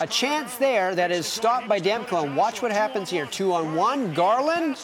a 0.00 0.08
chance 0.08 0.56
there 0.56 0.96
that 0.96 1.12
is 1.12 1.24
stopped 1.24 1.68
by 1.68 1.78
Demko. 1.78 2.24
And 2.24 2.36
watch 2.36 2.62
what 2.62 2.72
happens 2.72 3.10
here. 3.10 3.26
Two 3.26 3.52
on 3.52 3.76
one. 3.76 4.12
Garland, 4.12 4.76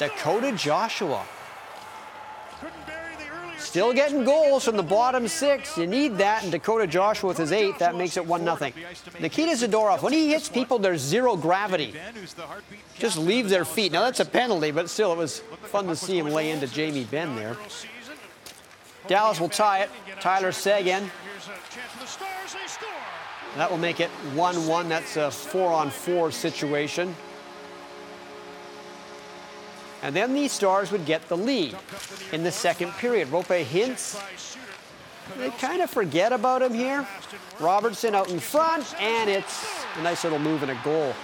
Dakota 0.00 0.50
Joshua. 0.50 1.24
Still 3.70 3.92
getting 3.92 4.24
goals 4.24 4.64
from 4.64 4.76
the 4.76 4.82
bottom 4.82 5.28
six. 5.28 5.78
You 5.78 5.86
need 5.86 6.18
that, 6.18 6.42
and 6.42 6.50
Dakota 6.50 6.88
Joshua 6.88 7.28
with 7.28 7.38
his 7.38 7.52
eight, 7.52 7.78
that 7.78 7.94
makes 7.94 8.16
it 8.16 8.26
1 8.26 8.42
0. 8.42 8.56
Nikita 9.20 9.52
Zadorov, 9.52 10.02
when 10.02 10.12
he 10.12 10.30
hits 10.30 10.48
people, 10.48 10.80
there's 10.80 11.00
zero 11.00 11.36
gravity. 11.36 11.94
Just 12.98 13.16
leave 13.16 13.48
their 13.48 13.64
feet. 13.64 13.92
Now, 13.92 14.02
that's 14.02 14.18
a 14.18 14.24
penalty, 14.24 14.72
but 14.72 14.90
still, 14.90 15.12
it 15.12 15.18
was 15.18 15.38
fun 15.66 15.86
to 15.86 15.94
see 15.94 16.18
him 16.18 16.30
lay 16.30 16.50
into 16.50 16.66
Jamie 16.66 17.04
Benn 17.04 17.36
there. 17.36 17.56
Dallas 19.06 19.38
will 19.38 19.48
tie 19.48 19.82
it. 19.82 19.90
Tyler 20.18 20.50
Seguin. 20.50 21.08
That 23.54 23.70
will 23.70 23.78
make 23.78 24.00
it 24.00 24.10
1 24.34 24.66
1. 24.66 24.88
That's 24.88 25.16
a 25.16 25.30
four 25.30 25.72
on 25.72 25.90
four 25.90 26.32
situation. 26.32 27.14
And 30.02 30.16
then 30.16 30.32
the 30.32 30.48
Stars 30.48 30.90
would 30.92 31.04
get 31.04 31.28
the 31.28 31.36
lead 31.36 31.76
in 32.32 32.42
the 32.42 32.52
second 32.52 32.92
period. 32.92 33.28
Roope 33.28 33.64
Hintz. 33.64 34.18
They 35.38 35.50
kind 35.50 35.82
of 35.82 35.90
forget 35.90 36.32
about 36.32 36.62
him 36.62 36.74
here. 36.74 37.06
Robertson 37.60 38.14
out 38.14 38.30
in 38.30 38.40
front, 38.40 38.94
and 39.00 39.30
it's 39.30 39.84
a 39.96 40.02
nice 40.02 40.24
little 40.24 40.38
move 40.38 40.62
and 40.62 40.72
a 40.72 40.80
goal 40.82 41.14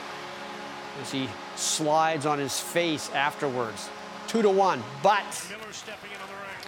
as 1.00 1.10
he 1.10 1.28
slides 1.56 2.26
on 2.26 2.38
his 2.38 2.60
face 2.60 3.10
afterwards. 3.10 3.88
Two 4.28 4.42
to 4.42 4.50
one, 4.50 4.82
but 5.02 5.24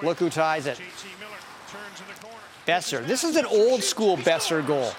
look 0.02 0.18
who 0.18 0.30
ties 0.30 0.66
it. 0.66 0.80
Boeser. 2.66 3.06
This 3.06 3.24
is 3.24 3.36
an 3.36 3.46
old 3.46 3.82
school 3.82 4.16
Boeser 4.16 4.66
goal. 4.66 4.92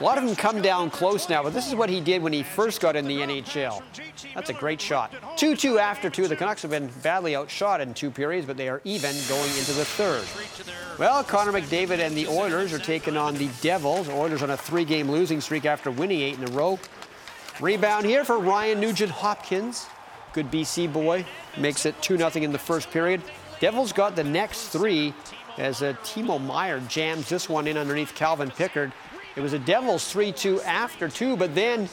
A 0.00 0.02
lot 0.02 0.18
of 0.18 0.24
them 0.24 0.36
come 0.36 0.62
down 0.62 0.90
close 0.90 1.28
now, 1.28 1.42
but 1.42 1.52
this 1.52 1.68
is 1.68 1.74
what 1.74 1.88
he 1.88 2.00
did 2.00 2.22
when 2.22 2.32
he 2.32 2.42
first 2.42 2.80
got 2.80 2.96
in 2.96 3.06
the 3.06 3.18
NHL. 3.18 3.82
That's 4.34 4.50
a 4.50 4.54
great 4.54 4.80
shot. 4.80 5.12
2 5.36 5.56
2 5.56 5.78
after 5.78 6.10
two. 6.10 6.28
The 6.28 6.36
Canucks 6.36 6.62
have 6.62 6.70
been 6.70 6.88
badly 7.02 7.36
outshot 7.36 7.80
in 7.80 7.94
two 7.94 8.10
periods, 8.10 8.46
but 8.46 8.56
they 8.56 8.68
are 8.68 8.80
even 8.84 9.14
going 9.28 9.50
into 9.58 9.72
the 9.72 9.84
third. 9.84 10.24
Well, 10.98 11.24
Connor 11.24 11.52
McDavid 11.52 11.98
and 11.98 12.16
the 12.16 12.28
Oilers 12.28 12.72
are 12.72 12.78
taking 12.78 13.16
on 13.16 13.34
the 13.34 13.48
Devils. 13.60 14.08
Oilers 14.08 14.42
on 14.42 14.50
a 14.50 14.56
three 14.56 14.84
game 14.84 15.10
losing 15.10 15.40
streak 15.40 15.64
after 15.64 15.90
winning 15.90 16.20
eight 16.20 16.38
in 16.38 16.48
a 16.48 16.52
row. 16.52 16.78
Rebound 17.60 18.06
here 18.06 18.24
for 18.24 18.38
Ryan 18.38 18.80
Nugent 18.80 19.10
Hopkins. 19.10 19.86
Good 20.32 20.50
BC 20.50 20.92
boy. 20.92 21.24
Makes 21.58 21.86
it 21.86 22.00
2 22.02 22.16
0 22.16 22.30
in 22.34 22.52
the 22.52 22.58
first 22.58 22.90
period. 22.90 23.22
Devils 23.60 23.92
got 23.92 24.16
the 24.16 24.24
next 24.24 24.68
three 24.68 25.14
as 25.58 25.82
uh, 25.82 25.94
Timo 26.02 26.44
Meier 26.44 26.80
jams 26.80 27.28
this 27.28 27.48
one 27.48 27.66
in 27.66 27.76
underneath 27.76 28.14
Calvin 28.14 28.50
Pickard. 28.50 28.92
It 29.34 29.40
was 29.40 29.54
a 29.54 29.58
Devils 29.58 30.10
3 30.10 30.32
2 30.32 30.60
after 30.62 31.08
two, 31.08 31.36
but 31.36 31.54
then 31.54 31.88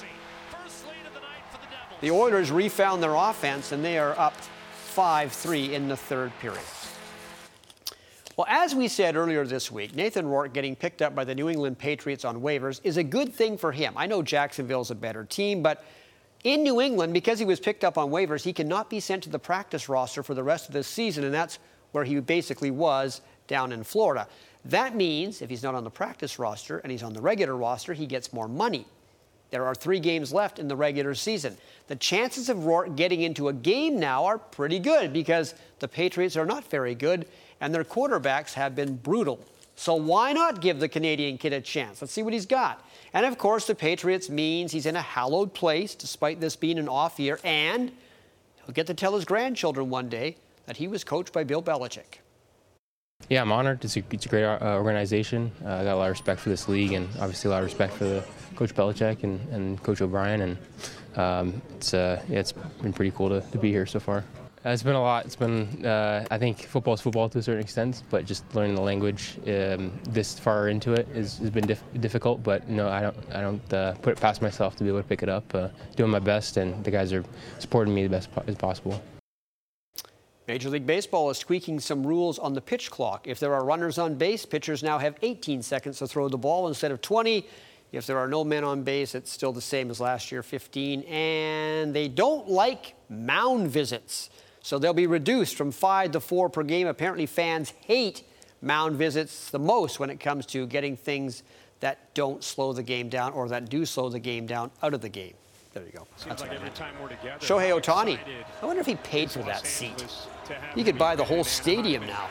the 2.02 2.12
Oilers 2.12 2.52
refound 2.52 3.02
their 3.02 3.16
offense 3.16 3.72
and 3.72 3.84
they 3.84 3.98
are 3.98 4.18
up 4.20 4.36
5 4.36 5.32
3 5.32 5.74
in 5.74 5.88
the 5.88 5.96
third 5.96 6.32
period. 6.40 6.64
Well, 8.36 8.48
as 8.50 8.74
we 8.74 8.88
said 8.88 9.16
earlier 9.16 9.46
this 9.46 9.72
week, 9.72 9.96
Nathan 9.96 10.28
Rourke 10.28 10.54
getting 10.54 10.76
picked 10.76 11.02
up 11.02 11.14
by 11.16 11.24
the 11.24 11.36
New 11.36 11.50
England 11.50 11.78
Patriots 11.78 12.24
on 12.24 12.42
waivers 12.42 12.80
is 12.84 12.98
a 12.98 13.04
good 13.04 13.34
thing 13.34 13.58
for 13.58 13.72
him. 13.72 13.94
I 13.98 14.06
know 14.06 14.22
Jacksonville's 14.22 14.92
a 14.92 14.96
better 14.96 15.26
team, 15.26 15.62
but 15.62 15.84
in 16.46 16.64
New 16.64 16.80
England, 16.80 17.14
because 17.14 17.38
he 17.38 17.44
was 17.44 17.60
picked 17.60 17.84
up 17.84 17.98
on 17.98 18.10
waivers, 18.10 18.44
he 18.44 18.54
cannot 18.54 18.90
be 18.90 19.02
sent 19.02 19.24
to 19.24 19.30
the 19.30 19.40
practice 19.40 19.90
roster 19.90 20.24
for 20.24 20.34
the 20.34 20.44
rest 20.44 20.68
of 20.68 20.74
the 20.74 20.84
season, 20.84 21.26
and 21.26 21.34
that's 21.34 21.60
where 21.92 22.06
he 22.06 22.18
basically 22.22 22.72
was 22.72 23.20
down 23.48 23.74
in 23.74 23.84
Florida. 23.84 24.26
That 24.66 24.96
means 24.96 25.42
if 25.42 25.50
he's 25.50 25.64
not 25.64 25.76
on 25.76 25.84
the 25.84 25.90
practice 25.90 26.38
roster 26.38 26.80
and 26.80 26.92
he's 26.92 27.04
on 27.04 27.14
the 27.14 27.22
regular 27.22 27.56
roster, 27.56 27.94
he 27.94 28.06
gets 28.06 28.34
more 28.34 28.48
money. 28.48 28.86
There 29.52 29.66
are 29.66 29.74
three 29.74 30.00
games 30.00 30.32
left 30.32 30.60
in 30.60 30.68
the 30.68 30.76
regular 30.76 31.16
season. 31.16 31.58
The 31.88 31.96
chances 31.96 32.50
of 32.50 32.66
Rourke 32.66 32.96
getting 32.96 33.22
into 33.22 33.48
a 33.48 33.54
game 33.54 34.00
now 34.00 34.26
are 34.26 34.38
pretty 34.38 34.80
good 34.80 35.12
because 35.12 35.56
the 35.80 35.88
Patriots 35.88 36.38
are 36.38 36.46
not 36.46 36.70
very 36.70 36.94
good 36.94 37.26
and 37.60 37.74
their 37.74 37.84
quarterbacks 37.84 38.54
have 38.54 38.76
been 38.76 38.96
brutal. 38.96 39.40
So 39.76 39.96
why 39.96 40.34
not 40.34 40.62
give 40.62 40.80
the 40.80 40.90
Canadian 40.90 41.38
kid 41.38 41.54
a 41.54 41.62
chance? 41.62 42.02
Let's 42.02 42.14
see 42.14 42.22
what 42.22 42.34
he's 42.34 42.46
got. 42.46 42.86
And 43.14 43.26
of 43.26 43.38
course, 43.38 43.66
the 43.66 43.76
Patriots 43.76 44.30
means 44.30 44.72
he's 44.72 44.86
in 44.86 44.96
a 44.96 45.02
hallowed 45.02 45.54
place 45.54 45.96
despite 45.96 46.42
this 46.42 46.56
being 46.56 46.78
an 46.78 46.90
off 46.90 47.18
year, 47.18 47.40
and 47.44 47.92
he'll 48.58 48.74
get 48.74 48.88
to 48.88 48.94
tell 48.94 49.16
his 49.16 49.26
grandchildren 49.26 49.90
one 49.90 50.10
day 50.10 50.36
that 50.66 50.78
he 50.78 50.88
was 50.88 51.04
coached 51.04 51.34
by 51.34 51.44
Bill 51.44 51.64
Belichick. 51.64 52.20
Yeah, 53.30 53.44
I'm 53.44 53.52
honored. 53.52 53.86
It's 53.86 53.96
a, 53.96 54.04
it's 54.10 54.26
a 54.26 54.30
great 54.30 54.44
uh, 54.44 54.58
organization. 54.62 55.52
Uh, 55.64 55.76
I 55.76 55.84
got 55.84 55.94
a 55.94 55.98
lot 55.98 56.06
of 56.06 56.12
respect 56.12 56.42
for 56.42 56.50
this 56.50 56.68
league, 56.68 56.94
and 56.94 57.08
obviously 57.20 57.50
a 57.50 57.52
lot 57.52 57.60
of 57.60 57.66
respect 57.66 57.94
for 57.94 58.06
the 58.06 58.26
Coach 58.56 58.74
Belichick 58.74 59.24
and, 59.24 59.40
and 59.50 59.84
Coach 59.84 60.02
O'Brien. 60.02 60.42
And 60.42 60.58
um, 61.16 61.62
it's 61.76 61.94
uh, 61.94 62.24
yeah, 62.28 62.40
it's 62.40 62.54
been 62.54 62.92
pretty 62.92 63.12
cool 63.12 63.30
to, 63.30 63.42
to 63.42 63.58
be 63.60 63.70
here 63.70 63.86
so 63.86 64.00
far. 64.00 64.26
Uh, 64.66 64.72
it's 64.72 64.82
been 64.82 64.96
a 64.96 65.02
lot. 65.02 65.26
It's 65.26 65.36
been 65.36 65.86
uh, 65.86 66.26
I 66.32 66.40
think 66.40 66.64
football 66.64 66.96
is 66.96 67.02
football 67.02 67.30
to 67.30 67.38
a 67.38 67.44
certain 67.44 67.62
extent, 67.62 68.02
but 68.10 68.26
just 68.26 68.44
learning 68.56 68.74
the 68.74 68.82
language 68.82 69.38
um, 69.48 69.92
this 70.10 70.40
far 70.40 70.70
into 70.70 70.94
it 70.94 71.08
is, 71.10 71.38
has 71.38 71.52
been 71.52 71.68
dif- 71.68 71.84
difficult. 72.00 72.42
But 72.42 72.68
know, 72.68 72.90
I 72.90 73.00
don't 73.00 73.16
I 73.32 73.42
don't 73.42 73.74
uh, 73.74 73.94
put 74.02 74.18
it 74.18 74.20
past 74.20 74.42
myself 74.42 74.76
to 74.78 74.84
be 74.84 74.90
able 74.90 75.04
to 75.04 75.08
pick 75.08 75.22
it 75.22 75.30
up. 75.30 75.54
Uh, 75.54 75.70
doing 75.96 76.10
my 76.10 76.20
best, 76.20 76.58
and 76.58 76.84
the 76.84 76.90
guys 76.90 77.14
are 77.14 77.24
supporting 77.60 77.94
me 77.94 78.02
the 78.02 78.10
best 78.10 78.32
po- 78.34 78.44
as 78.48 78.56
possible. 78.56 79.00
Major 80.50 80.72
League 80.72 80.88
Baseball 80.88 81.30
is 81.30 81.38
tweaking 81.38 81.80
some 81.80 82.04
rules 82.04 82.40
on 82.40 82.56
the 82.56 82.60
pitch 82.60 82.90
clock. 82.90 83.28
If 83.28 83.40
there 83.40 83.54
are 83.54 83.64
runners 83.64 84.00
on 84.00 84.16
base, 84.16 84.48
pitchers 84.48 84.82
now 84.82 84.98
have 84.98 85.14
18 85.22 85.62
seconds 85.62 86.00
to 86.00 86.08
throw 86.08 86.28
the 86.28 86.40
ball 86.40 86.68
instead 86.68 86.90
of 86.90 87.04
20. 87.04 87.46
If 87.92 88.08
there 88.08 88.18
are 88.18 88.28
no 88.28 88.44
men 88.44 88.64
on 88.64 88.82
base, 88.82 89.14
it's 89.14 89.32
still 89.32 89.54
the 89.54 89.62
same 89.62 89.92
as 89.92 90.02
last 90.02 90.32
year, 90.32 90.42
15. 90.42 91.04
And 91.04 91.94
they 91.94 92.08
don't 92.08 92.50
like 92.50 92.96
mound 93.10 93.70
visits. 93.70 94.32
So 94.64 94.80
they'll 94.80 94.92
be 94.92 95.06
reduced 95.06 95.56
from 95.56 95.72
five 95.72 96.14
to 96.14 96.20
four 96.20 96.50
per 96.50 96.64
game. 96.64 96.88
Apparently, 96.88 97.28
fans 97.28 97.76
hate 97.82 98.24
mound 98.60 98.96
visits 98.96 99.52
the 99.52 99.60
most 99.60 100.00
when 100.00 100.10
it 100.10 100.20
comes 100.20 100.48
to 100.48 100.66
getting 100.66 100.98
things 100.98 101.44
that 101.80 102.12
don't 102.16 102.44
slow 102.44 102.74
the 102.74 102.82
game 102.82 103.08
down 103.08 103.34
or 103.34 103.50
that 103.50 103.70
do 103.70 103.86
slow 103.86 104.10
the 104.10 104.18
game 104.18 104.48
down 104.48 104.72
out 104.82 104.96
of 104.96 105.02
the 105.02 105.10
game. 105.10 105.36
There 105.80 105.88
you 105.88 105.94
go. 105.94 106.08
Seems 106.18 106.42
like 106.42 106.52
we're 107.02 107.08
together. 107.08 107.40
Shohei 107.40 107.80
Ohtani. 107.80 108.20
I 108.62 108.66
wonder 108.66 108.82
if 108.82 108.86
he 108.86 108.96
paid 108.96 109.32
for 109.32 109.40
that 109.44 109.66
seat. 109.66 110.06
You 110.76 110.84
could 110.84 110.98
buy 110.98 111.16
the 111.16 111.24
whole 111.24 111.46
stadium 111.46 112.06
now. 112.06 112.28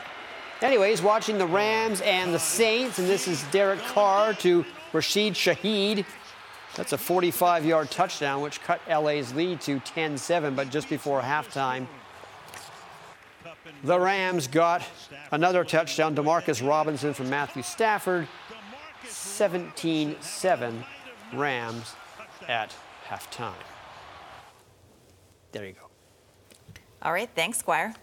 Anyways, 0.61 1.01
watching 1.01 1.39
the 1.39 1.47
Rams 1.47 2.01
and 2.01 2.31
the 2.31 2.37
Saints, 2.37 2.99
and 2.99 3.07
this 3.07 3.27
is 3.27 3.43
Derek 3.51 3.79
Carr 3.79 4.35
to 4.35 4.63
Rashid 4.93 5.33
Shaheed. 5.33 6.05
That's 6.75 6.93
a 6.93 6.97
45 6.97 7.65
yard 7.65 7.89
touchdown, 7.89 8.41
which 8.41 8.61
cut 8.61 8.81
LA's 8.87 9.33
lead 9.33 9.61
to 9.61 9.79
10 9.79 10.19
7, 10.19 10.53
but 10.53 10.69
just 10.69 10.87
before 10.87 11.19
halftime. 11.19 11.87
The 13.83 13.99
Rams 13.99 14.45
got 14.47 14.83
another 15.31 15.63
touchdown. 15.63 16.15
Demarcus 16.15 16.65
Robinson 16.67 17.15
from 17.15 17.31
Matthew 17.31 17.63
Stafford. 17.63 18.27
17 19.07 20.17
7 20.21 20.83
Rams 21.33 21.95
at 22.47 22.75
halftime. 23.09 23.53
There 25.51 25.65
you 25.65 25.73
go. 25.73 25.87
All 27.01 27.11
right, 27.11 27.29
thanks, 27.35 27.57
Squire. 27.57 27.93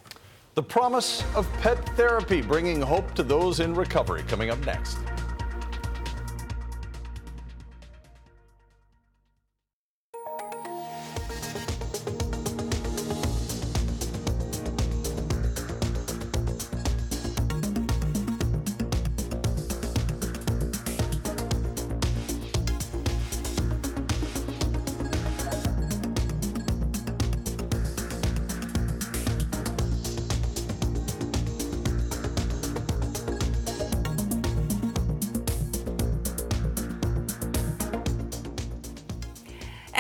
The 0.54 0.62
promise 0.62 1.22
of 1.34 1.46
pet 1.60 1.78
therapy, 1.96 2.40
bringing 2.40 2.80
hope 2.80 3.14
to 3.14 3.22
those 3.22 3.60
in 3.60 3.74
recovery, 3.74 4.24
coming 4.26 4.50
up 4.50 4.58
next. 4.64 4.98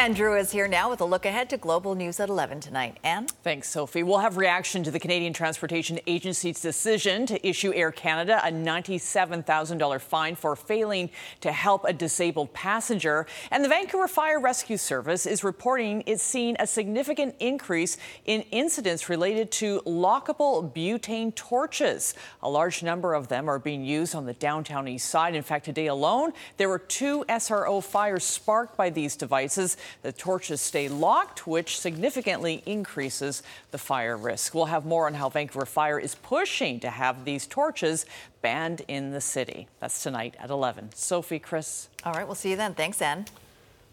Andrew 0.06 0.36
is 0.36 0.52
here 0.52 0.68
now 0.68 0.88
with 0.88 1.00
a 1.00 1.04
look 1.04 1.26
ahead 1.26 1.50
to 1.50 1.56
global 1.56 1.96
news 1.96 2.20
at 2.20 2.28
11 2.28 2.60
tonight. 2.60 2.96
Anne? 3.02 3.26
Thanks, 3.26 3.68
Sophie. 3.68 4.04
We'll 4.04 4.20
have 4.20 4.36
reaction 4.36 4.84
to 4.84 4.92
the 4.92 5.00
Canadian 5.00 5.32
Transportation 5.32 5.98
Agency's 6.06 6.60
decision 6.60 7.26
to 7.26 7.44
issue 7.44 7.72
Air 7.74 7.90
Canada 7.90 8.40
a 8.44 8.52
$97,000 8.52 10.00
fine 10.00 10.36
for 10.36 10.54
failing 10.54 11.10
to 11.40 11.50
help 11.50 11.84
a 11.84 11.92
disabled 11.92 12.52
passenger. 12.52 13.26
And 13.50 13.64
the 13.64 13.68
Vancouver 13.68 14.06
Fire 14.06 14.38
Rescue 14.38 14.76
Service 14.76 15.26
is 15.26 15.42
reporting 15.42 16.04
it's 16.06 16.22
seen 16.22 16.54
a 16.60 16.68
significant 16.68 17.34
increase 17.40 17.98
in 18.26 18.42
incidents 18.52 19.08
related 19.08 19.50
to 19.52 19.80
lockable 19.80 20.72
butane 20.72 21.34
torches. 21.34 22.14
A 22.44 22.48
large 22.48 22.84
number 22.84 23.12
of 23.12 23.26
them 23.26 23.50
are 23.50 23.58
being 23.58 23.84
used 23.84 24.14
on 24.14 24.24
the 24.24 24.34
downtown 24.34 24.86
east 24.86 25.10
side. 25.10 25.34
In 25.34 25.42
fact, 25.42 25.64
today 25.64 25.88
alone, 25.88 26.32
there 26.58 26.68
were 26.68 26.78
two 26.78 27.24
SRO 27.28 27.82
fires 27.82 28.22
sparked 28.22 28.76
by 28.76 28.88
these 28.88 29.16
devices. 29.16 29.76
The 30.06 30.12
torches 30.12 30.60
stay 30.60 30.88
locked, 30.88 31.48
which 31.48 31.80
significantly 31.80 32.62
increases 32.64 33.42
the 33.72 33.78
fire 33.78 34.16
risk. 34.16 34.54
We'll 34.54 34.66
have 34.66 34.86
more 34.86 35.08
on 35.08 35.14
how 35.14 35.28
Vancouver 35.28 35.66
Fire 35.66 35.98
is 35.98 36.14
pushing 36.14 36.78
to 36.78 36.90
have 36.90 37.24
these 37.24 37.44
torches 37.44 38.06
banned 38.40 38.82
in 38.86 39.10
the 39.10 39.20
city. 39.20 39.66
That's 39.80 40.04
tonight 40.04 40.36
at 40.38 40.50
11. 40.50 40.90
Sophie, 40.94 41.40
Chris. 41.40 41.88
All 42.04 42.12
right, 42.12 42.24
we'll 42.24 42.36
see 42.36 42.50
you 42.50 42.56
then. 42.56 42.72
Thanks, 42.74 43.02
Anne. 43.02 43.26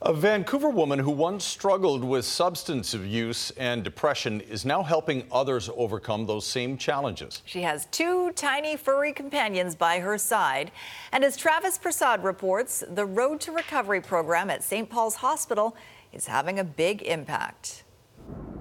A 0.03 0.13
Vancouver 0.13 0.69
woman 0.69 0.99
who 0.99 1.11
once 1.11 1.45
struggled 1.45 2.03
with 2.03 2.25
substance 2.25 2.93
abuse 2.93 3.51
and 3.51 3.83
depression 3.83 4.41
is 4.41 4.65
now 4.65 4.83
helping 4.83 5.23
others 5.31 5.69
overcome 5.77 6.25
those 6.25 6.45
same 6.45 6.77
challenges. 6.77 7.41
She 7.45 7.61
has 7.61 7.85
two 7.85 8.33
tiny 8.33 8.75
furry 8.75 9.13
companions 9.13 9.75
by 9.75 9.99
her 10.01 10.17
side. 10.17 10.71
And 11.13 11.23
as 11.23 11.37
Travis 11.37 11.77
Prasad 11.77 12.23
reports, 12.23 12.83
the 12.87 13.05
Road 13.05 13.39
to 13.41 13.53
Recovery 13.53 14.01
program 14.01 14.49
at 14.49 14.61
St. 14.61 14.89
Paul's 14.89 15.15
Hospital 15.15 15.75
is 16.13 16.27
having 16.27 16.59
a 16.59 16.63
big 16.63 17.01
impact. 17.01 17.83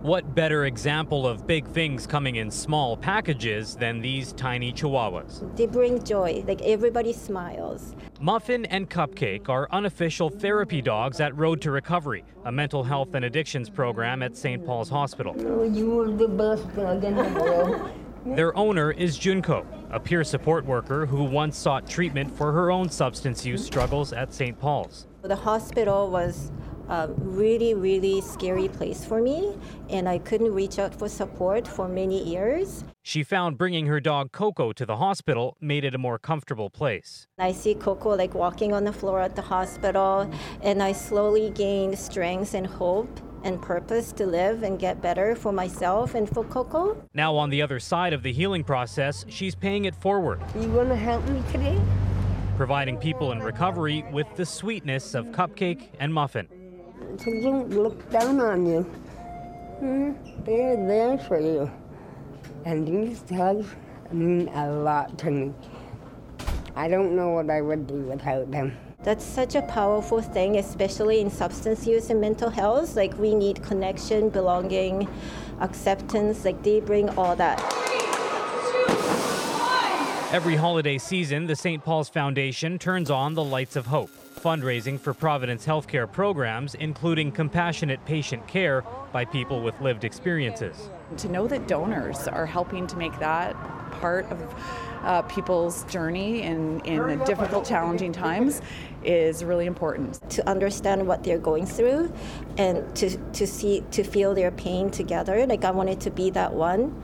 What 0.00 0.34
better 0.34 0.64
example 0.64 1.28
of 1.28 1.46
big 1.46 1.64
things 1.68 2.08
coming 2.08 2.36
in 2.36 2.50
small 2.50 2.96
packages 2.96 3.76
than 3.76 4.00
these 4.00 4.32
tiny 4.32 4.72
chihuahuas? 4.72 5.56
They 5.56 5.66
bring 5.66 6.02
joy, 6.02 6.42
like 6.48 6.60
everybody 6.62 7.12
smiles. 7.12 7.94
Muffin 8.20 8.64
and 8.66 8.90
Cupcake 8.90 9.48
are 9.48 9.68
unofficial 9.70 10.28
therapy 10.28 10.82
dogs 10.82 11.20
at 11.20 11.36
Road 11.36 11.60
to 11.60 11.70
Recovery, 11.70 12.24
a 12.44 12.50
mental 12.50 12.82
health 12.82 13.14
and 13.14 13.24
addictions 13.24 13.70
program 13.70 14.24
at 14.24 14.36
St. 14.36 14.66
Paul's 14.66 14.88
Hospital. 14.88 15.36
Oh, 15.38 15.62
you 15.62 16.00
are 16.00 16.10
the 16.10 16.26
best 16.26 16.74
dog 16.74 17.04
in 17.04 17.14
the 17.14 17.22
world. 17.22 17.92
Their 18.24 18.56
owner 18.56 18.90
is 18.90 19.18
Junko, 19.18 19.66
a 19.90 20.00
peer 20.00 20.24
support 20.24 20.64
worker 20.64 21.06
who 21.06 21.22
once 21.24 21.56
sought 21.56 21.88
treatment 21.88 22.36
for 22.36 22.52
her 22.52 22.70
own 22.72 22.88
substance 22.88 23.44
use 23.44 23.64
struggles 23.64 24.12
at 24.12 24.32
St. 24.32 24.58
Paul's. 24.58 25.06
The 25.22 25.36
hospital 25.36 26.10
was 26.10 26.50
a 26.92 27.08
really, 27.16 27.72
really 27.72 28.20
scary 28.20 28.68
place 28.68 29.02
for 29.02 29.22
me, 29.22 29.56
and 29.88 30.06
I 30.06 30.18
couldn't 30.18 30.52
reach 30.52 30.78
out 30.78 30.94
for 30.94 31.08
support 31.08 31.66
for 31.66 31.88
many 31.88 32.22
years. 32.22 32.84
She 33.02 33.24
found 33.24 33.56
bringing 33.56 33.86
her 33.86 33.98
dog 33.98 34.30
Coco 34.30 34.72
to 34.72 34.84
the 34.84 34.96
hospital 34.96 35.56
made 35.58 35.84
it 35.84 35.94
a 35.94 35.98
more 35.98 36.18
comfortable 36.18 36.68
place. 36.68 37.26
I 37.38 37.52
see 37.52 37.74
Coco 37.74 38.14
like 38.14 38.34
walking 38.34 38.74
on 38.74 38.84
the 38.84 38.92
floor 38.92 39.22
at 39.22 39.34
the 39.34 39.42
hospital, 39.42 40.30
and 40.60 40.82
I 40.82 40.92
slowly 40.92 41.48
gained 41.48 41.98
strength 41.98 42.52
and 42.52 42.66
hope 42.66 43.20
and 43.42 43.60
purpose 43.60 44.12
to 44.12 44.26
live 44.26 44.62
and 44.62 44.78
get 44.78 45.00
better 45.00 45.34
for 45.34 45.50
myself 45.50 46.14
and 46.14 46.28
for 46.28 46.44
Coco. 46.44 47.02
Now, 47.14 47.34
on 47.36 47.48
the 47.48 47.62
other 47.62 47.80
side 47.80 48.12
of 48.12 48.22
the 48.22 48.32
healing 48.32 48.64
process, 48.64 49.24
she's 49.30 49.54
paying 49.54 49.86
it 49.86 49.96
forward. 49.96 50.42
You 50.54 50.68
gonna 50.68 50.94
help 50.94 51.26
me 51.26 51.42
today? 51.50 51.80
Providing 52.58 52.98
people 52.98 53.32
in 53.32 53.42
recovery 53.42 54.04
with 54.12 54.26
the 54.36 54.44
sweetness 54.44 55.14
of 55.14 55.24
Cupcake 55.28 55.88
and 55.98 56.12
Muffin. 56.12 56.61
So 57.18 57.30
don't 57.40 57.70
look 57.70 58.10
down 58.10 58.40
on 58.40 58.66
you. 58.66 58.82
Hmm? 59.80 60.12
They're 60.44 60.76
there 60.86 61.18
for 61.18 61.38
you. 61.38 61.70
And 62.64 62.86
these 62.86 63.20
dogs 63.20 63.66
mean 64.10 64.48
a 64.48 64.70
lot 64.70 65.18
to 65.18 65.30
me. 65.30 65.52
I 66.74 66.88
don't 66.88 67.14
know 67.14 67.30
what 67.30 67.50
I 67.50 67.60
would 67.60 67.86
do 67.86 67.94
without 67.94 68.50
them. 68.50 68.76
That's 69.02 69.24
such 69.24 69.56
a 69.56 69.62
powerful 69.62 70.22
thing, 70.22 70.56
especially 70.58 71.20
in 71.20 71.28
substance 71.28 71.86
use 71.86 72.10
and 72.10 72.20
mental 72.20 72.48
health. 72.48 72.94
Like, 72.94 73.18
we 73.18 73.34
need 73.34 73.62
connection, 73.62 74.28
belonging, 74.28 75.08
acceptance. 75.60 76.44
Like, 76.44 76.62
they 76.62 76.80
bring 76.80 77.10
all 77.10 77.34
that. 77.36 77.58
Every 80.32 80.56
holiday 80.56 80.98
season, 80.98 81.46
the 81.46 81.56
St. 81.56 81.84
Paul's 81.84 82.08
Foundation 82.08 82.78
turns 82.78 83.10
on 83.10 83.34
the 83.34 83.44
lights 83.44 83.76
of 83.76 83.86
hope, 83.86 84.10
fundraising 84.34 84.98
for 84.98 85.14
Providence 85.14 85.66
healthcare 85.66 86.10
programs, 86.10 86.74
including 86.74 87.32
compassionate 87.32 88.04
patient 88.04 88.46
care 88.46 88.84
by 89.12 89.24
people 89.24 89.62
with 89.62 89.80
lived 89.80 90.04
experiences. 90.04 90.90
To 91.18 91.28
know 91.28 91.46
that 91.46 91.68
donors 91.68 92.26
are 92.28 92.46
helping 92.46 92.86
to 92.86 92.96
make 92.96 93.18
that 93.18 93.54
part 93.92 94.30
of 94.30 94.54
uh, 95.02 95.22
people's 95.22 95.84
journey 95.84 96.42
in, 96.42 96.80
in 96.80 97.18
difficult, 97.24 97.66
challenging 97.66 98.12
times 98.12 98.62
is 99.04 99.44
really 99.44 99.66
important. 99.66 100.30
To 100.30 100.48
understand 100.48 101.06
what 101.06 101.24
they're 101.24 101.38
going 101.38 101.66
through 101.66 102.12
and 102.56 102.94
to, 102.96 103.16
to 103.16 103.46
see, 103.46 103.82
to 103.90 104.04
feel 104.04 104.34
their 104.34 104.50
pain 104.50 104.90
together. 104.90 105.46
Like, 105.46 105.64
I 105.64 105.70
wanted 105.70 106.00
to 106.02 106.10
be 106.10 106.30
that 106.30 106.52
one 106.52 107.02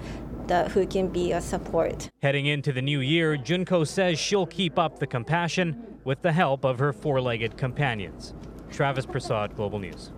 that 0.48 0.70
who 0.72 0.86
can 0.86 1.08
be 1.08 1.32
a 1.32 1.40
support. 1.40 2.10
Heading 2.22 2.46
into 2.46 2.72
the 2.72 2.82
new 2.82 3.00
year, 3.00 3.36
Junko 3.36 3.84
says 3.84 4.18
she'll 4.18 4.46
keep 4.46 4.78
up 4.78 4.98
the 4.98 5.06
compassion 5.06 5.98
with 6.04 6.22
the 6.22 6.32
help 6.32 6.64
of 6.64 6.78
her 6.78 6.92
four 6.92 7.20
legged 7.20 7.56
companions. 7.56 8.34
Travis 8.70 9.06
Prasad, 9.06 9.54
Global 9.56 9.78
News. 9.78 10.10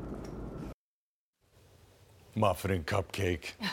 Muffin 2.35 2.70
and 2.70 2.87
cupcake. 2.87 3.53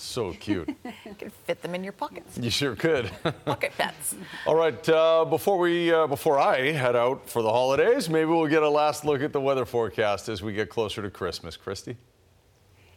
So 0.00 0.32
cute. 0.32 0.66
you 1.04 1.14
could 1.18 1.30
fit 1.44 1.60
them 1.60 1.74
in 1.74 1.84
your 1.84 1.92
pockets. 1.92 2.38
You 2.38 2.48
sure 2.48 2.74
could. 2.74 3.10
Pocket 3.44 3.72
pets. 3.76 4.14
All 4.46 4.54
right, 4.54 4.88
uh, 4.88 5.26
before 5.26 5.58
we 5.58 5.92
uh, 5.92 6.06
before 6.06 6.38
I 6.38 6.72
head 6.72 6.96
out 6.96 7.28
for 7.28 7.42
the 7.42 7.50
holidays, 7.50 8.08
maybe 8.08 8.30
we'll 8.30 8.46
get 8.46 8.62
a 8.62 8.68
last 8.68 9.04
look 9.04 9.20
at 9.20 9.34
the 9.34 9.40
weather 9.42 9.66
forecast 9.66 10.30
as 10.30 10.42
we 10.42 10.54
get 10.54 10.70
closer 10.70 11.02
to 11.02 11.10
Christmas. 11.10 11.54
Christy. 11.54 11.98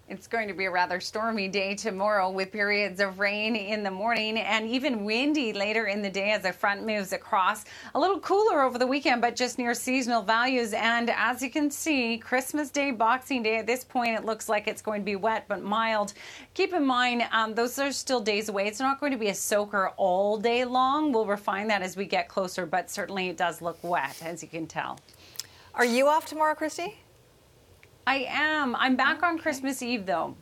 It's 0.10 0.28
going 0.28 0.49
to 0.49 0.54
be 0.54 0.66
a 0.66 0.72
rather 0.72 0.99
stormy 0.99 1.47
day 1.47 1.76
tomorrow 1.76 2.30
with 2.30 2.51
periods 2.51 2.99
of 2.99 3.20
rain 3.20 3.56
in 3.56 3.84
the 3.84 3.89
morning 3.89 4.38
and 4.38 4.68
even 4.68 5.06
windy 5.06 5.54
later 5.54 5.86
in 5.86 6.01
the 6.01 6.10
day 6.10 6.32
as 6.32 6.41
the 6.41 6.51
front 6.51 6.86
moves 6.86 7.14
across. 7.14 7.64
A 7.95 7.99
little 7.99 8.20
cooler 8.20 8.64
over 8.64 8.78
the 8.78 8.86
weekend, 8.86 9.22
but 9.22 9.38
just 9.38 9.58
near 9.58 9.74
seasonal 9.74 10.22
values. 10.22 10.74
And 10.74 11.10
as 11.10 11.41
you 11.41 11.49
can 11.49 11.72
see, 11.72 12.18
Christmas 12.18 12.70
Day, 12.70 12.91
Boxing 12.91 13.43
Day, 13.43 13.60
at 13.60 13.66
this 13.66 13.86
point, 13.86 14.20
it 14.20 14.26
looks 14.26 14.49
like 14.49 14.68
it's 14.68 14.82
going 14.82 14.99
to 14.99 15.06
be 15.06 15.16
wet 15.16 15.45
but 15.47 15.64
mild. 15.64 16.14
Keep 16.54 16.74
in 16.74 16.86
mind, 16.86 17.24
um, 17.32 17.56
those 17.56 17.80
are 17.80 17.93
still 17.93 18.20
days 18.20 18.49
away. 18.49 18.68
It's 18.68 18.82
not 18.82 18.99
going 18.99 19.14
to 19.14 19.18
be 19.18 19.30
a 19.30 19.36
soaker 19.36 19.93
all 19.95 20.38
day 20.38 20.66
long. 20.66 21.14
We'll 21.14 21.26
refine 21.26 21.70
that 21.70 21.82
as 21.82 21.95
we 21.95 22.06
get 22.08 22.28
closer, 22.28 22.66
but 22.66 22.91
certainly 22.91 23.30
it 23.30 23.38
does 23.38 23.62
look 23.62 23.82
wet, 23.82 24.22
as 24.22 24.43
you 24.43 24.49
can 24.49 24.68
tell. 24.68 24.99
Are 25.76 25.86
you 25.86 26.08
off 26.08 26.26
tomorrow, 26.26 26.56
Christy? 26.56 26.97
I 28.06 28.26
am. 28.30 28.76
I'm 28.76 28.95
back 28.95 29.24
on 29.24 29.38
Christmas 29.38 29.82
Eve 29.82 30.06
though. 30.06 30.36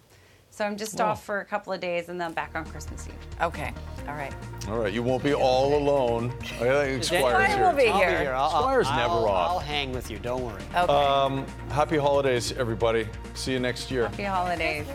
So 0.54 0.66
I'm 0.66 0.76
just 0.76 1.00
Oh. 1.00 1.06
off 1.06 1.24
for 1.24 1.40
a 1.40 1.46
couple 1.46 1.72
of 1.72 1.80
days 1.80 2.10
and 2.10 2.20
then 2.20 2.34
back 2.34 2.52
on 2.56 2.66
Christmas 2.66 3.08
Eve. 3.08 3.14
Okay. 3.42 3.74
All 4.08 4.16
right. 4.16 4.34
All 4.68 4.78
right, 4.78 4.92
you 4.92 5.02
won't 5.02 5.24
be 5.24 5.34
all 5.34 5.78
alone. 5.78 6.34
I 6.42 6.44
think 6.58 7.04
Squire's 7.04 7.06
Squire 7.06 7.48
here. 7.48 7.66
will 7.66 7.74
be 7.74 7.88
I'll 7.88 8.00
be 8.00 8.06
here. 8.06 8.34
I'll, 8.36 8.50
Squire's 8.50 8.88
I'll, 8.88 8.98
never 8.98 9.14
I'll, 9.14 9.26
off. 9.28 9.50
I'll 9.52 9.60
hang 9.60 9.94
with 9.94 10.12
you. 10.12 10.20
Don't 10.20 10.44
worry. 10.44 10.62
Okay. 10.76 10.94
Um, 10.94 11.46
happy 11.70 11.98
holidays, 11.98 12.52
everybody. 12.54 13.08
See 13.34 13.54
you 13.54 13.60
next 13.60 13.90
year. 13.92 14.10
Happy 14.10 14.24
holidays. 14.24 14.86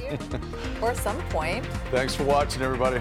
or 0.82 0.94
some 0.96 1.20
point. 1.28 1.64
Thanks 1.92 2.14
for 2.16 2.24
watching, 2.24 2.62
everybody. 2.62 3.00